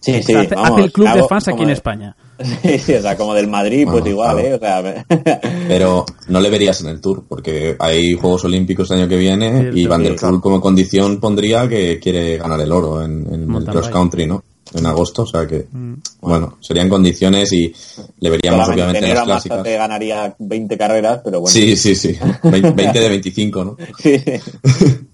[0.01, 2.15] sí, sí, hace, vamos, hace el club de fans aquí en España.
[2.61, 4.89] Sí, sí, o sea, como del Madrid, pues Bueno, igual, claro.
[4.89, 5.03] ¿eh?
[5.09, 9.07] O sea, Pero no le verías en el Tour, porque hay Juegos Olímpicos el año
[9.07, 10.23] que viene y Van der sí.
[10.23, 14.43] Poel como condición pondría que quiere ganar el oro en, en el cross country, ¿no?
[14.73, 15.93] En agosto, o sea que, Mm.
[16.21, 17.73] bueno, serían condiciones y
[18.19, 19.63] le veríamos obviamente en las clásicas.
[19.63, 21.53] te ganaría 20 carreras, pero bueno.
[21.53, 22.17] Sí, sí, sí.
[22.43, 23.77] Vein- 20 de 25, ¿no?
[23.99, 24.21] Sí.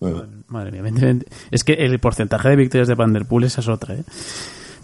[0.00, 1.26] Bueno, Madre mía, 20, 20.
[1.50, 4.02] es que el porcentaje de victorias de Van Der Poel esa es otra, ¿eh?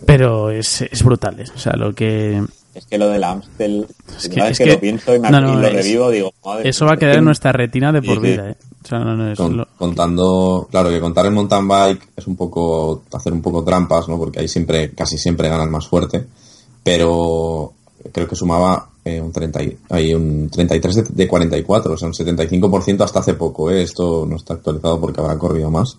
[0.06, 1.44] Pero es, es brutal, ¿eh?
[1.54, 2.42] O sea, lo que...
[2.74, 3.86] Es que lo del Amstel,
[4.16, 6.10] Es que- es que, que- lo pienso y, me, no, no, y lo es- revivo,
[6.10, 8.28] digo, madre Eso va a quedar en nuestra retina de por sí.
[8.28, 8.56] vida, ¿eh?
[8.82, 12.26] O sea, no, no, es con- lo- contando, claro, que contar en mountain bike es
[12.26, 14.16] un poco, hacer un poco trampas, ¿no?
[14.18, 16.26] Porque ahí siempre, casi siempre gana el más fuerte,
[16.82, 17.72] pero
[18.12, 22.08] creo que sumaba eh, un, 30, y- hay un 33 de, de 44, o sea,
[22.08, 23.82] un 75% hasta hace poco, ¿eh?
[23.82, 25.96] Esto no está actualizado porque habrá corrido más,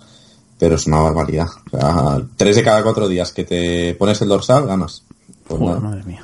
[0.57, 1.47] pero es una barbaridad.
[1.71, 5.03] O sea, tres de cada cuatro días que te pones el dorsal, ganas.
[5.47, 6.23] Pues Joder, madre mía.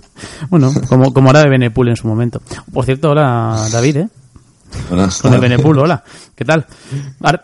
[0.50, 2.40] bueno, como, como era de Benepul en su momento.
[2.72, 4.08] Por cierto, hola David, ¿eh?
[4.88, 5.40] Buenas Con el.
[5.40, 6.02] Benepul, hola.
[6.34, 6.66] ¿Qué tal?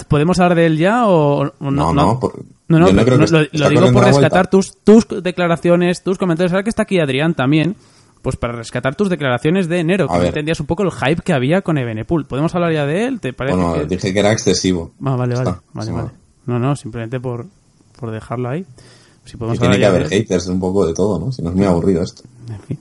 [0.09, 3.27] ¿Podemos hablar de él ya o o No, no, por- No, no, no creo no,
[3.27, 6.53] que lo, digo por rescatar tus, tus declaraciones, tus comentarios.
[6.53, 7.77] Ahora que está aquí Adrián también,
[8.23, 11.33] pues para rescatar tus declaraciones de enero, que no entendías un poco el hype que
[11.33, 12.27] había con Ebenepul.
[12.27, 13.21] ¿Podemos hablar ya de él?
[13.21, 14.93] ¿Te parece Bueno, que- dije que era excesivo.
[15.05, 16.09] Ah, vale, vale, Está, vale, vale.
[16.47, 17.47] No, no, simplemente por,
[17.99, 18.65] por dejarlo ahí.
[19.25, 21.33] Si podemos Que tiene que haber de haters un poco de todo, ¿no?
[21.33, 22.23] Si no es muy aburrido esto.
[22.49, 22.79] En fin.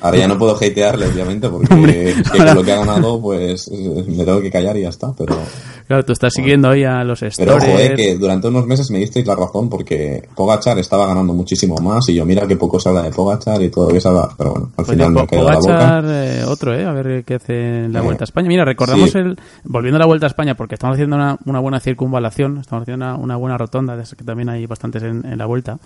[0.00, 2.76] Ahora ya no puedo hatearle, obviamente, porque Hombre, es que ahora- con lo que ha
[2.76, 5.12] ganado, pues me tengo que callar y ya está.
[5.16, 5.36] Pero,
[5.86, 7.90] Claro, tú estás siguiendo ahí a los pero ojo, stories.
[7.90, 12.08] eh, que durante unos meses me disteis la razón porque Pogachar estaba ganando muchísimo más
[12.08, 14.28] y yo mira que poco se habla de Pogachar y todo lo que se habla.
[14.36, 16.02] Pero bueno, al Pues final me caído la boca.
[16.04, 16.84] Eh, otro, ¿eh?
[16.84, 18.48] A ver qué hace en la Eh, Vuelta a España.
[18.48, 19.18] Mira, recordamos sí.
[19.18, 19.38] el...
[19.62, 23.06] Volviendo a la Vuelta a España, porque estamos haciendo una, una buena circunvalación, estamos haciendo
[23.06, 25.78] una, una buena rotonda, de esas que también hay bastantes en, en la Vuelta,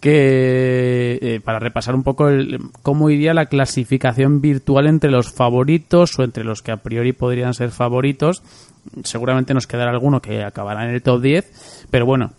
[0.00, 6.18] que eh, para repasar un poco el, cómo iría la clasificación virtual entre los favoritos
[6.18, 8.42] o entre los que a priori podrían ser favoritos.
[9.02, 12.32] Seguramente nos quedará alguno que acabará en el top 10, pero bueno,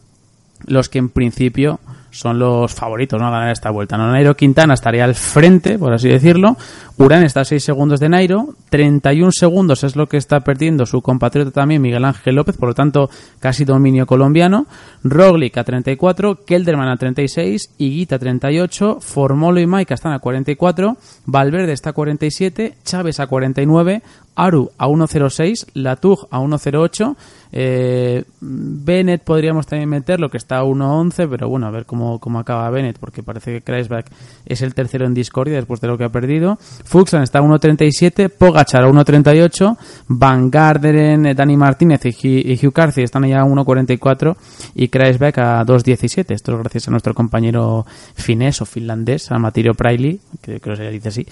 [0.65, 1.79] los que en principio
[2.15, 3.27] son los favoritos ¿no?
[3.27, 3.97] a ganar esta vuelta.
[3.97, 4.09] ¿no?
[4.09, 6.55] Nairo Quintana estaría al frente, por así decirlo.
[6.97, 8.55] Urán está a 6 segundos de Nairo.
[8.69, 12.73] 31 segundos es lo que está perdiendo su compatriota también Miguel Ángel López, por lo
[12.73, 13.09] tanto
[13.39, 14.65] casi dominio colombiano.
[15.03, 20.95] Roglic a 34, Kelderman a 36, Higuita a 38, Formolo y Maika están a 44,
[21.25, 24.01] Valverde está a 47, Chávez a 49,
[24.35, 27.15] Aru a 1.06, Latug a 1.08,
[27.57, 32.39] eh, Bennett podríamos también meterlo, que está a 1.11, pero bueno, a ver cómo, cómo
[32.39, 34.05] acaba Bennett, porque parece que Kreisberg
[34.45, 36.57] es el tercero en discordia después de lo que ha perdido.
[36.59, 39.77] Fuxan está a 1.37, Pogachar a 1.38,
[40.09, 44.35] Van Garderen, Dani Martínez y, Hugh Carthy están ya a 1.44
[44.75, 46.33] y Kreisberg a 2.17.
[46.33, 50.83] Esto es gracias a nuestro compañero finés o finlandés, a Matirio Praili, que creo que
[50.83, 51.27] se dice así,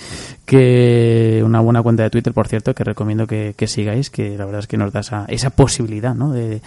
[0.45, 4.60] que una buena cuenta de Twitter, por cierto, que recomiendo que, sigáis, que la verdad
[4.60, 6.32] es que nos da esa, esa posibilidad ¿no?
[6.32, 6.62] de,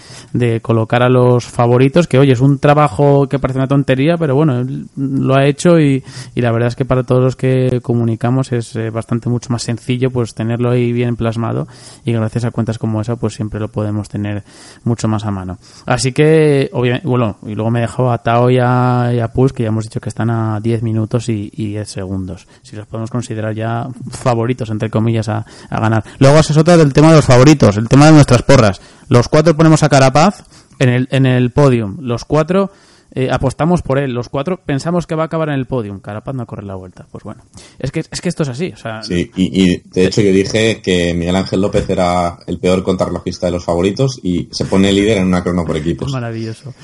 [0.60, 4.64] colocar a los favoritos, que oye, es un trabajo que parece una tontería, pero bueno,
[4.96, 6.02] lo ha hecho y,
[6.34, 9.62] y la verdad es que para todos los que comunicamos es eh, bastante mucho más
[9.62, 11.66] sencillo pues tenerlo ahí bien plasmado
[12.04, 14.42] y gracias a cuentas como esa pues siempre lo podemos tener
[14.84, 15.58] mucho más a mano.
[15.86, 19.62] Así que, obviamente, bueno, y luego me he dejado a Tao y a, y que
[19.62, 22.46] ya hemos dicho que están a 10 minutos y, y 10 segundos.
[22.62, 26.04] Si los podemos considerar ya favoritos, entre comillas, a, a ganar.
[26.18, 28.80] Luego esa es otra del tema de los favoritos, el tema de nuestras porras.
[29.08, 30.44] Los cuatro ponemos a Carapaz
[30.78, 31.96] en el, en el podium.
[32.00, 32.70] Los cuatro
[33.16, 34.12] eh, apostamos por él.
[34.12, 36.00] Los cuatro pensamos que va a acabar en el podium.
[36.00, 37.06] Carapaz no corre la vuelta.
[37.10, 37.42] Pues bueno,
[37.78, 38.72] es que, es que esto es así.
[38.74, 42.82] O sea, sí, y, de hecho yo dije que Miguel Ángel López era el peor
[42.82, 46.08] contrarrelojista de los favoritos y se pone líder en una crono por equipos.
[46.08, 46.74] Es maravilloso.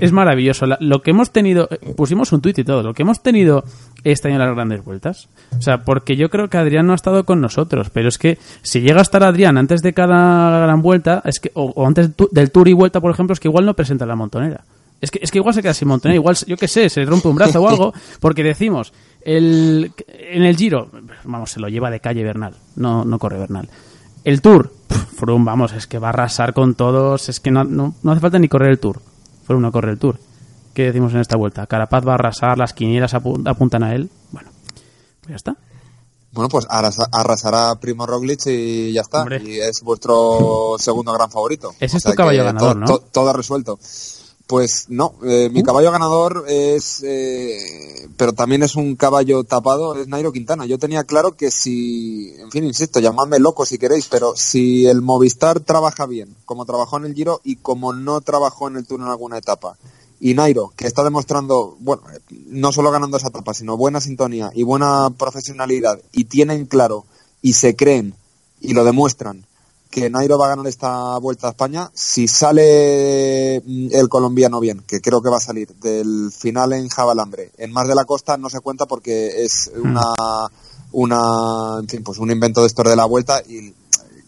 [0.00, 0.64] es, maravilloso.
[0.80, 3.62] lo que hemos tenido, eh, pusimos un tuit y todo, lo que hemos tenido
[4.02, 5.28] este año en las grandes vueltas.
[5.58, 8.38] O sea, porque yo creo que Adrián no ha estado con nosotros, pero es que
[8.62, 12.50] si llega a estar Adrián antes de cada gran vuelta, es que, o, antes del
[12.50, 14.64] tour y vuelta, por ejemplo, es que igual no presenta la montonera.
[15.00, 17.28] Es que, es que igual se queda sin montaña, igual, yo qué sé, se rompe
[17.28, 18.92] un brazo o algo, porque decimos,
[19.22, 20.90] el, en el Giro,
[21.24, 23.68] vamos, se lo lleva de calle Bernal, no, no corre Bernal.
[24.24, 24.72] El Tour,
[25.16, 28.38] Froome, vamos, es que va a arrasar con todos, es que no, no, hace falta
[28.38, 29.00] ni correr el Tour.
[29.46, 30.18] Froome no corre el Tour.
[30.74, 31.66] ¿Qué decimos en esta vuelta?
[31.66, 34.10] Carapaz va a arrasar, las quinielas apuntan a él.
[34.30, 34.50] Bueno,
[35.20, 35.56] pues ya está.
[36.32, 39.26] Bueno, pues arrasará Primo Roglic y ya está.
[39.42, 41.74] Y es vuestro segundo gran favorito.
[41.80, 42.98] Ese es tu caballo ganador, ¿no?
[42.98, 43.78] todo resuelto.
[44.50, 45.62] Pues no, eh, mi uh.
[45.62, 50.66] caballo ganador es, eh, pero también es un caballo tapado, es Nairo Quintana.
[50.66, 55.02] Yo tenía claro que si, en fin, insisto, llamadme loco si queréis, pero si el
[55.02, 59.02] Movistar trabaja bien, como trabajó en el Giro y como no trabajó en el Tour
[59.02, 59.76] en alguna etapa,
[60.18, 62.02] y Nairo, que está demostrando, bueno,
[62.48, 67.04] no solo ganando esa etapa, sino buena sintonía y buena profesionalidad, y tienen claro
[67.40, 68.16] y se creen
[68.60, 69.46] y lo demuestran
[69.90, 71.90] que Nairo va a ganar esta vuelta a España.
[71.92, 76.88] Si sale mm, el colombiano bien, que creo que va a salir del final en
[76.88, 79.90] Javalambre, en Mar de la Costa no se cuenta porque es hmm.
[79.90, 80.02] una,
[80.92, 83.74] una, en fin, pues un invento de esto de la vuelta y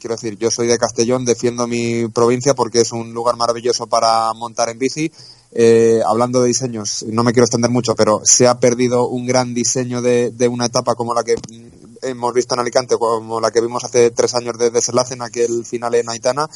[0.00, 4.32] quiero decir, yo soy de Castellón, defiendo mi provincia porque es un lugar maravilloso para
[4.34, 5.12] montar en bici.
[5.54, 9.54] Eh, hablando de diseños, no me quiero extender mucho, pero se ha perdido un gran
[9.54, 11.36] diseño de, de una etapa como la que
[12.02, 15.64] hemos visto en Alicante, como la que vimos hace tres años de desenlace en aquel
[15.64, 16.48] final en Aitana,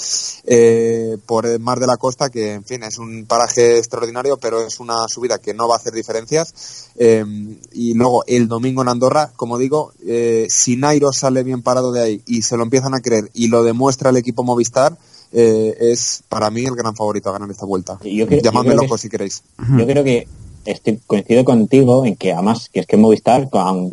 [0.44, 4.60] eh, por el Mar de la Costa, que en fin es un paraje extraordinario, pero
[4.66, 6.90] es una subida que no va a hacer diferencias.
[6.96, 7.24] Eh,
[7.72, 12.02] y luego el domingo en Andorra, como digo, eh, si Nairo sale bien parado de
[12.02, 14.96] ahí y se lo empiezan a creer y lo demuestra el equipo Movistar,
[15.32, 17.98] es para mí el gran favorito a ganar esta vuelta.
[18.02, 19.42] Llamadme loco si queréis.
[19.76, 20.26] Yo creo que
[20.64, 23.92] estoy, coincido contigo en que además que es que Movistar, con,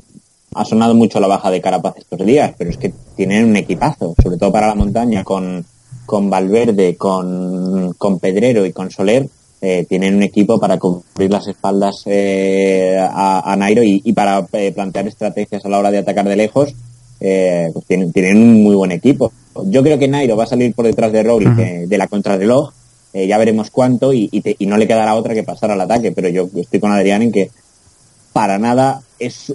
[0.56, 4.14] ha sonado mucho la baja de Carapaz estos días, pero es que tienen un equipazo,
[4.22, 5.66] sobre todo para la montaña, con,
[6.06, 9.28] con Valverde, con, con Pedrero y con Soler,
[9.66, 15.08] eh, tienen un equipo para cubrir las espaldas eh, a, Nairo y, para eh, plantear
[15.08, 16.76] estrategias a la hora de atacar de lejos,
[17.18, 19.32] pues tienen, tienen un muy buen equipo.
[19.68, 21.56] Yo creo que Nairo va a salir por detrás de Roglic
[21.88, 22.74] de la contrarreloj,
[23.14, 26.50] ya veremos cuánto y, y, no le quedará otra que pasar al ataque, pero yo
[26.56, 27.50] estoy con Adrián en que
[28.34, 29.54] para nada es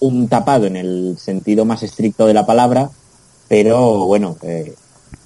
[0.00, 2.90] un tapado en el sentido más estricto de la palabra,
[3.48, 4.74] pero bueno, eh,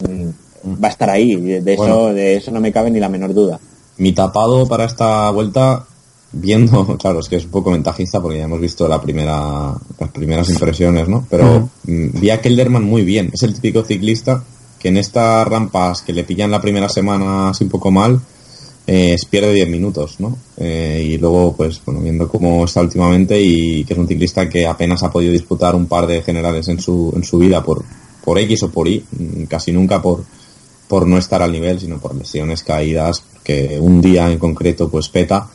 [0.00, 3.34] mm, va a estar ahí, de eso, de eso no me cabe ni la menor
[3.34, 3.60] duda.
[3.98, 5.84] Mi tapado para esta vuelta,
[6.32, 10.10] viendo, claro, es que es un poco ventajista porque ya hemos visto la primera, las
[10.10, 11.26] primeras impresiones, ¿no?
[11.28, 14.42] Pero mm, vi a Kelderman muy bien, es el típico ciclista
[14.78, 18.20] que en estas rampas que le pillan la primera semana así un poco mal,
[18.86, 20.36] eh, pierde 10 minutos, ¿no?
[20.56, 24.66] Eh, y luego, pues, bueno, viendo cómo está últimamente y que es un ciclista que
[24.66, 27.84] apenas ha podido disputar un par de generales en su, en su vida por,
[28.24, 30.24] por X o por Y, mm, casi nunca por,
[30.88, 35.08] por no estar al nivel, sino por lesiones, caídas, que un día en concreto, pues,
[35.08, 35.48] peta.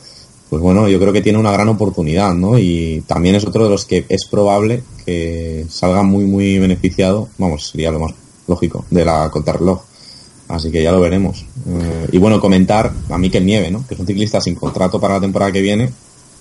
[0.48, 2.58] Pues bueno, yo creo que tiene una gran oportunidad, ¿no?
[2.58, 7.68] Y también es otro de los que es probable que salga muy, muy beneficiado, vamos,
[7.68, 8.14] sería lo más
[8.46, 9.82] lógico, de la contrarreloj
[10.48, 11.44] Así que ya lo veremos.
[11.68, 13.86] Eh, y bueno, comentar a que Nieve, ¿no?
[13.86, 15.90] Que es un ciclista sin contrato para la temporada que viene,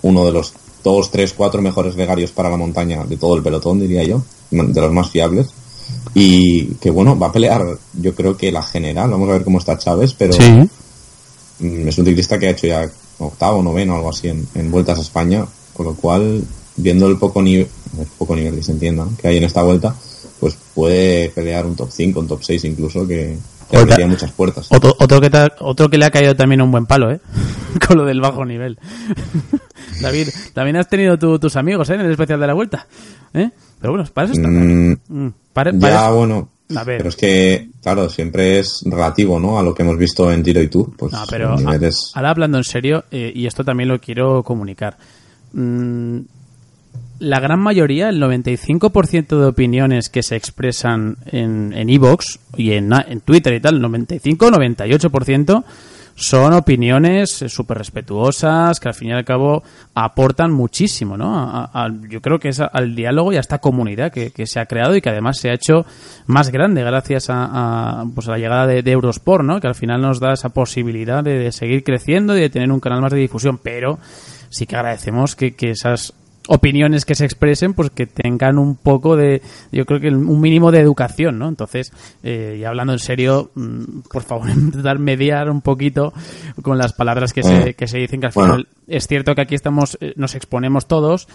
[0.03, 0.53] uno de los
[0.83, 4.81] dos, tres, cuatro mejores legarios para la montaña de todo el pelotón, diría yo, de
[4.81, 5.47] los más fiables.
[6.13, 9.59] y que bueno, va a pelear, yo creo que la general, vamos a ver cómo
[9.59, 10.41] está Chávez, pero Sí.
[11.59, 12.89] mm, es un ciclista que ha hecho ya
[13.19, 16.43] octavo, noveno, algo así en, en vueltas a España, con lo cual,
[16.75, 17.67] viendo el poco nivel,
[17.99, 19.15] el poco nivel que se entienda, ¿no?
[19.17, 19.95] que hay en esta vuelta,
[20.39, 23.37] pues puede pelear un top 5, un top 6 incluso, que,
[23.75, 24.67] abriría muchas puertas.
[24.71, 27.19] Otro, otro, que te- otro que le ha caído también un buen palo, ¿eh?
[27.87, 28.77] Con lo del bajo nivel.
[30.01, 31.95] David, también has tenido tu- tus amigos, ¿eh?
[31.95, 32.87] En el especial de la vuelta.
[33.33, 33.49] ¿Eh?
[33.79, 34.47] Pero bueno, para eso está.
[34.47, 36.97] Mm, Mm, para- para ya, eso- bueno, A ver.
[36.97, 39.57] pero es que, claro, siempre es relativo, ¿no?
[39.59, 42.11] A lo que hemos visto en Giro y Tour, pues No, pero el nivel es-
[42.15, 44.97] ahora hablando en serio, eh, y esto también lo quiero comunicar.
[45.53, 46.19] Mm,
[47.19, 52.91] la gran mayoría, el 95% de opiniones que se expresan en en Evox y en,
[52.93, 55.63] en Twitter y tal, 95-98%
[56.19, 59.61] son opiniones eh, súper respetuosas que al fin y al cabo
[59.93, 61.37] aportan muchísimo, ¿no?
[61.37, 64.65] A- yo creo que es al diálogo y a esta comunidad que, que se ha
[64.65, 65.85] creado y que además se ha hecho
[66.25, 69.59] más grande gracias a, pues a la llegada de, de Eurosport, ¿no?
[69.61, 72.79] Que al final nos da esa posibilidad de, de seguir creciendo y de tener un
[72.79, 73.99] canal más de difusión, pero
[74.49, 76.13] sí que agradecemos que, que esas
[76.47, 79.41] opiniones que se expresen, pues que tengan un poco de,
[79.71, 81.47] yo creo que un mínimo de educación, ¿no?
[81.47, 81.91] Entonces,
[82.23, 86.13] eh, y hablando en serio, mm, por favor, intentar mediar un poquito
[86.61, 88.53] con las palabras que, se, Eh, que se dicen, que al bueno.
[88.53, 91.27] final es cierto que aquí estamos, eh, nos exponemos todos,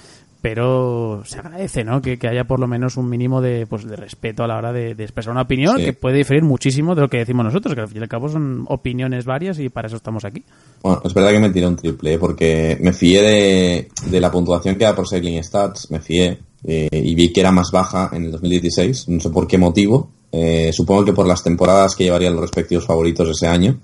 [0.43, 2.03] pero se agradece, ¿no?
[2.03, 4.73] Que, que haya por lo menos un mínimo de, pues, de respeto a la hora
[4.73, 5.85] de, de expresar una opinión Sí.
[5.85, 8.29] que puede diferir muchísimo de lo que decimos nosotros, que al fin y al cabo
[8.29, 10.45] son opiniones varias y para eso estamos aquí.
[10.83, 12.19] Bueno, es verdad que me tiré un triple, ¿eh?
[12.19, 16.89] porque me fié de, de la puntuación que da por Cycling Stats, me fié, eh,
[16.93, 20.71] y vi que era más baja en el 2016, no sé por qué motivo, eh,
[20.73, 23.79] supongo que por las temporadas que llevarían los respectivos favoritos ese año,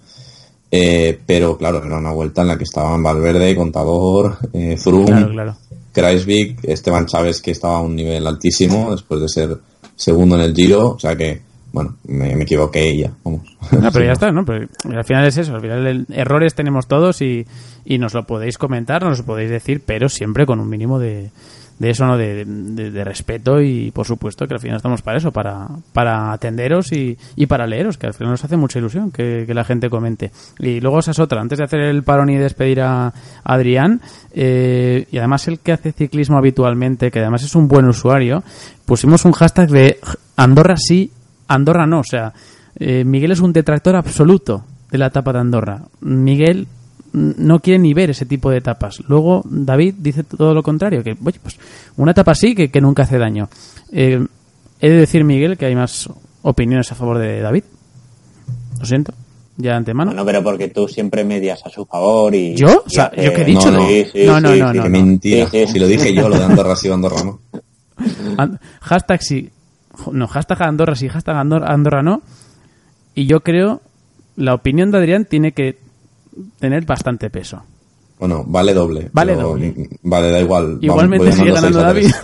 [0.70, 5.30] eh, pero claro, era una vuelta en la que estaban Valverde, Contador, eh, Froome, Claro,
[5.30, 5.56] claro.
[5.92, 9.58] Kreisvik, Esteban Chávez que estaba a un nivel altísimo después de ser
[9.96, 11.40] segundo en el Giro, o sea que,
[11.72, 13.42] bueno, me, me equivoqué y ya, vamos.
[13.72, 14.44] No, pero ya está, ¿no?
[14.44, 17.46] Pero al final es eso, al final el- errores tenemos todos y,
[17.84, 21.30] y nos lo podéis comentar, nos lo podéis decir, pero siempre con un mínimo de,
[21.78, 22.16] de eso, ¿no?
[22.16, 26.92] De, de- respeto y por supuesto que al final estamos para eso, para, para atenderos
[26.92, 29.88] y, y para leeros, que al final nos hace mucha ilusión que, que la gente
[29.88, 30.30] comente.
[30.58, 33.12] Y luego esa es otra, antes de hacer el parón y despedir a
[33.44, 34.00] Adrián,
[34.32, 38.42] eh, y además el que hace ciclismo habitualmente, que además es un buen usuario,
[38.84, 39.98] pusimos un hashtag de
[40.36, 41.10] Andorra sí,
[41.46, 42.32] Andorra no, o sea,
[42.76, 45.82] eh, Miguel es un detractor absoluto de la etapa de Andorra.
[46.00, 46.66] Miguel
[47.18, 49.02] no quiere ni ver ese tipo de etapas.
[49.08, 51.58] Luego David dice todo lo contrario, que oye, pues
[51.96, 53.48] una etapa así que, que nunca hace daño.
[53.92, 54.24] Eh,
[54.80, 56.08] he de decir, Miguel, que hay más
[56.42, 57.64] opiniones a favor de David.
[58.78, 59.12] Lo siento,
[59.56, 60.10] ya de antemano.
[60.10, 62.54] Bueno, pero porque tú siempre medias a su favor y...
[62.54, 62.84] ¿Yo?
[62.86, 63.70] O sea, ¿yo qué he dicho?
[63.70, 63.88] No, no.
[63.88, 64.76] Sí, sí, No, no, sí, no, sí.
[64.76, 65.46] no, Qué mentira.
[65.46, 65.72] Sí, sí.
[65.72, 67.40] Si lo dije yo, lo de Andorra sí, Andorra no.
[68.80, 69.50] Hashtag sí.
[70.12, 72.22] No, hashtag Andorra sí, hashtag Andorra, Andorra no.
[73.14, 73.80] Y yo creo,
[74.36, 75.76] la opinión de Adrián tiene que
[76.58, 77.62] tener bastante peso.
[78.18, 79.08] Bueno, vale doble.
[79.12, 79.88] Vale doble.
[80.02, 80.78] Vale, da igual.
[80.80, 82.10] Igualmente sigue ganando David.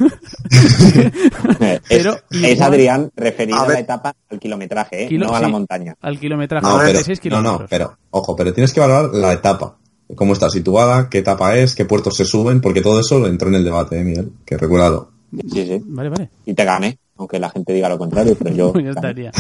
[1.59, 5.09] Pero es, igual- es Adrián referido A la etapa al kilometraje, ¿eh?
[5.09, 5.95] Kilo- no a la sí, montaña.
[6.01, 7.61] Al kilometraje, No, pero, 96 no, kilómetros.
[7.61, 9.77] no, pero, ojo, pero tienes que valorar la etapa.
[10.17, 13.55] Cómo está situada, qué etapa es, qué puertos se suben, porque todo eso entró en
[13.57, 14.33] el debate, ¿eh, Miguel?
[14.45, 15.11] Que recuérdalo.
[15.51, 15.81] Sí, sí.
[15.87, 16.31] Vale, vale.
[16.45, 18.73] Y te gané, aunque la gente diga lo contrario, pero yo...
[18.73, 18.91] Pues gané.
[18.97, 19.33] estaría.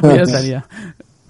[0.00, 0.66] Pues ya estaría.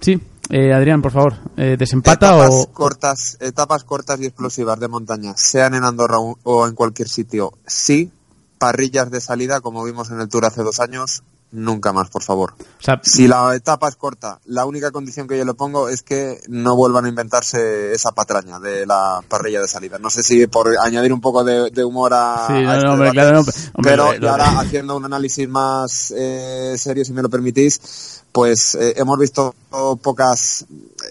[0.01, 0.19] Sí,
[0.53, 2.73] eh, Adrián, por favor, eh, ¿desempata etapas o...?
[2.73, 7.55] cortas, etapas cortas y explosivas de montaña, sean en Andorra o- o en cualquier sitio,
[7.67, 8.13] sí.
[8.59, 12.55] Parrillas de salida, como vimos en el Tour hace dos años, nunca más, por favor.
[12.59, 16.03] O sea, Si la etapa es corta, la única condición que yo le pongo es
[16.03, 19.99] que no vuelvan a inventarse esa patraña de la parrilla de salida.
[19.99, 22.87] No sé si por añadir un poco de, de humor a, Sí, a no, este
[22.87, 23.39] no, hombre, debate, claro, no,
[23.75, 28.95] hombre, pero ahora haciendo un análisis más eh, serio, si me lo permitís, pues eh,
[28.97, 29.55] hemos visto
[30.03, 30.65] pocas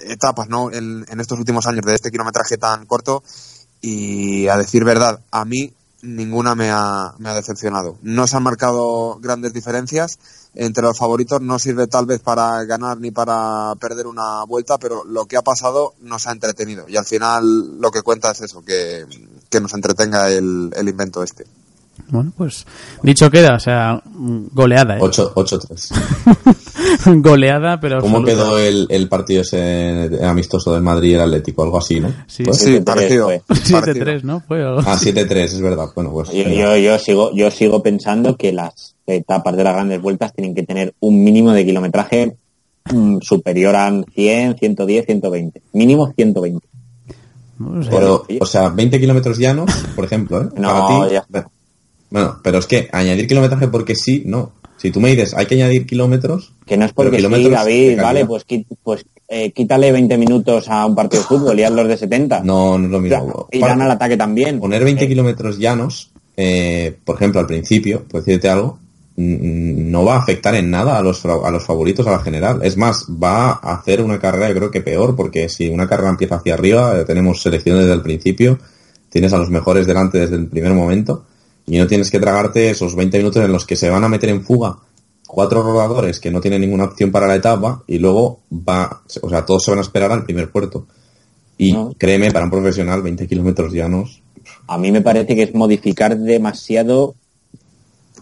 [0.08, 0.72] etapas ¿no?
[0.72, 3.24] en, en estos últimos años de este kilometraje tan corto
[3.82, 7.98] y a decir verdad, a mí ninguna me ha, me ha decepcionado.
[8.02, 10.20] No se han marcado grandes diferencias
[10.54, 15.04] entre los favoritos, no sirve tal vez para ganar ni para perder una vuelta, pero
[15.04, 18.64] lo que ha pasado nos ha entretenido y al final lo que cuenta es eso,
[18.64, 19.06] que,
[19.62, 21.46] nos entretenga el, el invento este.
[22.10, 22.66] Bueno, pues
[23.04, 25.02] dicho queda, o sea, goleada, ¿eh?
[25.02, 27.22] 8 8-3.
[27.22, 28.44] goleada, pero ¿Cómo absoluta.
[28.44, 31.64] quedó el, el partido ese amistoso del Madrid y el Atlético?
[31.64, 32.14] Algo así, ¿no?
[32.28, 33.26] Sí, Pues- Sí, 7-3 parecido.
[33.26, 33.42] fue.
[33.48, 34.06] parecido.
[34.06, 34.40] 7-3, ¿no?
[34.42, 35.12] Fue algo Ah, así.
[35.14, 35.88] 7-3, es verdad.
[35.96, 36.30] Bueno, pues.
[36.32, 40.56] Yo, yo, yo sigo, yo sigo pensando que las etapas de las grandes vueltas tienen
[40.56, 42.36] que tener un mínimo de kilometraje
[42.92, 45.62] mm, superior a 100, 110, 120.
[45.74, 46.68] Mínimo 120.
[47.60, 47.90] No sé.
[47.92, 50.50] Pero, o sea, 20 kilómetros llanos, por ejemplo, ¿eh?
[50.58, 51.14] No, Para ti.
[51.14, 51.26] ya.
[52.12, 54.52] Bueno, pero es que añadir kilometraje porque sí, no.
[54.78, 56.54] Si tú me dices, hay que añadir kilómetros...
[56.66, 58.46] Que no es porque sí, David, vale, pues,
[58.84, 62.42] pues eh, quítale 20 minutos a un partido de fútbol y hazlos de 70.
[62.44, 63.48] No, no es lo mismo.
[63.52, 64.60] y dan al ataque también.
[64.60, 68.80] Poner 20 Eh, kilómetros llanos, eh, por ejemplo, al principio, por decirte algo,
[69.16, 72.62] no va a afectar en nada a los, a los favoritos a la general.
[72.64, 76.10] Es más, va a hacer una carrera yo creo que peor, porque si una carrera
[76.10, 78.58] empieza hacia arriba, eh, tenemos selección desde el principio,
[79.10, 81.26] tienes a los mejores delante desde el primer momento,
[81.68, 84.30] y no tienes que tragarte esos 20 minutos en los que se van a meter
[84.30, 84.78] en fuga
[85.28, 89.46] cuatro rodadores que no tienen ninguna opción para la etapa y luego va, o sea,
[89.46, 90.88] todos se van a esperar al primer puerto.
[91.58, 91.94] Y No.
[91.98, 94.22] créeme, para un profesional, 20 kilómetros llanos,
[94.68, 97.16] A mí me parece que es modificar demasiado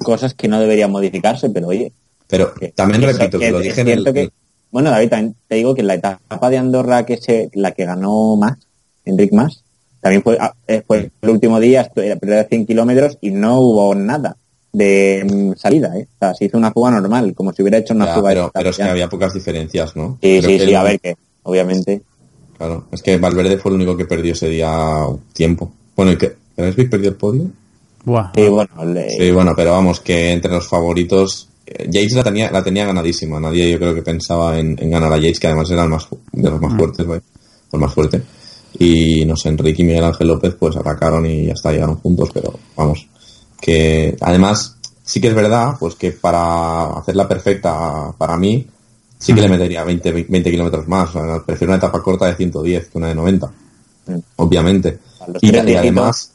[0.04, 1.92] cosas que no deberían modificarse, pero oye.
[2.28, 3.94] Pero que- también que repito, que lo dije en el...
[4.04, 4.30] cierto que-
[4.72, 7.86] bueno, David, también te digo que en la etapa de Andorra, que se, la que
[7.86, 8.58] ganó más,
[9.06, 9.64] Enric Más,
[10.02, 13.60] también fue, ah, eh, fue el último día, esto era perder 100 kilómetros y no
[13.60, 14.36] hubo nada
[14.72, 16.08] de mm, salida, ¿eh?
[16.16, 18.52] O sea, se hizo una fuga normal, como si hubiera hecho una Ya, fuga pero,
[18.54, 20.18] pero es que había pocas diferencias, ¿no?
[20.22, 22.02] Sí, Creo sí, que sí, el- a ver que, obviamente.
[22.58, 24.70] Claro, es que Valverde fue el único que perdió ese día
[25.34, 25.72] tiempo.
[25.96, 27.44] Bueno, ¿y que Kravitsov perdió el podio?
[28.06, 28.32] Buah.
[28.36, 31.48] Sí, bueno, le- Sí, bueno, pero vamos, que entre los favoritos...
[31.66, 33.40] eh, Yates la tenía, la tenía ganadísima.
[33.40, 36.08] Nadie yo creo que pensaba en, en ganar a Yates, que además era el más,
[36.32, 37.22] de los más fuertes, ¿vale?
[37.72, 38.22] El más fuerte.
[38.78, 42.30] Y no sé, Enrique y Miguel Ángel López pues atacaron y ya está, llegaron juntos,
[42.34, 43.08] pero vamos.
[43.60, 48.66] Que además sí que es verdad, pues que para hacerla perfecta para mí,
[49.18, 51.10] sí que le metería 20, 20 kilómetros más.
[51.10, 53.48] O sea, prefiero una etapa corta de 110 que una de 90.
[54.08, 54.18] Mm.
[54.38, 55.00] Obviamente.
[55.42, 56.32] Y, además,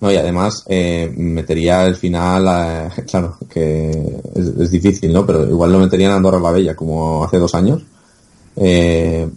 [0.00, 3.90] no, y además eh, metería el final, eh, claro, que
[4.34, 5.26] es, es difícil, ¿no?
[5.26, 7.82] Pero igual lo metería en Andorra la Bella, como hace dos años.
[8.56, 9.28] Eh,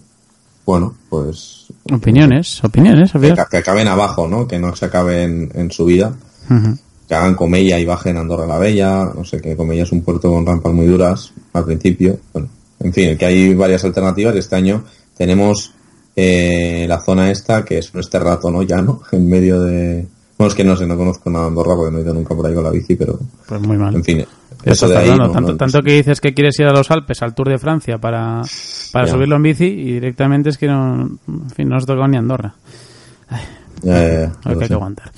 [0.70, 4.48] bueno, pues Opiniones, opiniones, que, que acaben abajo, ¿no?
[4.48, 6.14] Que no se acaben en su vida.
[6.48, 6.78] Ujú.
[7.08, 9.06] Que hagan Comella y bajen Andorra la Bella.
[9.16, 12.20] No sé, que Comella es un puerto con rampas muy duras al principio.
[12.32, 12.50] Bueno,
[12.82, 14.36] en fin, que hay varias alternativas.
[14.36, 14.84] y Este año
[15.18, 15.74] tenemos
[16.16, 18.62] eh, la zona esta, que es este rato, ¿no?
[18.62, 19.02] Ya, ¿no?
[19.12, 20.08] En medio de...
[20.40, 22.34] Bueno, es que no sé, no conozco nada de Andorra porque no he ido nunca
[22.34, 23.94] por ahí con la bici, pero Pues muy mal.
[23.94, 24.26] en fin.
[24.64, 25.10] Eso está ahí.
[25.10, 27.58] no- tanto, no- tanto que dices que quieres ir a los Alpes, al Tour de
[27.60, 28.42] Francia, para,
[28.94, 29.12] para Ya.
[29.12, 32.54] subirlo en bici y directamente es que no, en fin, no has tocado ni Andorra.
[33.82, 35.12] Ya, ya, que hay que aguantar.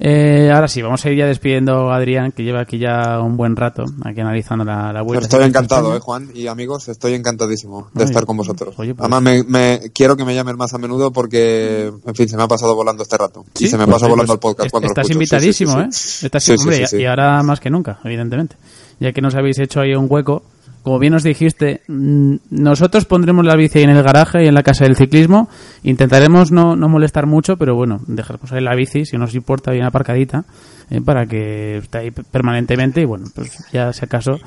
[0.00, 3.36] Eh, ahora sí, vamos a ir ya despidiendo a Adrián, que lleva aquí ya un
[3.36, 5.24] buen rato, aquí analizando la, la vuelta.
[5.26, 8.74] Estoy encantado, eh, Juan y amigos, estoy encantadísimo de estar con vosotros.
[8.78, 12.28] oye, pues- Además, me, me- quiero que me llamen más a menudo porque, en fin,
[12.28, 13.44] se me ha pasado volando este rato.
[13.54, 15.72] Sí, y se me pues, pasa pues, volando el podcast est- cuando Estás sí, invitadísimo,
[15.72, 16.26] sí, ¿eh?
[16.26, 18.56] Estás, hombre, y ahora más que nunca, evidentemente.
[19.00, 20.42] Ya que nos habéis hecho ahí un hueco.
[20.82, 24.84] Como bien nos dijiste, nosotros pondremos la bici en el garaje y en la casa
[24.84, 25.48] del ciclismo.
[25.82, 29.72] Intentaremos no, no molestar mucho, pero bueno, dejaremos ahí la bici, si no os importa,
[29.72, 30.44] bien aparcadita,
[30.90, 33.02] eh, para que esté ahí permanentemente.
[33.02, 34.38] Y bueno, pues ya si acaso,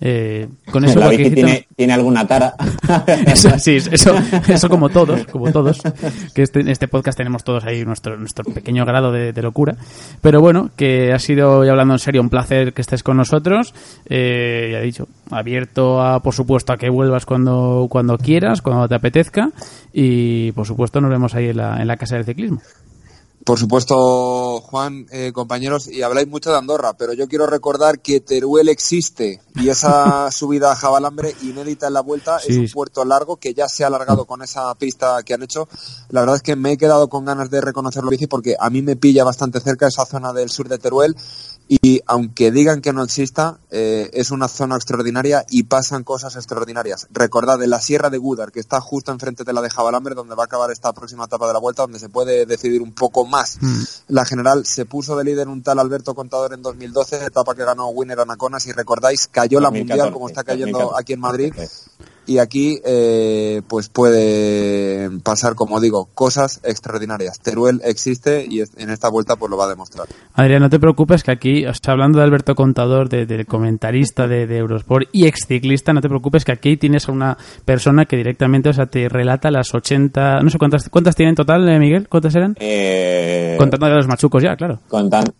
[0.00, 2.54] eh, con eso la bici tiene, tiene alguna tara.
[3.26, 4.14] eso, sí, eso,
[4.48, 5.80] eso como todos, como todos,
[6.34, 9.76] que este, en este podcast tenemos todos ahí nuestro, nuestro pequeño grado de, de locura.
[10.20, 13.74] Pero bueno, que ha sido, y hablando en serio, un placer que estés con nosotros.
[14.08, 18.88] Eh, ya he dicho, abierto a, por supuesto, a que vuelvas cuando, cuando quieras, cuando
[18.88, 19.50] te apetezca.
[19.92, 22.60] Y por supuesto, nos vemos ahí en la, en la casa del ciclismo.
[23.46, 28.18] Por supuesto, Juan, eh, compañeros, y habláis mucho de Andorra, pero yo quiero recordar que
[28.18, 33.36] Teruel existe y esa subida a Jabalambre inédita en la vuelta es un puerto largo
[33.36, 35.68] que ya se ha alargado con esa pista que han hecho.
[36.08, 38.82] La verdad es que me he quedado con ganas de reconocerlo bici porque a mí
[38.82, 41.14] me pilla bastante cerca esa zona del sur de Teruel
[41.68, 47.08] y aunque digan que no exista, eh, es una zona extraordinaria y pasan cosas extraordinarias.
[47.10, 50.36] Recordad, en la Sierra de Gúdar, que está justo enfrente de la de Jabalambre, donde
[50.36, 53.24] va a acabar esta próxima etapa de la vuelta, donde se puede decidir un poco
[53.24, 53.58] más.
[54.06, 57.88] La general se puso de líder un tal Alberto Contador en 2012, etapa que ganó
[57.88, 61.02] Winner Anacona, si recordáis, cayó la 2014, mundial como está cayendo 2014.
[61.02, 61.54] aquí en Madrid.
[62.28, 67.38] Y aquí, eh, pues puede pasar, como digo, cosas extraordinarias.
[67.38, 70.08] Teruel existe y en esta vuelta pues lo va a demostrar.
[70.34, 74.26] Adrián, no te preocupes que aquí, o sea, hablando de Alberto Contador, de- del comentarista
[74.26, 78.16] de, de Eurosport y exciclista, no te preocupes que aquí tienes a una persona que
[78.16, 81.78] directamente, o sea, te relata las 80, no sé cuántas, cuántas tiene en total, eh,
[81.78, 82.56] Miguel, ¿cuántas eran?
[82.58, 84.80] Eh, Contando de los machucos ya, claro.
[84.88, 85.32] contan-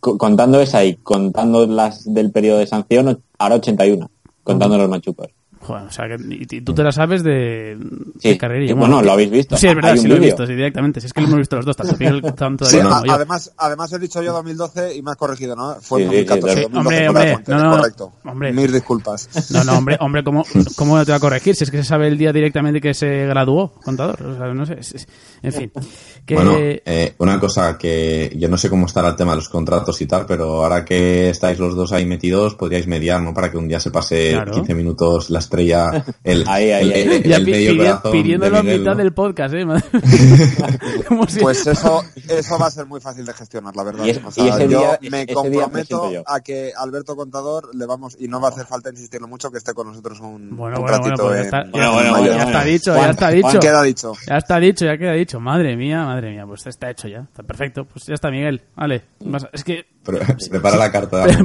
[0.00, 4.10] co- contando esa y contando las del periodo de sanción, ahora 81,
[4.42, 5.28] contando los machucos.
[5.66, 7.76] Joder, o sea, que, y, y tú te la sabes de,
[8.20, 9.56] Sí, de y bueno, lo habéis visto.
[9.56, 11.00] Sí, es verdad, sí lo he visto, sí, directamente.
[11.00, 13.98] Si es que lo hemos visto los dos, tanto Miguel tanto Sí, además, además he
[13.98, 15.74] dicho yo 2012 y me has corregido, ¿no?
[15.80, 16.54] Fue Sí, en sí, sí, 2014.
[16.56, 16.62] sí.
[16.70, 18.12] 2012 Hombre, hombre, no, no, correcto.
[18.24, 18.52] hombre.
[18.52, 19.50] Mis disculpas.
[19.50, 20.44] No, no, hombre, hombre, ¿cómo,
[20.76, 21.56] ¿cómo te va a corregir?
[21.56, 24.22] Si es que se sabe el día directamente que se graduó, contador.
[24.22, 25.08] O sea, no sé, es- es-
[25.42, 25.72] en fin.
[26.26, 29.48] Que, Bueno, eh, una cosa que yo no sé cómo estará el tema de los
[29.48, 33.32] contratos y tal, pero ahora que estáis los dos ahí metidos, podríais mediar, ¿no?
[33.32, 34.52] Para que un día se pase Claro.
[34.52, 35.86] 15 minutos la estrella,
[36.24, 38.90] el, Ahí, ahí, el- el- ya el medio pidi- corazón de pidiéndolo a Miguel, mitad
[38.92, 38.96] ¿no?
[38.98, 39.64] del podcast, ¿eh?
[41.40, 44.04] Pues eso, eso va a ser muy fácil de gestionar, la verdad.
[44.04, 47.74] Y es- O sea, y ese yo día- me ese comprometo a que Alberto Contador
[47.74, 50.56] le vamos, y no va a hacer falta insistirlo mucho, que esté con nosotros un,
[50.56, 52.64] Bueno, un bueno, bueno, ratito pues ya está, en ya, bueno, bueno, está bueno.
[52.64, 53.58] dicho, Juan, ya está Juan, dicho.
[53.60, 54.12] queda dicho.
[54.26, 55.40] Ya está dicho, ya queda dicho.
[55.40, 57.20] Madre mía, madre mía, pues está hecho ya.
[57.20, 57.84] Está perfecto.
[57.84, 58.62] Pues ya está, Miguel.
[58.74, 59.02] Vale.
[59.52, 60.18] Es que Pero-
[60.50, 61.26] prepara la carta.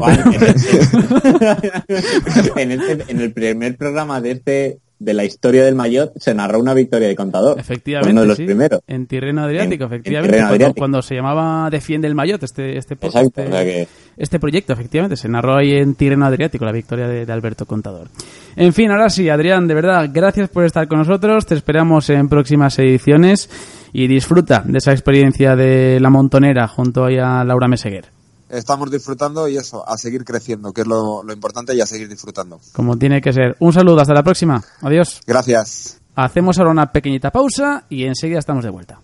[2.55, 6.59] En, este- en el primer programa de este de la historia del Mayotte se narró
[6.59, 7.59] una victoria de contador.
[7.59, 8.45] Efectivamente, Uno de los sí.
[8.45, 8.81] primeros.
[8.85, 10.27] En Tirreno Adriático, En- en efectivamente.
[10.29, 10.77] Tirreno cuando, Adriático.
[10.79, 14.73] cuando se llamaba Defiende el Mayotte, este, este, Exacto, este, o sea que- este proyecto,
[14.73, 15.17] efectivamente.
[15.17, 18.09] Se narró ahí en Tirreno Adriático, la victoria de, de Alberto Contador.
[18.55, 21.47] En fin, ahora sí, Adrián, de verdad, gracias por estar con nosotros.
[21.47, 23.49] Te esperamos en próximas ediciones
[23.93, 28.09] y disfruta de esa experiencia de la montonera junto ahí a Laura Meseguer.
[28.49, 32.09] Estamos disfrutando y eso, a seguir creciendo, que es lo, lo importante, y a seguir
[32.09, 32.59] disfrutando.
[32.73, 33.55] Como tiene que ser.
[33.59, 34.61] Un saludo, hasta la próxima.
[34.81, 35.21] Adiós.
[35.25, 36.01] Gracias.
[36.15, 38.99] Hacemos ahora una pequeñita pausa y enseguida estamos de vuelta.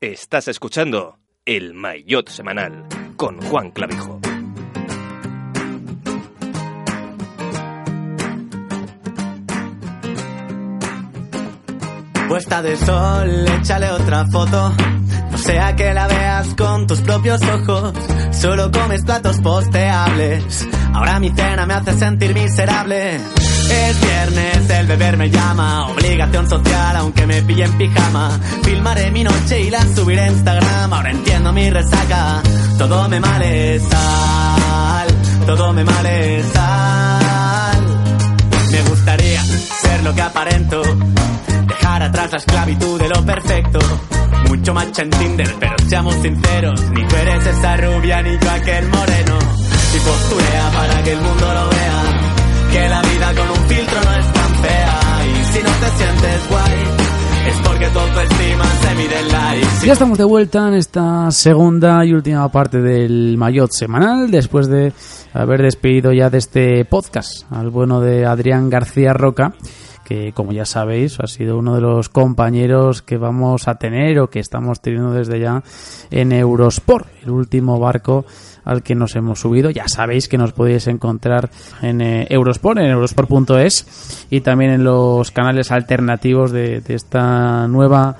[0.00, 2.84] Estás escuchando El Maillot Semanal
[3.16, 4.20] con Juan Clavijo.
[12.28, 14.72] Puesta de sol, échale otra foto.
[15.30, 17.94] No sea que la veas con tus propios ojos.
[18.32, 20.68] Solo comes platos posteables.
[20.92, 23.16] Ahora mi cena me hace sentir miserable.
[23.16, 25.88] Es viernes, el beber me llama.
[25.88, 28.38] Obligación social, aunque me pille en pijama.
[28.62, 30.92] Filmaré mi noche y la subiré a Instagram.
[30.92, 32.42] Ahora entiendo mi resaca.
[32.76, 35.08] Todo me male sal.
[35.46, 37.86] Todo me male sal.
[38.70, 40.82] Me gustaría ser lo que aparento.
[41.98, 43.78] Dejar atrás la esclavitud de lo perfecto.
[44.48, 46.80] Mucho macho en Tinder, pero seamos sinceros.
[46.92, 49.38] Ni tú eres esa rubia, ni yo aquel moreno.
[49.96, 52.02] Y posturea para que el mundo lo vea.
[52.70, 55.00] Que la vida con un filtro no es tan fea.
[55.26, 56.72] Y si no te sientes guay,
[57.48, 59.86] es porque tu autoestima se mide en likes.
[59.86, 64.92] Ya estamos de vuelta en esta segunda y última parte del Mayotte semanal, después de
[65.34, 69.52] haber despedido ya de este podcast al bueno de Adrián García Roca,
[70.08, 74.30] que como ya sabéis ha sido uno de los compañeros que vamos a tener o
[74.30, 75.62] que estamos teniendo desde ya
[76.10, 78.24] en Eurosport, el último barco
[78.64, 79.68] al que nos hemos subido.
[79.68, 81.50] Ya sabéis que nos podéis encontrar
[81.82, 88.16] en eh, Eurosport, en eurosport.es y también en los canales alternativos de, de esta nueva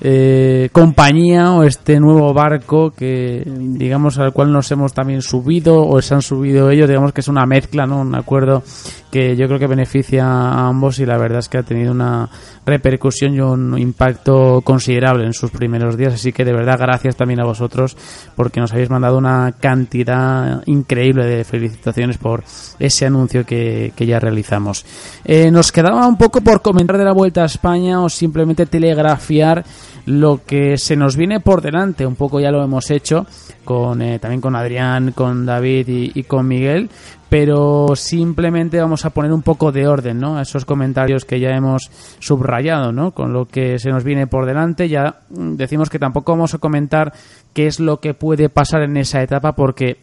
[0.00, 6.02] eh, compañía o este nuevo barco que digamos al cual nos hemos también subido o
[6.02, 8.64] se han subido ellos digamos que es una mezcla no un acuerdo
[9.12, 12.30] que yo creo que beneficia a ambos y la verdad es que ha tenido una
[12.64, 16.14] repercusión y un impacto considerable en sus primeros días.
[16.14, 17.94] Así que de verdad gracias también a vosotros
[18.34, 22.42] porque nos habéis mandado una cantidad increíble de felicitaciones por
[22.78, 24.86] ese anuncio que, que ya realizamos.
[25.26, 29.62] Eh, nos quedaba un poco por comentar de la vuelta a España o simplemente telegrafiar
[30.06, 32.06] lo que se nos viene por delante.
[32.06, 33.26] Un poco ya lo hemos hecho
[33.64, 36.90] con eh, también con Adrián, con David y, con Miguel,
[37.28, 40.36] pero simplemente vamos a poner un poco de orden, ¿no?
[40.36, 43.12] A esos comentarios que ya hemos subrayado, ¿no?
[43.12, 44.88] Con lo que se nos viene por delante.
[44.88, 47.12] Ya decimos que tampoco vamos a comentar
[47.52, 49.98] qué es lo que puede pasar en esa etapa porque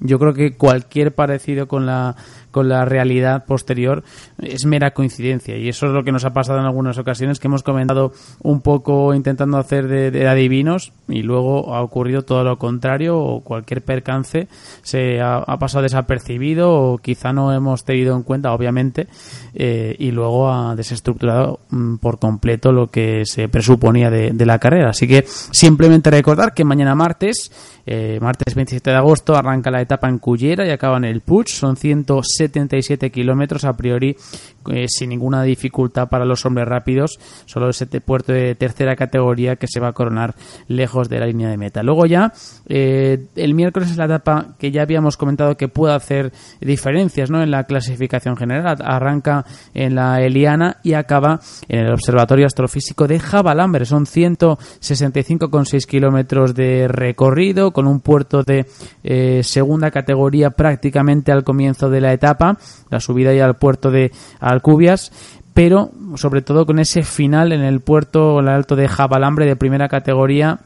[0.00, 2.16] yo creo que cualquier parecido con la
[2.50, 4.02] con la realidad posterior
[4.38, 5.56] es mera coincidencia.
[5.56, 8.60] Y eso es lo que nos ha pasado en algunas ocasiones que hemos comentado un
[8.60, 14.48] poco intentando hacer de, adivinos y luego ha ocurrido todo lo contrario o cualquier percance
[14.82, 19.08] se ha, pasado desapercibido o quizá no hemos tenido en cuenta obviamente
[19.54, 24.58] eh, y luego ha desestructurado mm, por completo lo que se presuponía de, de la
[24.58, 24.90] carrera.
[24.90, 27.50] Así que simplemente recordar que mañana martes
[27.86, 31.48] eh, martes 27 de agosto arranca la etapa en Cullera y acaba en el Puig.
[31.48, 31.76] Son
[32.48, 34.16] 177 kilómetros a priori
[34.70, 39.66] eh, sin ninguna dificultad para los hombres rápidos solo ese puerto de tercera categoría que
[39.66, 40.34] se va a coronar
[40.68, 41.82] lejos de la línea de meta.
[41.82, 42.32] Luego ya
[42.68, 47.42] eh, el miércoles es la etapa que ya habíamos comentado que puede hacer diferencias ¿no?
[47.42, 48.78] en la clasificación general.
[48.84, 49.44] Arranca
[49.74, 56.88] en la Eliana y acaba en el Observatorio Astrofísico de Jabalambre son 165,6 kilómetros de
[56.88, 58.66] recorrido con un puerto de
[59.02, 62.29] eh, segunda categoría prácticamente al comienzo de la etapa
[62.90, 65.12] la subida ya al puerto de Alcubias,
[65.54, 69.88] pero sobre todo con ese final en el puerto, el alto de Jabalambre de primera
[69.88, 70.60] categoría,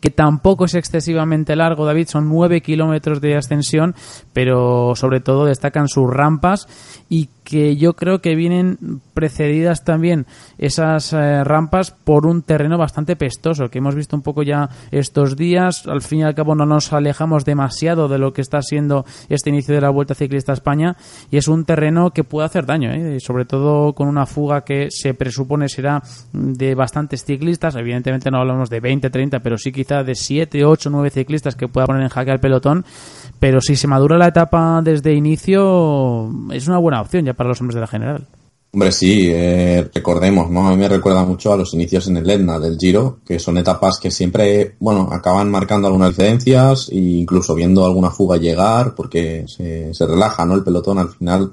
[0.00, 3.94] que tampoco es excesivamente largo, David, son 9 kilómetros de ascensión,
[4.32, 6.68] pero sobre todo destacan sus rampas
[7.08, 10.26] y que yo creo que vienen precedidas también
[10.58, 15.34] esas eh, rampas por un terreno bastante pestoso, que hemos visto un poco ya estos
[15.34, 15.86] días.
[15.86, 19.48] Al fin y al cabo no nos alejamos demasiado de lo que está siendo este
[19.48, 20.94] inicio de la Vuelta Ciclista España
[21.30, 23.18] y es un terreno que puede hacer daño, ¿eh?
[23.18, 26.02] sobre todo con una fuga que se presupone será
[26.34, 27.76] de bastantes ciclistas.
[27.76, 31.66] Evidentemente no hablamos de 20, 30, pero sí quizá de 7, 8, 9 ciclistas que
[31.66, 32.84] pueda poner en jaque al pelotón.
[33.38, 37.76] Pero si se madura la etapa desde inicio, es una buena opción para los hombres
[37.76, 38.26] de la general.
[38.72, 40.66] Hombre, sí, eh, recordemos, ¿no?
[40.66, 43.56] A mí me recuerda mucho a los inicios en el Etna del Giro, que son
[43.58, 49.46] etapas que siempre, bueno, acaban marcando algunas diferencias e incluso viendo alguna fuga llegar, porque
[49.46, 50.54] se, relaja, ¿no?
[50.54, 51.52] El pelotón al final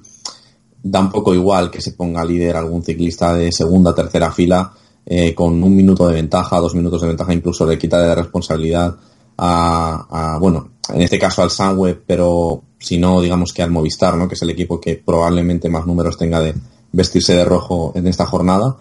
[0.84, 4.74] da un poco igual que se ponga líder algún ciclista de segunda, tercera fila,
[5.06, 8.16] eh, con un minuto de ventaja, dos minutos de ventaja, incluso le quita de la
[8.16, 8.96] responsabilidad
[9.38, 14.16] a, a bueno, en este caso al Sunweb, pero si no, digamos que al Movistar,
[14.16, 14.28] ¿no?
[14.28, 16.54] que es el equipo que probablemente más números tenga de
[16.92, 18.78] vestirse de rojo en esta jornada.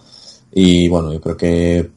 [0.51, 1.91] Y bueno, yo creo que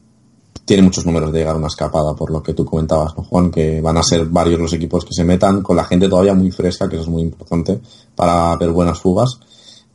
[0.65, 3.49] tiene muchos números de llegar a una escapada, por lo que tú comentabas, ¿no, Juan?
[3.49, 6.51] Que van a ser varios los equipos que se metan, con la gente todavía muy
[6.51, 7.79] fresca, que eso es muy importante,
[8.15, 9.39] para ver buenas fugas.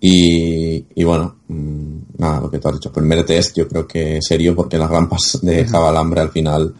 [0.00, 4.18] Y, y bueno, mmm, nada, lo que tú has dicho, primer test yo creo que
[4.20, 6.74] serio, porque las rampas de Jabalambre al final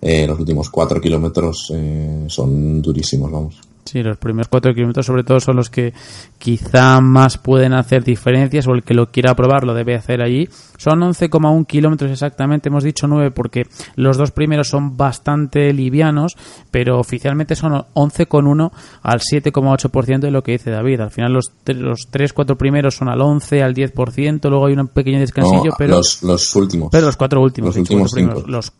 [0.00, 3.60] eh, los últimos cuatro kilómetros eh, son durísimos, vamos.
[3.84, 5.92] Sí, los primeros cuatro kilómetros sobre todo son los que
[6.38, 10.48] quizá más pueden hacer diferencias o el que lo quiera probar lo debe hacer allí.
[10.76, 13.66] Son 11,1 kilómetros exactamente, hemos dicho 9 porque
[13.96, 16.36] los dos primeros son bastante livianos,
[16.70, 18.70] pero oficialmente son 11,1
[19.02, 21.00] al 7,8% de lo que dice David.
[21.00, 24.88] Al final los, los 3, 4 primeros son al 11, al 10%, luego hay un
[24.88, 25.96] pequeño descansillo, no, pero...
[25.96, 26.90] Los, los últimos.
[26.92, 27.68] Pero los cuatro últimos.
[27.68, 28.50] Los últimos primeros, cinco.
[28.50, 28.72] los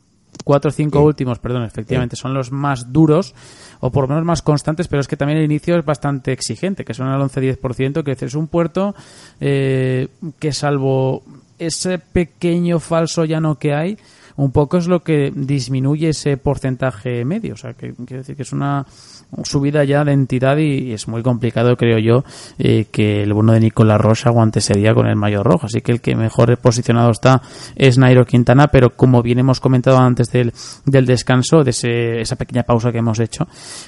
[0.44, 1.05] cuatro o cinco Sí.
[1.05, 3.35] últimos, perdón, efectivamente, son los más duros
[3.81, 6.85] o por lo menos más constantes, pero es que también el inicio es bastante exigente,
[6.85, 8.94] que son al 11-10%, que es un puerto
[9.40, 10.09] eh,
[10.39, 11.23] que salvo
[11.59, 13.98] ese pequeño falso llano que hay,
[14.36, 17.55] un poco es lo que disminuye ese porcentaje medio.
[17.55, 18.86] O sea, que quiero decir que es una
[19.44, 22.24] subida ya de entidad y, es muy complicado, creo yo,
[22.59, 25.66] eh, que el bueno de Nicolás Rocha aguante ese día con el mayor rojo.
[25.66, 27.40] Así que el que mejor posicionado está
[27.77, 30.52] es Nairo Quintana, pero como bien hemos comentado antes del,
[30.86, 33.47] del descanso, de ese- esa pequeña pausa que hemos hecho,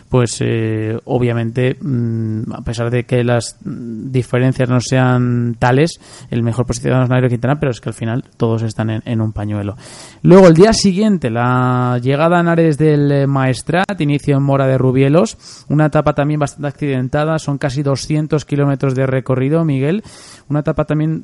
[0.08, 6.00] pues eh, obviamente, mm, a pesar de que las diferencias no sean tales,
[6.30, 9.20] el mejor posicionado es Nairo Quintana, pero es que al final todos están en, en
[9.20, 9.76] un pañuelo.
[10.22, 14.78] Luego, el día siguiente, la llegada a Nares del eh, Maestrat, inicio en Mora de
[14.78, 15.31] Rubielos,
[15.68, 20.02] una etapa también bastante accidentada, son casi 200 kilómetros de recorrido, Miguel,
[20.48, 21.22] una etapa también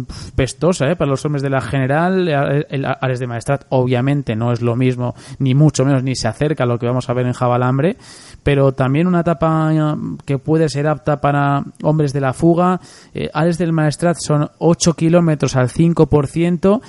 [0.00, 0.96] mm, pestosa ¿eh?
[0.96, 2.28] para los hombres de la general,
[2.68, 6.64] el Ares de Maestrat obviamente no es lo mismo, ni mucho menos, ni se acerca
[6.64, 7.96] a lo que vamos a ver en Jabalambre,
[8.42, 9.94] pero también una etapa eh,
[10.24, 12.80] que puede ser apta para hombres de la fuga,
[13.14, 16.80] eh, Ares del Maestrat son 8 kilómetros al 5%,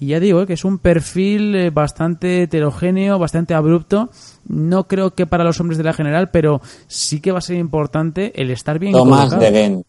[0.00, 4.08] y ya digo eh, que es un perfil eh, bastante heterogéneo, bastante abrupto.
[4.48, 7.56] No creo que para los hombres de la general, pero sí que va a ser
[7.58, 9.42] importante el estar bien Tomás colocado.
[9.42, 9.84] de Gen,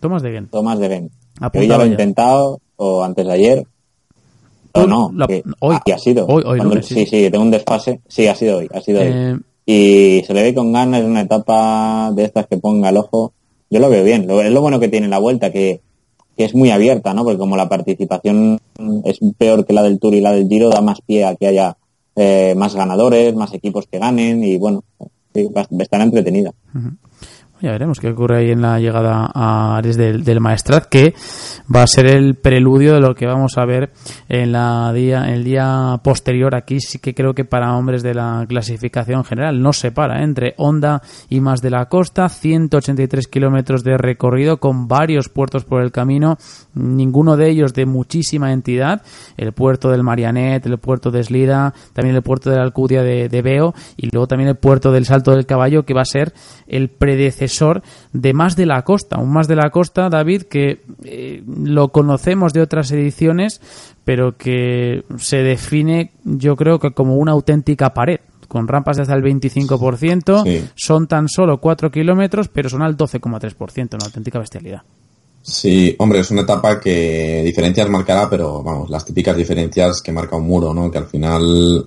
[0.00, 0.46] Tomás de Gen.
[0.48, 1.10] Tomás de Gen.
[1.54, 3.66] Hoy ya lo he intentado, o antes de ayer.
[4.72, 5.76] O no, la- que- hoy.
[5.76, 6.26] ah, y ha sido.
[6.26, 6.94] Hoy- hoy lunes, sí.
[6.94, 8.00] sí, sí, tengo un desfase.
[8.06, 9.08] Sí, ha sido hoy, ha sido hoy.
[9.10, 9.36] Eh,
[9.68, 13.32] Y se le ve con ganas, es una etapa de estas que ponga el ojo.
[13.68, 15.80] Yo lo veo bien, lo- es lo bueno que tiene la vuelta, que,
[16.36, 17.24] que es muy abierta, ¿no?
[17.24, 18.60] Porque como la participación
[19.04, 21.46] es peor que la del Tour y la del Giro, da más pie a que
[21.46, 21.76] haya
[22.14, 24.84] eh, más ganadores, más equipos que ganen y bueno,
[25.34, 26.52] sí, va a estar entretenida.
[27.62, 31.14] Ya veremos qué ocurre ahí en la llegada a Ares del, del Maestrat, que
[31.74, 33.92] va a ser el preludio de lo que vamos a ver
[34.28, 36.54] en la día, el día posterior.
[36.54, 40.24] Aquí sí que creo que para hombres de la clasificación general no se para ¿eh?
[40.24, 41.00] entre Honda
[41.30, 46.36] y más de la costa, 183 kilómetros de recorrido con varios puertos por el camino,
[46.74, 49.00] ninguno de ellos de muchísima entidad,
[49.38, 53.30] el puerto del Marianet, el puerto de Eslida, también el puerto de la Alcudia de,
[53.30, 53.46] de
[53.96, 56.34] y luego también el puerto del Salto del Caballo que va a ser
[56.66, 57.45] el predecesor
[58.12, 59.18] de Más de la Costa.
[59.18, 63.60] Un Más de la Costa, David, que eh, lo conocemos de otras ediciones,
[64.04, 69.14] pero que se define, yo creo que como una auténtica pared con rampas de hasta
[69.14, 70.64] el 25%, Sí.
[70.76, 74.82] son tan solo 4 kilómetros, pero son al 12,3%, una auténtica bestialidad.
[75.48, 80.34] Sí, hombre, es una etapa que diferencias marcará, pero vamos, las típicas diferencias que marca
[80.34, 80.90] un muro, ¿no?
[80.90, 81.86] Que al final,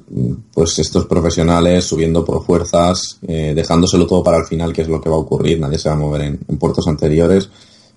[0.54, 5.02] pues estos profesionales subiendo por fuerzas, eh, dejándoselo todo para el final, que es lo
[5.02, 7.50] que va a ocurrir, nadie se va a mover en, puertos anteriores,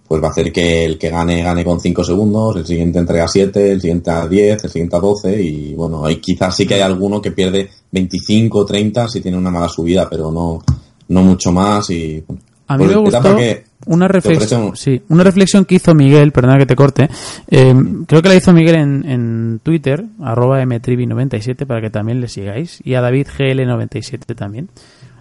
[0.09, 3.29] pues va a hacer que el que gane gane con 5 segundos, el siguiente entrega
[3.29, 6.75] 7, el siguiente a 10, el siguiente a 12 y bueno, hay, quizás sí que
[6.75, 10.61] hay alguno que pierde 25 o 30 si tiene una mala subida, pero no,
[11.07, 12.25] no mucho más y...
[12.27, 13.37] Bueno, A mí me gustó
[13.85, 17.09] una reflexión, sí, una reflexión que hizo Miguel, perdona que te corte.
[17.49, 17.75] eh,
[18.07, 22.79] creo que la hizo Miguel en, en Twitter, arroba mtrivi97, para que también le sigáis.
[22.85, 24.69] Y a David GL97 también.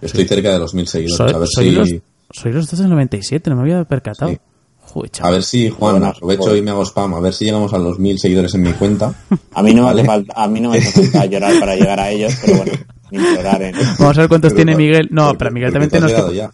[0.00, 1.16] Estoy cerca de los mil seguidores.
[1.16, 1.88] Soy, a ver soy si, los,
[2.30, 4.30] soy los dos del 97, no me había percatado.
[4.30, 4.38] Sí.
[4.84, 6.58] Joder, a ver si Juan, Bueno, aprovecho joder.
[6.58, 9.14] y me hago spam, a ver si llegamos a los mil seguidores en mi cuenta.
[9.54, 10.00] A mí no me Vale.
[10.02, 12.72] hace falta, a mí no me hace falta llorar para llegar a ellos, pero bueno,
[13.10, 13.74] ni llorar en...
[13.98, 15.08] Vamos a ver cuántos Pero tiene Miguel.
[15.10, 16.50] No, pero Miguel también ya.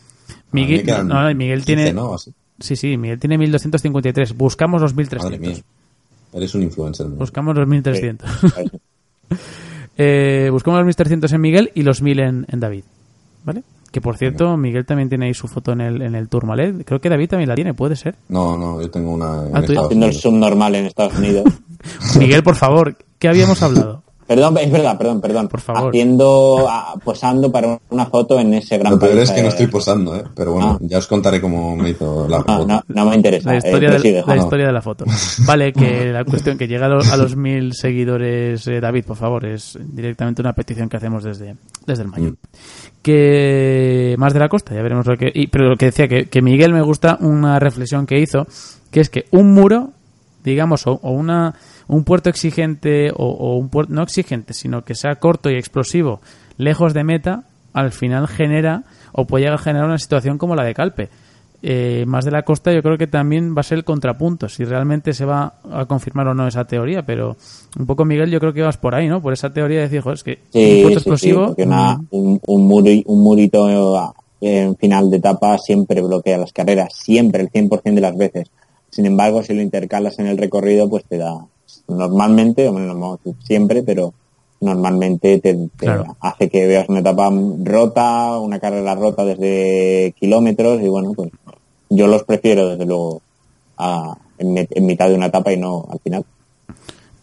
[0.52, 1.92] Miguel, no, no, Miguel 15, tiene...
[1.92, 2.16] ¿no?
[2.18, 4.36] Sí, sí, Miguel tiene 1253.
[4.36, 5.04] Buscamos los Madre
[5.38, 5.40] 1300.
[5.40, 5.64] mía.
[6.32, 7.06] Eres un influencer.
[7.08, 7.16] ¿no?
[7.16, 8.30] Buscamos los 1300.
[8.40, 8.46] Sí.
[10.00, 12.84] Eh, buscamos los 1300 en Miguel y los 1000 en, en David.
[13.44, 13.64] ¿Vale?
[13.90, 16.84] Que por cierto, Miguel también tiene ahí su foto en el, en el Tourmalet.
[16.84, 18.14] Creo que David también la tiene, puede ser.
[18.28, 20.20] No, no, yo tengo una en Ah, tú- Estados Haciendo el Unidos.
[20.22, 21.52] subnormal en Estados Unidos.
[22.18, 24.04] Miguel, por favor, ¿qué habíamos hablado?
[24.28, 25.48] Perdón, es verdad, perdón, perdón.
[25.48, 25.88] Por favor.
[25.88, 26.68] Haciendo,
[27.02, 30.22] posando para una foto en ese gran Lo peor es que no estoy posando, ¿eh?
[30.36, 30.78] Pero bueno, Ah.
[30.82, 32.66] ya os contaré cómo me hizo la No, foto.
[32.66, 33.48] no, no me interesa.
[33.50, 35.06] La eh, historia, de, la historia de la foto.
[35.46, 39.16] Vale, que la cuestión que llega a los, a los 1000 seguidores, eh, David, por
[39.16, 41.56] favor, es directamente una petición que hacemos desde,
[41.86, 42.30] desde el mayo.
[42.32, 42.36] Mm.
[43.02, 45.30] Que más de la costa, ya veremos lo que.
[45.34, 48.46] y- pero lo que decía, que, que Miguel me gusta una reflexión que hizo,
[48.90, 49.88] que es que un muro,
[50.44, 51.54] digamos, o, o una,
[51.88, 56.20] un puerto exigente, o, o un puerto, no exigente, sino que sea corto y explosivo,
[56.56, 60.64] lejos de meta, al final genera, o puede llegar a generar una situación como la
[60.64, 61.08] de Calpe.
[61.60, 64.64] Eh, más de la costa yo creo que también va a ser el contrapunto, si
[64.64, 67.36] realmente se va a confirmar o no esa teoría, pero
[67.76, 69.20] un poco Miguel yo creo que vas por ahí, ¿no?
[69.20, 71.54] Por esa teoría de decir, joder, es que un puerto sí, explosivo...
[71.56, 73.68] sí, una- mm, un, un, muri- un murito
[74.40, 78.50] en final de etapa siempre bloquea las carreras, siempre, el 100% de las veces.
[78.90, 81.34] Sin embargo, si lo intercalas en el recorrido, pues te da,
[81.88, 84.12] normalmente, hombre, no siempre, pero
[84.60, 86.16] normalmente te, te Claro.
[86.20, 87.30] hace que veas una etapa
[87.62, 91.30] rota, una carrera rota desde kilómetros y bueno, pues
[91.90, 93.22] yo los prefiero desde luego
[93.76, 96.24] a- en, mitad de una etapa y no al final.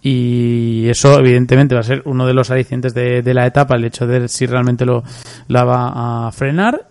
[0.02, 3.86] Y eso, evidentemente, va a ser uno de los alicientes de, de la etapa, el
[3.86, 5.04] hecho de si realmente lo
[5.48, 6.88] la va a frenar.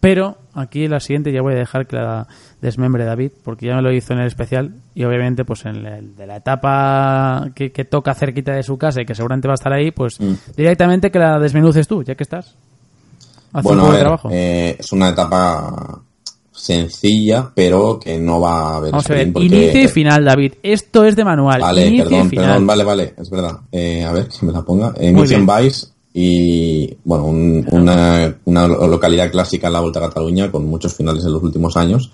[0.00, 2.26] Pero aquí la siguiente ya voy a dejar que la
[2.60, 4.74] desmembre David, porque ya me lo hizo en el especial.
[4.94, 9.00] Y obviamente, pues en el de la etapa que, que toca cerquita de su casa
[9.02, 10.34] y que seguramente va a estar ahí, pues Mm.
[10.56, 12.54] directamente que la desmenuces tú, ya que estás.
[13.62, 14.28] Bueno, a ver, trabajo.
[14.30, 16.00] eh, es una etapa
[16.52, 20.54] sencilla, pero que no va a haber Vamos a ver, porque- inicio y final, David.
[20.62, 21.60] Esto es de manual.
[21.60, 22.44] Vale, inicio y perdón, final.
[22.46, 23.56] perdón, vale, vale, es verdad.
[23.72, 24.92] Eh, a ver, que me la ponga.
[24.98, 25.46] Eh, Mission.
[25.46, 30.94] Vice y, bueno, un- una, una localidad clásica en la Vuelta a Cataluña con muchos
[30.94, 32.10] finales en los últimos años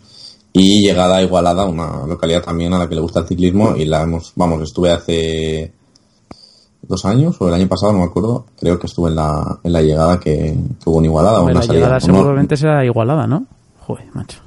[0.53, 3.85] y llegada a Igualada, una localidad también a la que le gusta el ciclismo y
[3.85, 5.73] la hemos, vamos, estuve hace
[6.83, 9.73] dos años o el año pasado, no me acuerdo, creo que estuve en la, en
[9.73, 11.41] la llegada que, que hubo en Igualada.
[11.41, 11.85] Hombre, una la salida.
[11.85, 13.45] llegada seguramente será igualada, ¿no?
[13.81, 14.39] Joder, macho.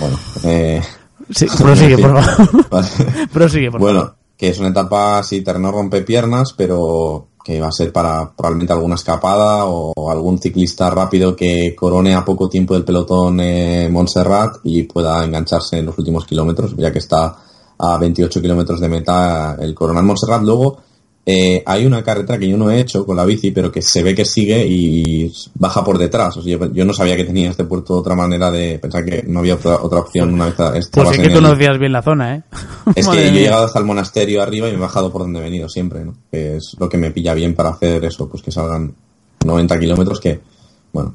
[0.00, 0.82] bueno, eh,
[1.30, 2.68] Sí, prosigue, por favor.
[2.70, 2.88] vale.
[3.32, 7.72] prosigue, por Bueno, que es una etapa así, terreno rompe piernas, pero que va a
[7.72, 12.84] ser para probablemente alguna escapada o algún ciclista rápido que corone a poco tiempo del
[12.84, 17.38] pelotón eh, Montserrat y pueda engancharse en los últimos kilómetros, ya que está
[17.78, 20.42] a 28 kilómetros de meta el Coronel Montserrat.
[20.42, 20.76] Luego
[21.30, 24.02] eh, hay una carretera que yo no he hecho con la bici, pero que se
[24.02, 26.34] ve que sigue y baja por detrás.
[26.38, 29.22] O sea, yo, yo no sabía que tenía este puerto otra manera de pensar que
[29.26, 30.54] no había otra, otra opción una vez
[30.90, 32.42] Pues es que tú conocías bien la zona, ¿eh?
[32.94, 35.40] es que yo he llegado hasta el monasterio arriba y me he bajado por donde
[35.40, 36.14] he venido siempre, ¿no?
[36.30, 38.94] Que es lo que me pilla bien para hacer eso, pues que salgan
[39.44, 40.40] 90 kilómetros que,
[40.94, 41.14] bueno,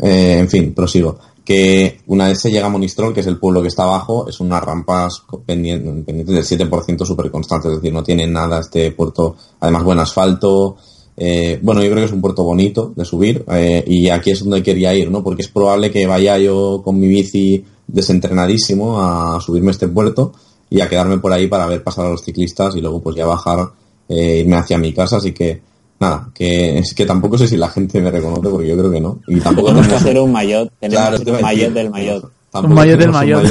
[0.00, 1.18] eh, en fin, prosigo.
[1.44, 4.40] Que una vez se llega a Monistrol, que es el pueblo que está abajo, es
[4.40, 9.36] unas rampas pendientes, pendientes del 7% súper constante, es decir, no tiene nada este puerto,
[9.58, 10.76] además buen asfalto,
[11.22, 14.40] eh, bueno, yo creo que es un puerto bonito de subir eh, y aquí es
[14.40, 15.22] donde quería ir, ¿no?
[15.22, 20.32] Porque es probable que vaya yo con mi bici desentrenadísimo a subirme a este puerto
[20.70, 23.26] y a quedarme por ahí para ver pasar a los ciclistas y luego pues ya
[23.26, 23.68] bajar,
[24.08, 25.60] eh, irme hacia mi casa, así que
[26.00, 29.00] nada, que es que tampoco sé si la gente me reconoce porque yo creo que
[29.00, 29.20] no.
[29.28, 32.32] Y tampoco Tenemos que hacer un maillot, tenemos Claro, un maillot del maillot.
[32.54, 33.44] Un maillot del maillot.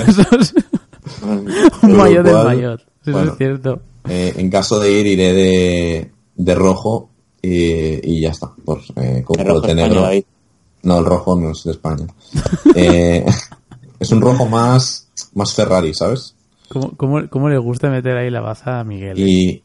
[1.21, 2.81] un lo maillot del maillot.
[3.01, 3.31] Eso bueno.
[3.31, 3.80] es cierto.
[4.09, 7.09] Eh, en caso de ir, iré de, de rojo
[7.41, 8.51] y, y ya está.
[8.65, 10.09] Pues, eh, con De rojo España, negro.
[10.81, 12.07] No, el rojo no es de España.
[12.76, 13.26] Eh,
[13.99, 16.35] es un rojo más más, más Ferrari, ¿sabes?
[16.69, 19.19] ¿Cómo, cómo, cómo le gusta meter ahí la baza a Miguel?
[19.19, 19.63] Y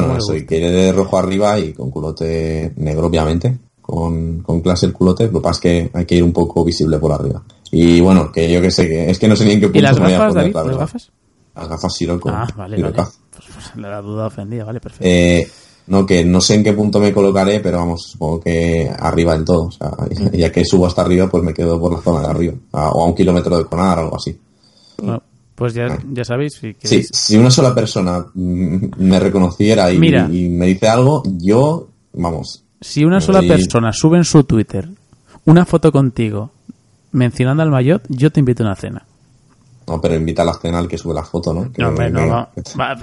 [0.00, 0.16] bueno,
[0.48, 3.58] que iré de rojo arriba y con culote negro, obviamente.
[3.80, 6.64] Con, con clase el culote, lo que pasa es que hay que ir un poco
[6.64, 7.42] visible por arriba.
[7.70, 9.78] Y bueno, que yo que sé, que es que no sé ni en qué punto
[9.78, 10.54] ¿Y las me voy a poner, David?
[10.54, 11.12] la ¿Las gafas?
[11.54, 12.28] Las gafas Siroco.
[12.30, 12.94] Ah, vale, vale.
[12.94, 13.08] Pues,
[13.52, 15.04] pues, la duda ofendida, vale, perfecto.
[15.06, 15.46] Eh,
[15.88, 19.44] no, que no sé en qué punto me colocaré, pero vamos, supongo que arriba del
[19.44, 19.64] todo.
[19.66, 20.28] O sea, Mm.
[20.36, 22.54] ya que subo hasta arriba, pues me quedo por la zona de arriba.
[22.72, 24.38] A- o a un kilómetro de Conar, algo así.
[24.98, 25.22] Bueno,
[25.54, 30.28] pues ya, ya sabéis, si Sí, si una sola persona mm, me reconociera y, Mira.
[30.30, 34.88] y me dice algo, yo, vamos, si una sola persona sube en su Twitter
[35.44, 36.50] una foto contigo
[37.12, 39.04] mencionando al Mayot, yo te invito a una cena.
[39.86, 41.70] no, pero invita a la cena al que sube la foto, ¿no?
[41.70, 42.48] Que No, hombre, no, va-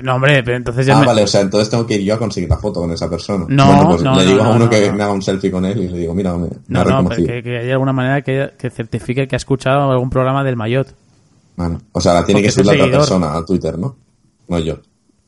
[0.01, 2.15] no, hombre, pero entonces ya Ah, me- vale, o sea, entonces tengo que ir yo
[2.15, 3.45] a conseguir la foto con esa persona.
[3.47, 5.65] No, bueno, pues no, le digo a uno no, que me haga un selfie con
[5.65, 7.93] él y le digo, mira, me, me No, ha no, pero que, que haya alguna
[7.93, 10.88] manera que, que certifique que ha escuchado algún programa del Mayot.
[11.60, 13.95] Bueno, o sea, la tiene Porque que subir la otra persona a Twitter, ¿no?
[14.48, 14.80] No yo.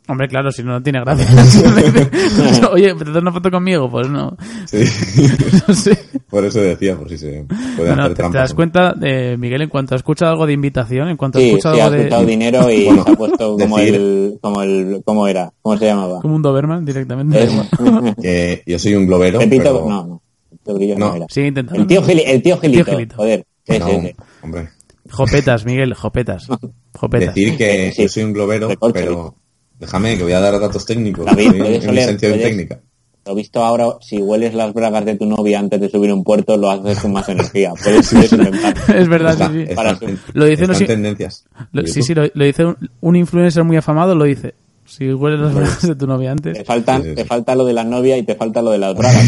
[0.07, 1.27] Hombre, claro, si no, no tiene gracia.
[2.71, 3.89] Oye, ¿te das una foto conmigo?
[3.89, 4.35] Pues no.
[4.65, 4.77] Sí.
[5.67, 5.97] No sé.
[6.29, 7.45] Por eso decía, por si se
[7.77, 8.41] puede Bueno, hacer ¿te, te trampas.
[8.41, 11.49] das cuenta, eh, Miguel, en cuanto has escuchado algo de invitación, en cuanto has Sí,
[11.49, 12.01] escuchado sí, ha algo de...
[12.03, 15.51] escuchado dinero y Bueno, se ha puesto como decir- el, como el, ¿cómo era?
[15.61, 16.21] ¿Cómo se llamaba?
[16.21, 17.43] Como un Doberman directamente.
[17.43, 19.85] Eh, Que yo soy un globero, Pepito, pero...
[19.87, 20.21] no, no.
[20.49, 21.15] Pepito Grillo no, No.
[21.15, 21.25] era.
[21.29, 21.81] Sigue intentando.
[21.81, 23.15] El tío, Gili- el tío Gilito, Gilito.
[23.17, 23.45] joder.
[23.67, 24.15] Sí, No, sí, sí.
[24.41, 24.69] hombre.
[25.11, 26.47] Jopetas, Miguel, jopetas.
[26.93, 27.35] Jopetas.
[27.35, 28.03] Decir que Sí.
[28.03, 29.35] yo soy un globero, pero...
[29.79, 31.25] Déjame, que voy a dar datos técnicos.
[31.25, 32.79] David, en oler, licenciado en técnica.
[33.25, 36.55] Lo visto ahora, si hueles las bragas de tu novia antes de subir un puerto,
[36.57, 37.73] lo haces con más energía.
[37.83, 38.73] Puedes, intentar.
[38.95, 39.61] Es verdad, Está- sí, sí.
[39.63, 41.45] está Para su- Lo dice no está en si- tendencias.
[41.71, 44.53] Lo- sí, sí, lo, lo dice un, un influencer muy afamado, lo dice.
[44.85, 46.57] Si hueles las bragas de tu novia antes.
[46.57, 47.27] Te, faltan, Sí, sí, te sí.
[47.27, 49.25] falta lo de la novia y te falta lo de las bragas.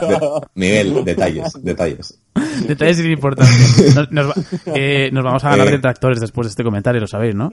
[0.00, 0.40] pero.
[0.54, 2.18] Miguel, detalles, detalles.
[2.68, 3.94] Detalles importantes.
[3.94, 4.34] Nos, nos va-
[4.74, 5.72] eh, nos vamos a ganar Eh.
[5.72, 7.50] detractores después de este comentario, lo sabéis, ¿no?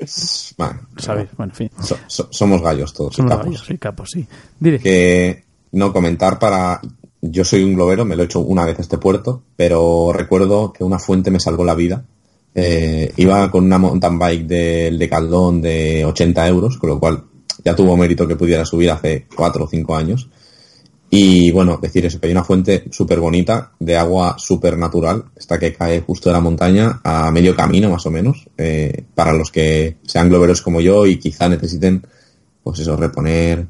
[0.57, 1.29] Bueno, Lo sabéis.
[1.37, 1.71] Bueno, en fin.
[1.83, 3.15] so- so- somos gallos todos.
[3.15, 3.45] Somos capos.
[3.45, 4.27] gallos, sí, capos, sí.
[4.59, 4.79] Dile.
[4.79, 6.79] que no comentar para
[7.21, 10.83] yo soy un globero me lo he hecho una vez este puerto pero recuerdo que
[10.83, 12.03] una fuente me salvó la vida
[12.55, 17.23] Eh, iba con una mountain bike del Decathlon de 80 euros con lo cual
[17.63, 20.29] ya tuvo mérito que pudiera subir hace 4 o 5 años
[21.09, 25.57] y bueno decir eso que hay una fuente súper bonita de agua súper natural esta
[25.57, 29.49] que cae justo de la montaña a medio camino más o menos eh, para los
[29.49, 32.05] que sean globeros como yo y quizá necesiten
[32.63, 33.65] pues eso reponer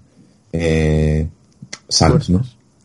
[0.52, 1.28] eh,
[1.88, 2.42] sales, ¿no?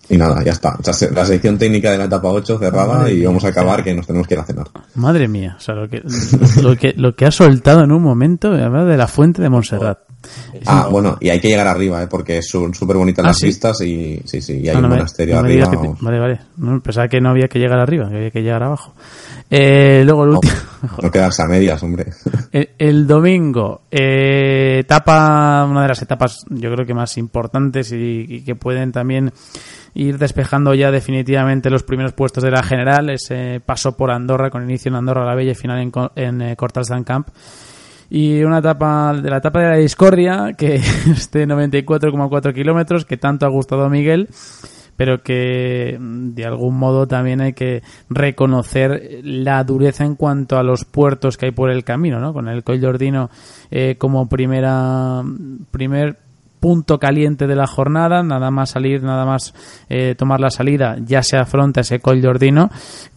[0.08, 0.76] Y nada, ya está.
[0.78, 3.48] O sea, se- la sección técnica de la etapa 8 cerrada Madre y vamos a
[3.48, 4.66] acabar que nos tenemos que ir a cenar.
[4.96, 6.02] Madre mía, o sea, lo que,
[6.60, 10.00] lo que, lo que ha soltado en un momento, habla de la fuente de Montserrat.
[10.66, 12.06] Ah, bueno, y hay que llegar arriba, ¿eh?
[12.08, 13.46] Porque es su- súper bonitas Ah, las ¿sí?
[13.46, 15.70] vistas y sí, sí, y hay un me- monasterio no me arriba.
[15.70, 16.40] te- vale, vale.
[16.58, 18.94] No, pensaba que no había que llegar arriba, que había que llegar abajo.
[19.50, 20.54] Eh, luego el No, último.
[21.02, 22.06] no quedarse a medias, hombre.
[22.52, 28.26] El, el domingo, eh, etapa, una de las etapas yo creo que más importantes y,
[28.28, 29.32] y que pueden también
[29.94, 34.62] ir despejando ya definitivamente los primeros puestos de la general, ese paso por Andorra con
[34.64, 37.28] inicio en Andorra la Bella y final en, Co- en eh, Cortals d'An Camp.
[38.14, 43.16] Y una etapa de la etapa de la discordia, que es de 94,4 kilómetros, que
[43.16, 44.28] tanto ha gustado a Miguel,
[44.96, 50.62] pero que mm, de algún modo también hay que reconocer la dureza en cuanto a
[50.62, 52.34] los puertos que hay por el camino, ¿no?
[52.34, 53.30] Con el Collordino
[53.70, 55.22] eh, como primera
[55.70, 56.18] primer
[56.62, 59.52] punto caliente de la jornada, nada más salir, nada más
[59.88, 62.70] eh, tomar la salida, ya se afronta ese Collordino,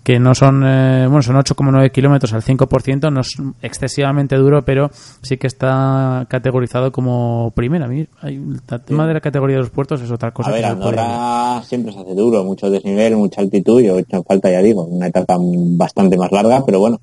[0.04, 4.90] que no son, eh, bueno, son 8,9 kilómetros al 5%, no es excesivamente duro, pero
[5.22, 7.86] sí que está categorizado como primera.
[8.24, 10.50] El tema de la categoría de los puertos es otra cosa.
[10.50, 14.50] A ver, Andorra siempre se hace duro, mucho desnivel, mucha altitud y he hecho falta,
[14.50, 17.00] ya digo, una etapa bastante más larga, pero bueno,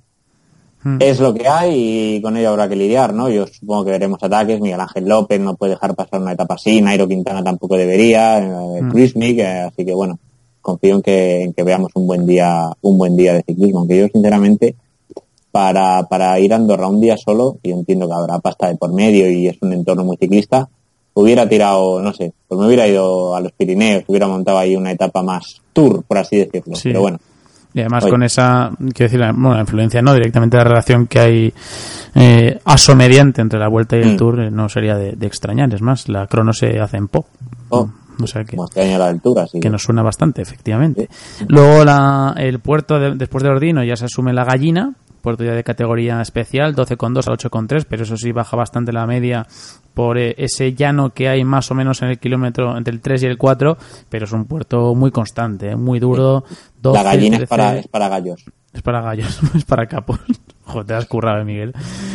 [0.85, 0.97] Hmm.
[1.01, 3.29] es lo que hay y con ello habrá que lidiar, ¿no?
[3.29, 6.81] Yo supongo que veremos ataques, Miguel Ángel López no puede dejar pasar una etapa así,
[6.81, 8.91] Nairo Quintana tampoco debería, eh, Mm.
[8.91, 10.19] Chris Mick, eh, así que bueno,
[10.61, 13.99] confío en que, en que veamos un buen día, un buen día de ciclismo, aunque
[13.99, 14.75] yo sinceramente
[15.51, 18.93] para, para ir a Andorra un día solo, y entiendo que habrá pasta de por
[18.93, 20.69] medio y es un entorno muy ciclista,
[21.15, 24.93] hubiera tirado, no sé, pues me hubiera ido a los Pirineos, hubiera montado ahí una
[24.93, 26.75] etapa más tour, por así decirlo.
[26.75, 26.89] Sí.
[26.89, 27.19] Pero bueno,
[27.75, 28.11] Y además Oye.
[28.11, 31.55] con esa, quiero decir, la, bueno, la influencia no, directamente la relación que hay
[32.15, 34.17] eh, asomediante entre la vuelta y el Mm.
[34.17, 35.73] tour eh, no sería de, de extrañar.
[35.75, 37.27] Es más, la crono se hace en Po.
[37.71, 37.89] Oh.
[38.23, 41.09] O sea que, este la altura, que nos suena bastante, efectivamente.
[41.49, 44.93] Luego la, el puerto, de- después de Ordino, ya se asume la gallina,
[45.23, 49.47] puerto ya de categoría especial, 12,2 al 8,3, pero eso sí baja bastante la media
[49.95, 53.23] por eh, ese llano que hay más o menos en el kilómetro entre el 3
[53.23, 53.79] y el 4,
[54.11, 56.45] pero es un puerto muy constante, eh, muy duro.
[56.83, 58.45] 12, la gallina 13, es para, es para gallos.
[58.73, 60.19] es para gallos, no es para capos.
[60.65, 61.73] Joder, te has currado, eh, Miguel.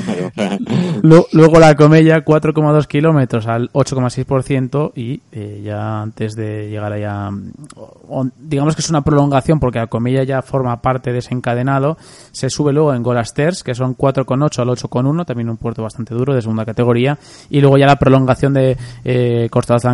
[1.03, 7.29] Lu- Luego la Comella, 4,2 kilómetros al 8,6% y eh, ya antes de llegar allá,
[7.75, 11.97] o- digamos que es una prolongación porque la Comella ya forma parte de ese encadenado,
[12.31, 16.33] se sube luego en Golasters, que son 4,8 al 8,1, también un puerto bastante duro
[16.33, 17.17] de segunda categoría,
[17.49, 19.49] y luego ya la prolongación de eh,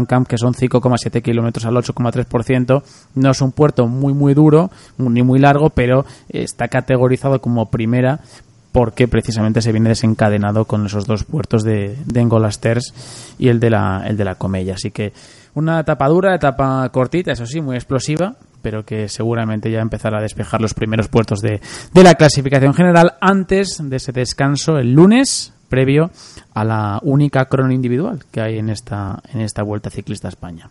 [0.07, 2.83] Camp, que son 5,7 kilómetros al 8,3%,
[3.15, 4.62] no es un puerto muy muy duro,
[4.97, 8.19] ni muy largo, pero está categorizado como primera
[8.73, 13.69] porque precisamente se viene desencadenado con esos dos puertos de, de Engolasters y el de
[13.69, 14.73] la el de la Comella.
[14.73, 15.13] Así que
[15.53, 20.21] una etapa dura, etapa cortita, eso sí, muy explosiva, pero que seguramente ya empezará a
[20.21, 21.61] despejar los primeros puertos de,
[21.93, 26.09] de la clasificación general antes de ese descanso el lunes previo
[26.55, 30.69] a la única crono individual que hay en esta en esta Vuelta Ciclista a España.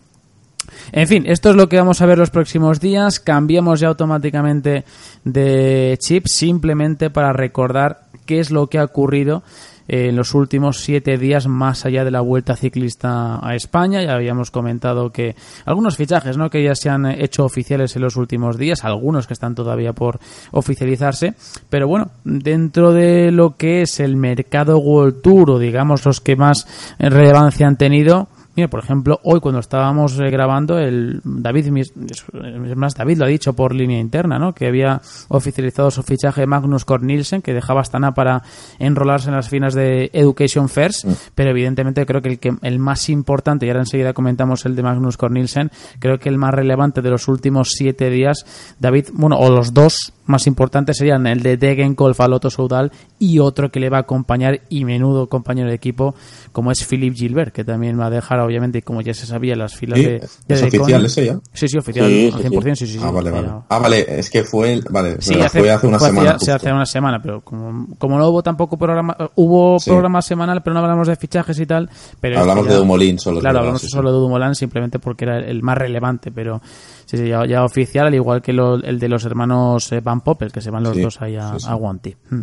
[0.93, 3.21] En fin, esto es lo que vamos a ver los próximos días.
[3.21, 4.85] Cambiamos ya automáticamente
[5.25, 9.43] de chip simplemente para recordar qué es lo que ha ocurrido
[9.89, 14.03] en los últimos siete días más allá de la vuelta ciclista a España.
[14.03, 15.35] Ya habíamos comentado que
[15.65, 16.51] algunos fichajes ¿no?
[16.51, 20.19] que ya se han hecho oficiales en los últimos días, algunos que están todavía por
[20.53, 21.35] oficializarse.
[21.69, 26.67] Pero bueno, dentro de lo que es el mercado World Tour digamos los que más
[26.99, 32.95] relevancia han tenido, Mira, por ejemplo, hoy cuando estábamos eh, grabando, el David, es más,
[32.95, 34.55] David lo ha dicho por línea interna, ¿no?
[34.55, 38.43] Que había oficializado su fichaje de Magnus Cornilsen, que dejaba Astana para
[38.79, 43.09] enrolarse en las finas de Education First, pero evidentemente creo que el, que el más
[43.09, 47.09] importante, y ahora enseguida comentamos el de Magnus Cornilsen, creo que el más relevante de
[47.09, 48.45] los últimos siete días,
[48.79, 52.93] David, bueno, o los dos más importantes serían el de Degenkolb al Lotto Soudal
[53.25, 56.15] y otro que le va a acompañar y menudo compañero de equipo
[56.51, 59.77] como es Philippe Gilbert, que también va a dejar obviamente como ya se sabía las
[59.77, 61.39] filas Sí, de, es de oficial ese ya.
[61.53, 62.99] Sí, sí, oficial, Sí, al sí, 100%, sí, sí, sí.
[63.01, 63.49] ah, vale, vale.
[63.69, 66.33] Ah, vale, es que fue, el, vale, Sí, hace, fue hace una fue semana.
[66.33, 66.53] justo.
[66.53, 69.89] hace una semana, pero como, como no hubo tampoco programa, eh, hubo Sí.
[69.91, 71.89] programa semanal, pero no hablamos de fichajes y tal.
[72.21, 73.39] Pero Hablamos de Dumoulin solo.
[73.41, 76.61] Claro, hablamos solo de Dumoulin simplemente porque era el más relevante, pero
[77.07, 80.23] sí, sí, ya, ya oficial, al igual que lo- el de los hermanos eh, Van
[80.23, 81.67] Poppel, que se van los Sí, dos ahí a, sí, sí.
[81.71, 82.17] a Guanti.
[82.31, 82.43] Mm.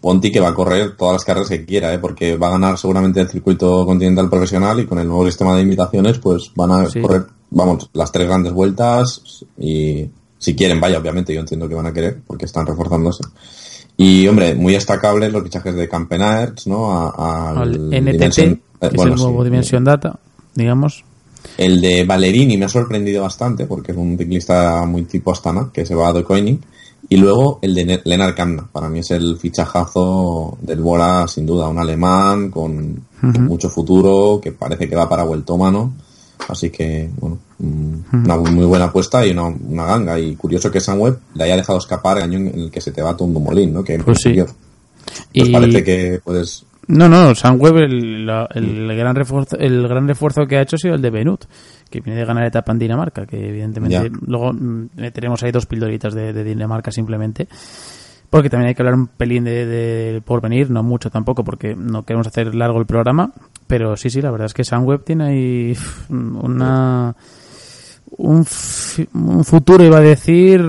[0.00, 1.98] Ponti que va a correr todas las carreras que quiera, ¿eh?
[1.98, 5.62] porque va a ganar seguramente el circuito continental profesional y con el nuevo sistema de
[5.62, 7.00] invitaciones pues van a Sí.
[7.00, 10.08] correr, vamos, las tres grandes vueltas y
[10.38, 13.24] si quieren, vaya, obviamente, yo entiendo que van a querer porque están reforzándose.
[13.96, 16.92] Y, hombre, muy destacables los fichajes de Campenaerts, ¿no?
[16.92, 20.20] A- al Al NTT, Dimension- eh, que bueno, es el nuevo sí, Dimension Data,
[20.54, 21.04] digamos.
[21.56, 25.84] El de Ballerini me ha sorprendido bastante porque es un ciclista muy tipo Astana que
[25.84, 26.60] se va a De Koenig.
[27.10, 28.68] Y luego el de Lennart Kamna.
[28.70, 31.68] Para mí es el fichajazo del Bola, sin duda.
[31.68, 33.02] Un alemán con,
[33.40, 35.92] mucho futuro que parece que va para vueltómano.
[36.48, 40.18] Así que, bueno, mm, una muy buena apuesta y una, una ganga.
[40.18, 43.02] Y curioso que Sunweb le haya dejado escapar el año en el que se te
[43.02, 43.82] va Tom Dumoulin, ¿no?
[43.82, 44.34] Que Pues sí.
[44.34, 44.54] pues
[45.32, 50.46] Y- parece que puedes No, no, Sunweb el, la- el gran refuerzo, el gran refuerzo
[50.46, 51.44] que ha hecho ha sido el de Benut,
[51.90, 54.18] que viene de ganar etapa en Dinamarca, que evidentemente Ya.
[54.26, 57.46] luego mm, meteremos ahí dos pildoritas de, de Dinamarca simplemente.
[58.30, 62.04] Porque también hay que hablar un pelín de, de porvenir, no mucho tampoco, porque no
[62.04, 63.32] queremos hacer largo el programa.
[63.66, 65.76] Pero sí, sí, la verdad es que Sunweb tiene ahí
[66.10, 67.14] una
[68.16, 68.44] un
[69.44, 70.60] futuro, iba a decir.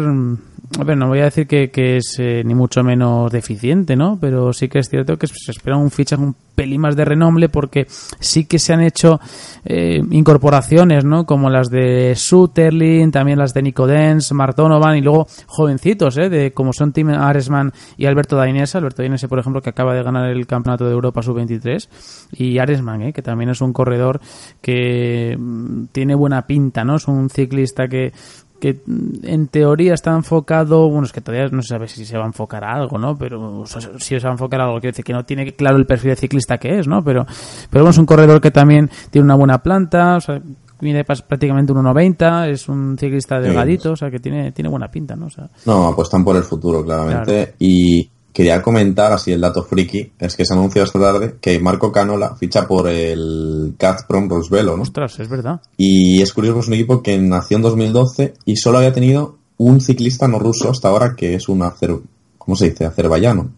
[0.78, 4.20] A ver, no voy a decir que, es eh, ni mucho menos deficiente, ¿no?
[4.22, 7.50] Pero sí que es cierto que se espera un fichaje un pelín más de renombre
[7.50, 7.88] porque
[8.20, 9.20] sí que se han hecho
[9.66, 11.26] eh, incorporaciones, ¿no?
[11.26, 16.30] Como las de Sutherlin, también las de Nico Dens, Martonovan y luego jovencitos, ¿eh?
[16.30, 18.78] De, como son Tim Aresman y Alberto Dainese.
[18.78, 21.88] Alberto Dainese, por ejemplo, que acaba de ganar el Campeonato de Europa Sub-23
[22.34, 23.14] y Aresman, ¿eh?
[23.14, 24.22] Que también es un corredor
[24.62, 26.98] que mm, tiene buena pinta, ¿no?
[26.98, 28.14] Es un ciclista que
[28.60, 28.82] que
[29.24, 32.28] en teoría está enfocado, bueno, es que todavía no se sabe si se va a
[32.28, 33.18] enfocar a algo, ¿no?
[33.18, 35.54] Pero o sea, si se va a enfocar a algo, quiere decir que no tiene
[35.54, 37.04] claro el perfil de ciclista que es, ¿no?
[37.04, 37.26] Pero,
[37.70, 40.42] pero bueno, es un corredor que también tiene una buena planta, o sea,
[40.82, 45.28] mide prácticamente 1,90, es un ciclista delgadito, o sea, que tiene, tiene buena pinta, ¿no?
[45.28, 47.34] O sea, No, apuestan por el futuro, claramente.
[47.46, 47.52] Claro.
[47.60, 51.92] Y quería comentar, así el dato friki, es que se anunció esta tarde que Marco
[51.92, 54.84] Canola ficha por el Gazprom Rosvelo, ¿no?
[54.84, 55.62] ostras, es verdad.
[55.78, 59.82] Y es curioso, es un equipo que nació en 2012 y solo había tenido un
[59.82, 61.96] ciclista no ruso hasta ahora, que es un azer...
[62.38, 62.86] ¿Cómo se dice?
[62.86, 63.50] Azerbaiyano.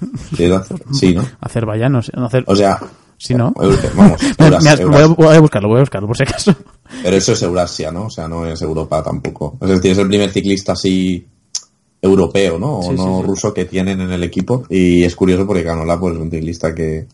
[0.92, 1.22] Sí, ¿no?
[1.40, 2.78] Azerbaiyanos, no, Azer- O sea...
[3.18, 3.52] Si no.
[3.54, 6.16] Vamos, Me- Euras- me has- voy, a, Euras- voy a buscarlo, voy a buscarlo por
[6.16, 6.54] si acaso.
[7.02, 8.06] Pero eso es Eurasia, ¿no?
[8.06, 9.58] O sea, no es Europa tampoco.
[9.60, 11.26] Es decir, es el primer ciclista así
[12.02, 12.78] europeo, ¿no?
[12.78, 13.26] O Sí, no sí.
[13.26, 14.64] ruso que tienen en el equipo.
[14.68, 17.06] Y es curioso porque Canola, pues, es un ciclista que,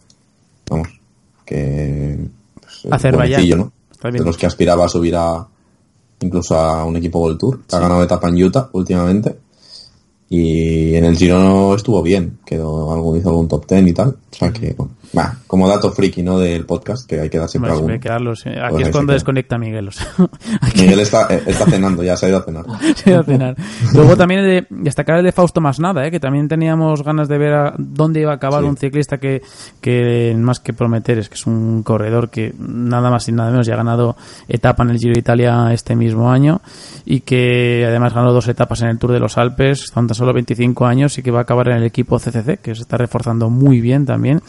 [0.68, 0.88] vamos,
[1.44, 2.18] que...
[2.60, 3.48] Pues, Azerbaiyán.
[3.58, 3.72] ¿no?
[4.02, 5.46] De los que aspiraba a subir a
[6.20, 7.60] incluso a un equipo World Tour.
[7.72, 9.36] Ha ganado etapa en Utah últimamente.
[10.28, 14.08] Y en el Giro estuvo bien, quedó algún, hizo algún top ten y tal.
[14.08, 16.38] O sea que, bueno, va, como dato friki, ¿no?
[16.38, 17.90] Del podcast, que hay que dar siempre siempre algún.
[17.92, 18.58] hay que darlos, eh.
[18.62, 19.88] Aquí Pues es cuando desconecta Miguel.
[19.88, 20.06] o sea,
[20.60, 22.64] aquí Miguel está, eh, está cenando, ya se ha ido a cenar.
[22.96, 23.56] se va a cenar.
[23.94, 26.10] Luego también de destacar el de Fausto Masnada, ¿eh?
[26.10, 28.68] que también teníamos ganas de ver a dónde iba a acabar Sí.
[28.68, 29.42] un ciclista que,
[29.80, 33.66] que más que prometer es que es un corredor que nada más y nada menos
[33.66, 34.16] ya ha ganado
[34.48, 36.60] etapa en el Giro de Italia este mismo año
[37.04, 40.32] y que además ganó dos etapas en el Tour de los Alpes, son tan solo
[40.32, 43.50] 25 años y que va a acabar en el equipo CCC, que se está reforzando
[43.50, 44.40] muy bien también.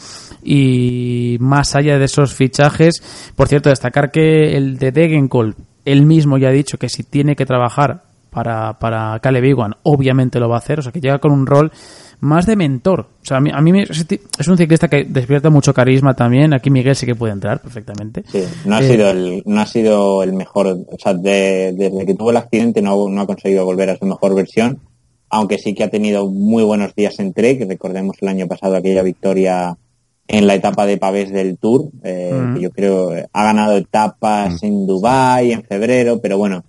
[0.50, 3.02] Y más allá de esos fichajes,
[3.36, 5.54] por cierto, destacar que el de Degenkolb,
[5.84, 10.40] él mismo ya ha dicho que si tiene que trabajar para, para Caleb Ewan, obviamente
[10.40, 11.70] lo va a hacer, o sea que llega con un rol
[12.20, 13.00] más de mentor.
[13.22, 16.52] O sea, a mí, a mí es un ciclista que despierta mucho carisma también.
[16.52, 18.24] Aquí Miguel sí que puede entrar perfectamente.
[18.26, 22.04] Sí, no ha Eh, sido el, no ha sido el mejor, o sea, de- desde
[22.06, 24.78] que tuvo el accidente no, no ha conseguido volver a su mejor versión,
[25.30, 29.02] aunque sí que ha tenido muy buenos días en Trek, recordemos el año pasado aquella
[29.02, 29.76] victoria
[30.28, 32.54] en la etapa de Pavés del Tour, eh, Mm.
[32.54, 36.64] que yo creo eh, ha ganado etapas en Dubai en febrero, pero bueno,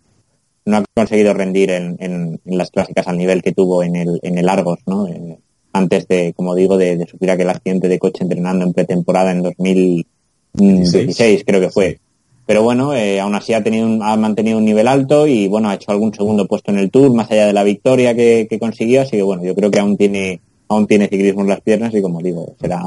[0.65, 4.19] no ha conseguido rendir en, en- en las clásicas al nivel que tuvo en el,
[4.23, 5.07] en el Argos, ¿no?
[5.07, 5.37] Eh,
[5.73, 9.43] antes de, como digo, de, de sufrir aquel accidente de coche entrenando en pretemporada en
[9.43, 11.99] 2016, creo que fue.
[12.45, 15.69] Pero bueno, eh, aún así ha tenido un- ha mantenido un nivel alto y bueno,
[15.69, 18.57] ha hecho algún segundo puesto en el Tour, más allá de la victoria que, que
[18.57, 21.93] consiguió, así que bueno, yo creo que aún tiene, aún tiene ciclismo en las piernas
[21.93, 22.81] y como digo, será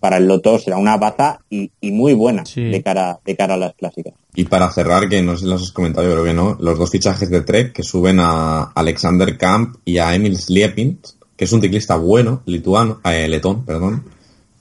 [0.00, 2.62] para el Loto será una baza y, y muy buena Sí.
[2.64, 4.14] de cara, de cara a las clásicas.
[4.34, 6.78] Y para cerrar, que no sé si los has comentado, yo creo que no, los
[6.78, 10.98] dos fichajes de Trek que suben a Alexander Kamp y a Emil Sliepin,
[11.36, 14.04] que es un ciclista bueno, lituano, eh, letón, perdón.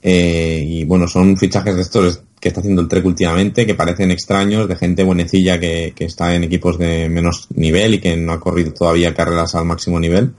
[0.02, 4.12] Eh, y bueno, son fichajes de estos que está haciendo el Trek últimamente, que parecen
[4.12, 8.34] extraños, de gente buenecilla que, que está en equipos de menos nivel y que no
[8.34, 10.32] ha corrido todavía carreras al máximo nivel.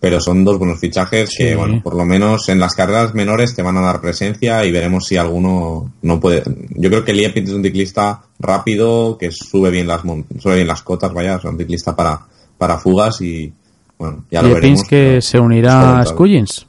[0.00, 1.36] Pero son dos buenos fichajes Sí.
[1.44, 4.72] que, bueno, por lo menos en las carreras menores te van a dar presencia y
[4.72, 6.42] veremos si alguno no puede.
[6.70, 10.82] Yo creo que Liepin es un ciclista rápido, que sube bien las sube bien las
[10.82, 12.18] cotas, vaya, es un ciclista para,
[12.56, 13.52] para fugas y,
[13.98, 14.82] bueno, ya lo veremos.
[14.84, 16.06] Que pero se unirá a.
[16.06, 16.66] Scullins.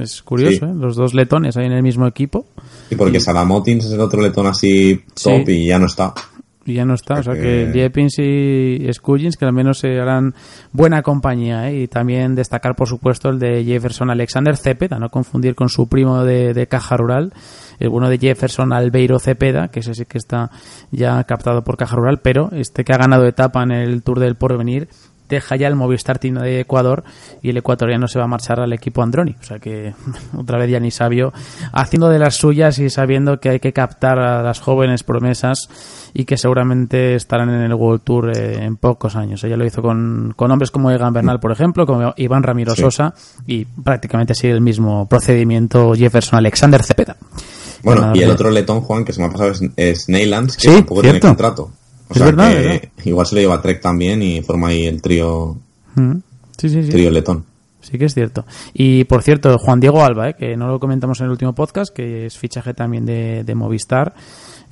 [0.00, 0.64] Es curioso, Sí.
[0.64, 0.74] ¿eh?
[0.74, 2.46] Los dos letones ahí en el mismo equipo.
[2.88, 5.52] Sí, porque Salamotins es el otro letón así top Sí.
[5.52, 6.14] y ya no está.
[6.66, 7.14] Y ya no está.
[7.14, 10.34] O sea que Liepins y Scullins, que al menos se harán
[10.72, 11.70] buena compañía.
[11.70, 11.82] ¿eh?
[11.82, 16.22] Y también destacar, por supuesto, el de Jefferson Alexander Cepeda, no confundir con su primo
[16.24, 17.32] de, de Caja Rural,
[17.78, 20.50] el bueno de Jefferson Albeiro Cepeda, que ese sí que está
[20.90, 24.36] ya captado por Caja Rural, pero este que ha ganado etapa en el Tour del
[24.36, 24.88] Porvenir
[25.30, 27.04] deja ya el Movistar Team de Ecuador
[27.40, 29.36] y el ecuatoriano se va a marchar al equipo Androni.
[29.40, 29.94] O sea que
[30.36, 31.32] otra vez ya ni sabio
[31.72, 35.68] haciendo de las suyas y sabiendo que hay que captar a las jóvenes promesas
[36.12, 39.42] y que seguramente estarán en el World Tour eh, en pocos años.
[39.44, 42.82] Ella lo hizo con, con hombres como Egan Bernal, por ejemplo, como Iván Ramiro Sí.
[42.82, 43.14] Sosa
[43.46, 47.16] y prácticamente sigue el mismo procedimiento Jefferson Alexander Cepeda.
[47.82, 50.68] Bueno, y el otro letón, Juan, que se me ha pasado es, es Neylands, que
[50.68, 51.28] Sí, tampoco tiene cierto.
[51.28, 51.70] contrato.
[52.10, 52.82] O Es sea verdad, que verdad.
[53.04, 55.56] igual se lo lleva Trek también y forma ahí el trío,
[55.94, 56.16] Mm.
[56.58, 56.90] Sí, sí, sí.
[56.90, 57.44] trío letón.
[57.80, 58.44] Sí que es cierto.
[58.74, 60.36] Y por cierto, Juan Diego Alba, ¿eh?
[60.38, 64.12] que no lo comentamos en el último podcast, que es fichaje también de, de Movistar,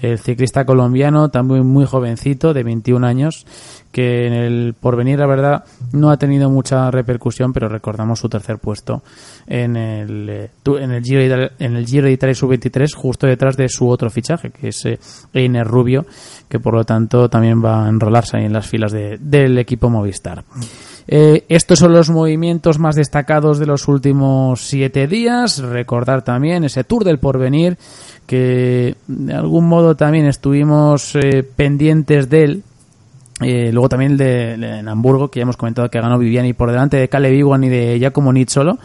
[0.00, 3.46] el ciclista colombiano, también muy jovencito, de 21 años,
[3.90, 8.58] que en el porvenir, la verdad, no ha tenido mucha repercusión, pero recordamos su tercer
[8.58, 9.02] puesto
[9.46, 13.68] en el, en el Giro de en el Giro de Italia Sub-23, justo detrás de
[13.68, 14.98] su otro fichaje, que es eh,
[15.32, 16.06] Einer Rubio,
[16.48, 19.88] que por lo tanto también va a enrolarse ahí en las filas de- del equipo
[19.90, 20.44] Movistar.
[21.10, 25.58] Eh, estos son los movimientos más destacados de los últimos siete días.
[25.58, 27.78] Recordar también ese Tour del Porvenir,
[28.28, 32.62] que de algún modo también estuvimos eh, pendientes de él.
[33.40, 36.98] Eh, luego también el de, Hamburgo, que ya hemos comentado que ganó Viviani por delante
[36.98, 38.78] de Caleb Ewan y de Giacomo Nizzolo.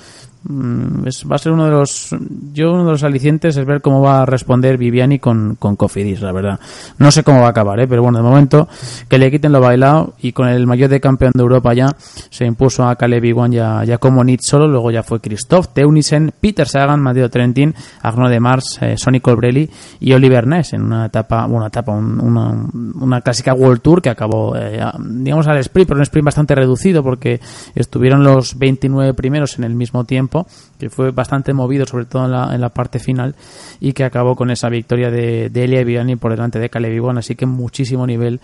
[0.46, 2.14] Mm, es- va a ser uno de los
[2.54, 6.22] yo uno de los alicientes es ver cómo va a responder Viviani con, con Cofidis,
[6.22, 6.60] la verdad.
[6.98, 7.88] No sé cómo va a acabar, ¿eh?
[7.88, 8.68] pero bueno, de momento
[9.08, 11.88] que le quiten lo bailado y con el mayor de campeón de Europa ya
[12.30, 16.68] se impuso a Caleb Ewan ya, ya como solo, luego ya fue Christoph Teunissen, Peter
[16.68, 19.70] Sagan, Matteo Trentin, Arnaud de Mars, eh, Sonny Colbrelli
[20.02, 22.52] y Oliver Ness en una etapa, una etapa, un- una,
[23.00, 27.02] una clásica World Tour que acabó, eh, digamos al sprint, pero un sprint bastante reducido
[27.04, 27.40] porque
[27.76, 30.33] estuvieron los 29 primeros en el mismo tiempo
[30.80, 33.36] que fue bastante movido, sobre todo en la, en la parte final,
[33.80, 37.36] y que acabó con esa victoria de, de Elia Viviani por delante de Caleb así
[37.36, 38.40] que muchísimo nivel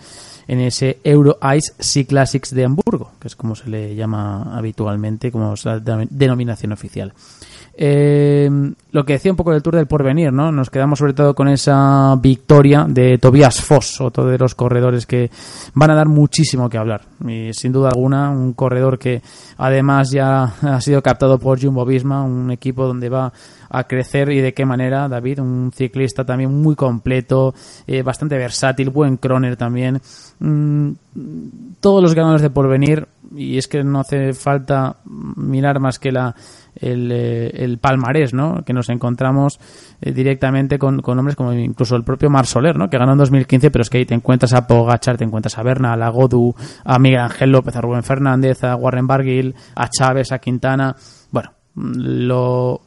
[0.48, 5.30] en ese Euro Ice Sea Classics de Hamburgo, que es como se le llama habitualmente,
[5.30, 7.12] como es la denominación oficial.
[7.82, 8.46] Eh,
[8.92, 10.52] lo que decía un poco del Tour del Porvenir, ¿no?
[10.52, 15.30] Nos quedamos sobre todo con esa victoria de Tobias Foss, otro de los corredores que
[15.72, 17.00] van a dar muchísimo que hablar.
[17.26, 19.22] Y sin duda alguna, un corredor que
[19.56, 23.32] además ya ha sido captado por Jumbo Visma, un equipo donde va
[23.70, 27.54] a crecer y de qué manera, David, un ciclista también muy completo,
[27.86, 30.02] eh, bastante versátil, buen croner también.
[30.38, 30.90] Mm,
[31.80, 36.34] todos los ganadores de porvenir, y es que no hace falta mirar más que la
[36.76, 38.62] el, eh, el palmarés, ¿no?
[38.64, 39.58] Que nos encontramos
[40.00, 42.88] eh, directamente con, con hombres como incluso el propio Mar Soler, ¿no?
[42.88, 45.62] Que ganó en 2015, pero es que ahí te encuentras a Pogachar, te encuentras a
[45.62, 50.32] Bernal, a Godu, a Miguel Ángel López, a Rubén Fernández, a Warren Barguil, a Chávez,
[50.32, 50.96] a Quintana.
[51.30, 52.80] Bueno, lo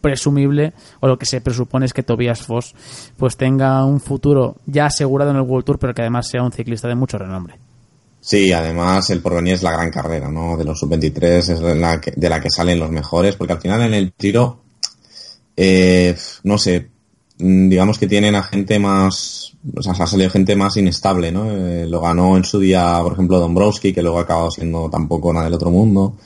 [0.00, 2.74] presumible o lo que se presupone es que Tobias Foss
[3.16, 6.52] pues tenga un futuro ya asegurado en el World Tour, pero que además sea un
[6.52, 7.58] ciclista de mucho renombre.
[8.20, 10.56] Sí, además el porvenir es la gran carrera, ¿no?
[10.56, 13.80] De los sub-23 es la que, de la que salen los mejores, porque al final
[13.82, 14.60] en el tiro,
[15.56, 16.14] eh,
[16.44, 16.90] no sé,
[17.38, 21.50] mm, digamos que tienen a gente más, o sea, ha salido gente más inestable, ¿no?
[21.50, 25.32] Eh, lo ganó en su día, por ejemplo, Dombrowski, que luego ha acabado siendo tampoco
[25.32, 26.16] nada del otro mundo.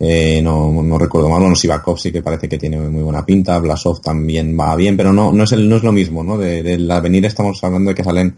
[0.00, 3.58] Eh, no, no recuerdo mal, bueno, Sivakov sí que parece que tiene muy buena pinta,
[3.58, 6.36] Blasov también va bien, pero no, no es el, no es lo mismo, ¿no?
[6.36, 8.36] De, del avenir estamos hablando de que salen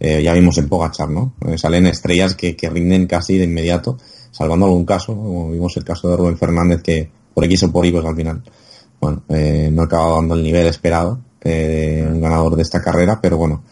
[0.00, 1.34] eh, ya vimos en Pogachar, ¿no?
[1.46, 3.96] Eh, salen estrellas que, que, rinden casi de inmediato,
[4.30, 7.86] salvando algún caso, como vimos el caso de Rubén Fernández, que por X o por
[7.86, 8.42] Y, pues al final,
[9.00, 13.20] bueno, eh, no ha acabado dando el nivel esperado eh, un ganador de esta carrera,
[13.20, 13.62] pero bueno,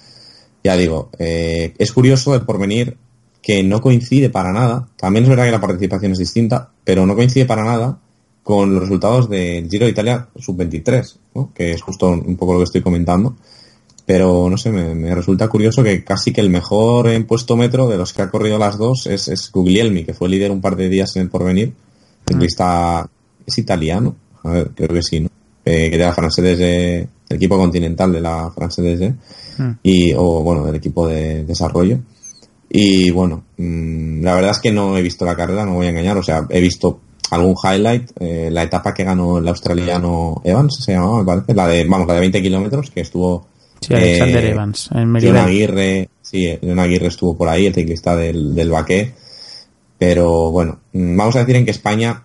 [0.63, 2.97] ya digo, es curioso el porvenir
[3.41, 7.17] que no coincide para nada, también es verdad que la participación es distinta, pero no
[7.17, 7.99] coincide para nada
[8.45, 11.53] con los resultados del Giro de Italia sub-23, ¿no?
[11.53, 13.37] que es justo un poco lo que estoy comentando
[14.05, 17.97] pero no sé, me, resulta curioso que casi que el mejor en puesto metro de
[17.97, 20.89] los que ha corrido las dos es, es Guglielmi, que fue líder un par de
[20.89, 21.73] días en el porvenir.
[22.29, 23.07] El ah.
[23.47, 25.29] es italiano, a ver, creo que sí, ¿no?
[25.65, 29.15] Eh, que de la francesa del equipo continental de la francesa
[29.59, 29.71] mm.
[29.85, 32.01] y o bueno del equipo de desarrollo
[32.69, 35.91] y bueno mmm, la verdad es que no he visto la carrera no voy a
[35.91, 36.99] engañar o sea he visto
[37.31, 41.69] algún highlight eh, la etapa que ganó el australiano Evans se llamaba me parece la
[41.69, 43.47] de vamos la de 20 kilómetros que estuvo
[43.83, 48.17] Sí, Alexander eh, Evans, en John Aguirre, sí, John Aguirre estuvo por ahí, el ciclista
[48.17, 49.13] del, del Baqué.
[49.99, 52.25] Pero bueno, mm, vamos a decir en que España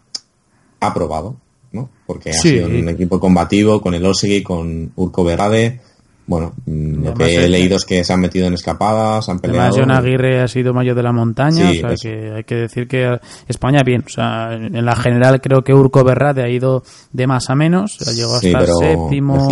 [0.80, 1.36] ha probado,
[1.72, 1.90] ¿no?
[2.06, 5.80] Porque ha sido un equipo combativo con el Osegui, con Urco Berade.
[6.26, 9.62] Bueno, mm, lo que he leído es que se han metido en escapadas, han peleado.
[9.62, 12.88] Además, John Aguirre ha sido mayor de la montaña, o sea que hay que decir
[12.88, 14.04] que España bien.
[14.06, 18.00] O sea, en la general creo que Urco Berrade ha ido de más a menos,
[18.16, 19.50] llegó hasta séptimo.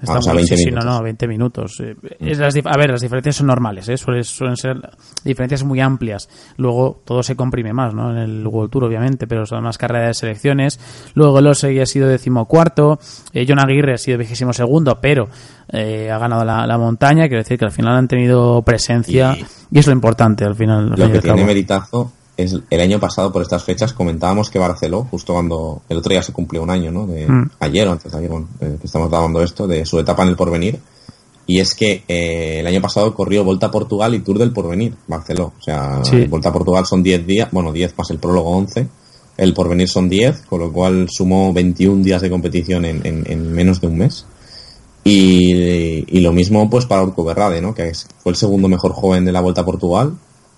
[0.00, 0.84] Estamos a 20 minutos.
[0.84, 1.80] no, no, 20 minutos.
[1.80, 3.96] Eh, es las, a ver, las diferencias son normales, ¿eh?
[3.96, 4.76] suelen, suelen, ser
[5.24, 6.28] diferencias muy amplias.
[6.58, 8.10] Luego todo se comprime más, ¿no?
[8.10, 10.78] En el World Tour, obviamente, pero son más carreras de selecciones.
[11.14, 12.98] Luego el Osegui ha sido decimocuarto.
[13.32, 15.28] Eh, John Aguirre ha sido vigésimo segundo, pero
[15.72, 17.26] eh, ha ganado la, la, montaña.
[17.28, 19.34] Quiero decir que al final han tenido presencia
[19.70, 20.90] y, es lo importante al final.
[20.90, 25.32] Lo que tiene meritazo es el año pasado por estas fechas comentábamos que Barceló, justo
[25.32, 27.06] cuando el otro día se cumplió un año, ¿no?
[27.06, 27.50] De, mm.
[27.60, 30.28] Ayer o antes de ayer, bueno, eh, que estamos grabando esto, de su etapa en
[30.28, 30.78] el porvenir.
[31.46, 34.94] Y es que eh, el año pasado corrió Volta a Portugal y Tour del Porvenir,
[35.06, 35.52] Barceló.
[35.58, 38.88] O sea, Volta a Portugal son 10 días, bueno, 10 más el prólogo 11.
[39.36, 43.52] El Porvenir son 10, con lo cual sumó 21 días de competición en, en, en
[43.52, 44.26] menos de un mes.
[45.04, 45.52] Y,
[46.08, 47.72] y, lo mismo pues para Urco Berrade, ¿no?
[47.72, 50.14] Que fue el segundo mejor joven de la Vuelta a Portugal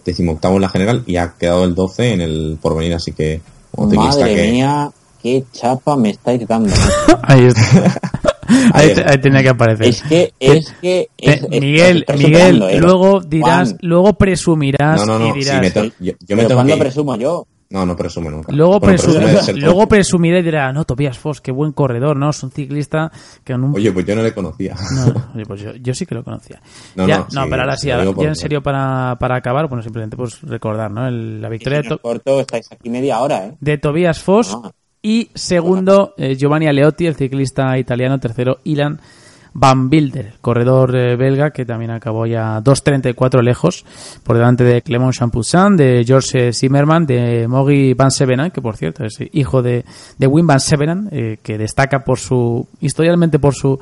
[0.09, 3.41] decimoctavo en la general y ha quedado el 12 en el porvenir, así que...
[3.77, 4.91] Madre mía,
[5.23, 6.73] qué chapa me estáis dando.
[7.23, 8.01] ahí está.
[8.73, 9.87] Ahí, tenía que aparecer.
[9.87, 11.11] Es que, es que.
[11.51, 12.79] Miguel, Miguel, ¿eh?
[12.79, 15.07] luego dirás, luego presumirás.
[15.07, 15.37] No, no, no.
[15.37, 17.47] Y dirás, me yo, yo me ¿Cuándo presumo yo?
[17.71, 18.51] No, no presume nunca.
[18.51, 18.81] Luego,
[19.57, 22.31] luego presumiré y dirá, no, Tobias Foss, qué buen corredor, ¿no?
[22.31, 23.13] Es un ciclista
[23.45, 23.75] que en un...
[23.77, 24.75] Oye, pues yo no le conocía.
[24.95, 26.63] No, oye, pues yo, yo, sí que lo conocía.
[26.95, 30.41] No, ya, no, pero ahora sí, ya en serio para, para acabar, bueno, simplemente pues
[30.43, 31.07] recordar, ¿no?
[31.07, 31.99] El, la victoria de...
[31.99, 33.55] corto, estáis aquí media hora, ¿eh?
[33.61, 34.57] De Tobias Foss
[35.03, 38.99] y segundo, eh, Giovanni Aleotti, el ciclista italiano, tercero, Ilan
[39.59, 43.85] Van Bilder, corredor eh, belga que también acabó ya 2.34 lejos
[44.23, 49.05] por delante de Clement Champoussin, de George Zimmerman, de Mogi Van Sevenan, que por cierto
[49.05, 49.85] es hijo de,
[50.17, 53.79] de Wim Van Sevenan, eh, que destaca por su, historialmente por su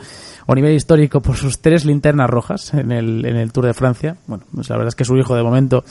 [0.46, 4.16] o nivel histórico por sus tres linternas rojas en el, en el Tour de Francia.
[4.26, 5.84] Bueno, pues la verdad es que su hijo de momento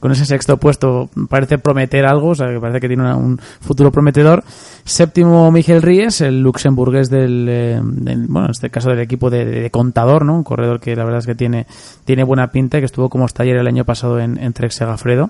[0.00, 3.38] con ese sexto puesto parece prometer algo, o sea, que parece que tiene una- un
[3.60, 4.44] futuro prometedor.
[4.84, 9.44] Séptimo Miguel Ries, el luxemburgués del, eh, del- bueno, en este caso del equipo de,
[9.44, 10.34] de Contador, ¿no?
[10.36, 11.66] Un corredor que la verdad es que tiene,
[12.04, 15.28] tiene buena pinta, que estuvo como taller el año pasado en, en Trek Segafredo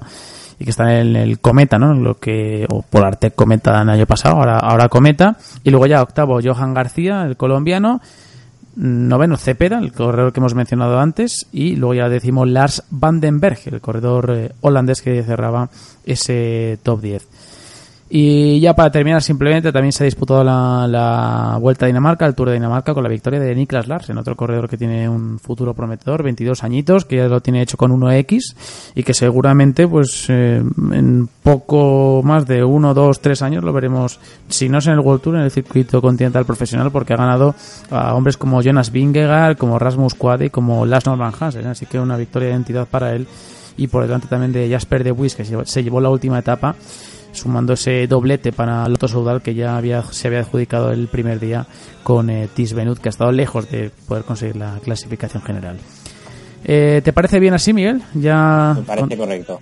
[0.58, 1.94] y que está en el Cometa, ¿no?
[1.94, 5.36] Lo que, o Polartec Cometa el año pasado, ahora, ahora Cometa.
[5.64, 8.00] Y luego ya octavo, Johan García, el colombiano.
[8.76, 11.46] Noveno, Cepeda, el corredor que hemos mencionado antes.
[11.50, 15.70] Y luego ya decimos Lars Vandenberg, el corredor eh, holandés que cerraba
[16.04, 17.28] ese top 10.
[18.08, 22.36] Y ya para terminar, simplemente también se ha disputado la, la Vuelta a Dinamarca, el
[22.36, 25.74] Tour de Dinamarca, con la victoria de Niklas Larsen, otro corredor que tiene un futuro
[25.74, 30.62] prometedor, 22 añitos, que ya lo tiene hecho con 1X y que seguramente, pues eh,
[30.92, 35.00] en poco más de 1, 2, 3 años lo veremos, si no es en el
[35.00, 37.56] World Tour, en el circuito continental profesional, porque ha ganado
[37.90, 42.16] a hombres como Jonas Vingegaard, como Rasmus Quade como Lars Norman Hansen, así que una
[42.16, 43.26] victoria de identidad para él
[43.76, 46.76] y por delante también de Jasper de Wies, que se llevó la última etapa
[47.36, 51.66] sumando ese doblete para Lotto Soudal que ya había, se había adjudicado el primer día
[52.02, 55.76] con eh, Tis Benut, que ha estado lejos de poder conseguir la clasificación general.
[56.64, 58.02] Eh, ¿Te parece bien así, Miguel?
[58.14, 59.60] Ya Me parece correcto.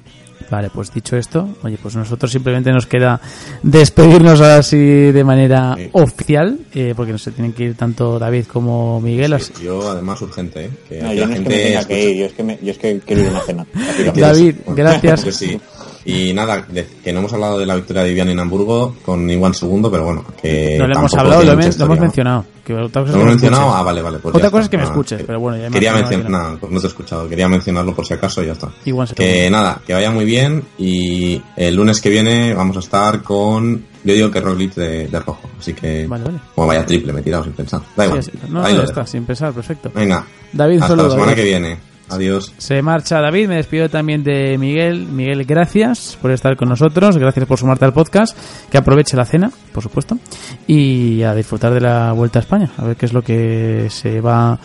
[0.51, 3.19] Vale, pues dicho esto, oye, pues nosotros simplemente nos queda
[3.63, 5.89] despedirnos así de manera Sí.
[5.93, 9.35] oficial, eh, porque no se tienen que ir tanto David como Miguel.
[9.63, 10.71] Yo, además, urgente, ¿eh?
[10.89, 12.43] Que No, yo la no es que me gente tenga que ir, yo es que,
[12.43, 13.67] me- yo es que quiero ir a una cena.
[14.17, 15.23] David, gracias.
[15.23, 15.59] Pues sí.
[16.07, 16.67] Y nada,
[17.03, 20.05] que no hemos hablado de la victoria de Vivian en Hamburgo con Iwan segundo, pero
[20.05, 22.01] bueno, que no lo hemos hablado, lo, hemos- lo hemos historia.
[22.03, 22.45] mencionado.
[22.65, 23.75] Que otra cosa es ¿Lo hemos me mencionado?
[23.75, 24.19] Ah, vale, vale.
[24.19, 24.65] Pues Otra cosa está.
[24.65, 26.87] es que me Nada, escuches, pero bueno, ya me Quería mencionar, nada, pues no te
[26.87, 27.29] he escuchado.
[27.29, 28.71] Quería mencionarlo por si acaso y ya está.
[29.07, 33.23] Se Que nada, que vaya muy bien y el lunes que viene vamos a estar
[33.23, 36.39] con, yo digo que Roglic de, de rojo, así que Vale, vale.
[36.55, 37.81] como vaya triple, me he tirado sin pensar.
[37.97, 38.23] Da igual.
[38.23, 38.39] Sí, sí.
[38.51, 39.91] No, Ahí ya lo está, sin pensar, perfecto.
[39.95, 41.45] Venga, David, hasta saludo, la semana adiós.
[41.45, 41.94] que viene.
[42.09, 42.53] Adiós.
[42.59, 45.07] Se marcha David, me despido también de Miguel.
[45.07, 48.37] Miguel, gracias por estar con nosotros, gracias por sumarte al podcast,
[48.71, 50.19] que aproveche la cena, por supuesto,
[50.67, 54.21] y a disfrutar de la Vuelta a España, a ver qué es lo que se
[54.21, 54.59] va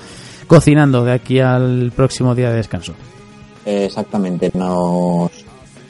[0.47, 2.93] cocinando de aquí al próximo día de descanso.
[3.65, 5.31] Exactamente, nos...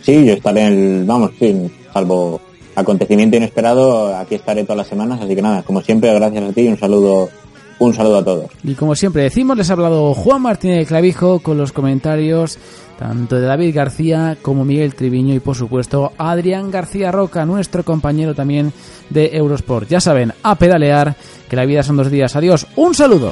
[0.02, 1.06] Sí, yo estaré en el...
[1.06, 2.42] Vamos, sí, salvo
[2.76, 6.62] acontecimiento inesperado, aquí estaré todas las semanas, así que nada, como siempre, gracias a ti
[6.62, 7.30] y un saludo,
[7.80, 8.52] un saludo a todos.
[8.64, 12.60] Y como siempre decimos, les ha hablado Juan Martínez de Clavijo con los comentarios
[13.00, 18.36] tanto de David García como Miguel Triviño y por supuesto Adrián García Roca, nuestro compañero
[18.36, 18.74] también
[19.10, 19.88] de Eurosport.
[19.88, 21.16] Ya saben, a pedalear,
[21.50, 22.36] que la vida son dos días.
[22.36, 23.32] Adiós, un saludo.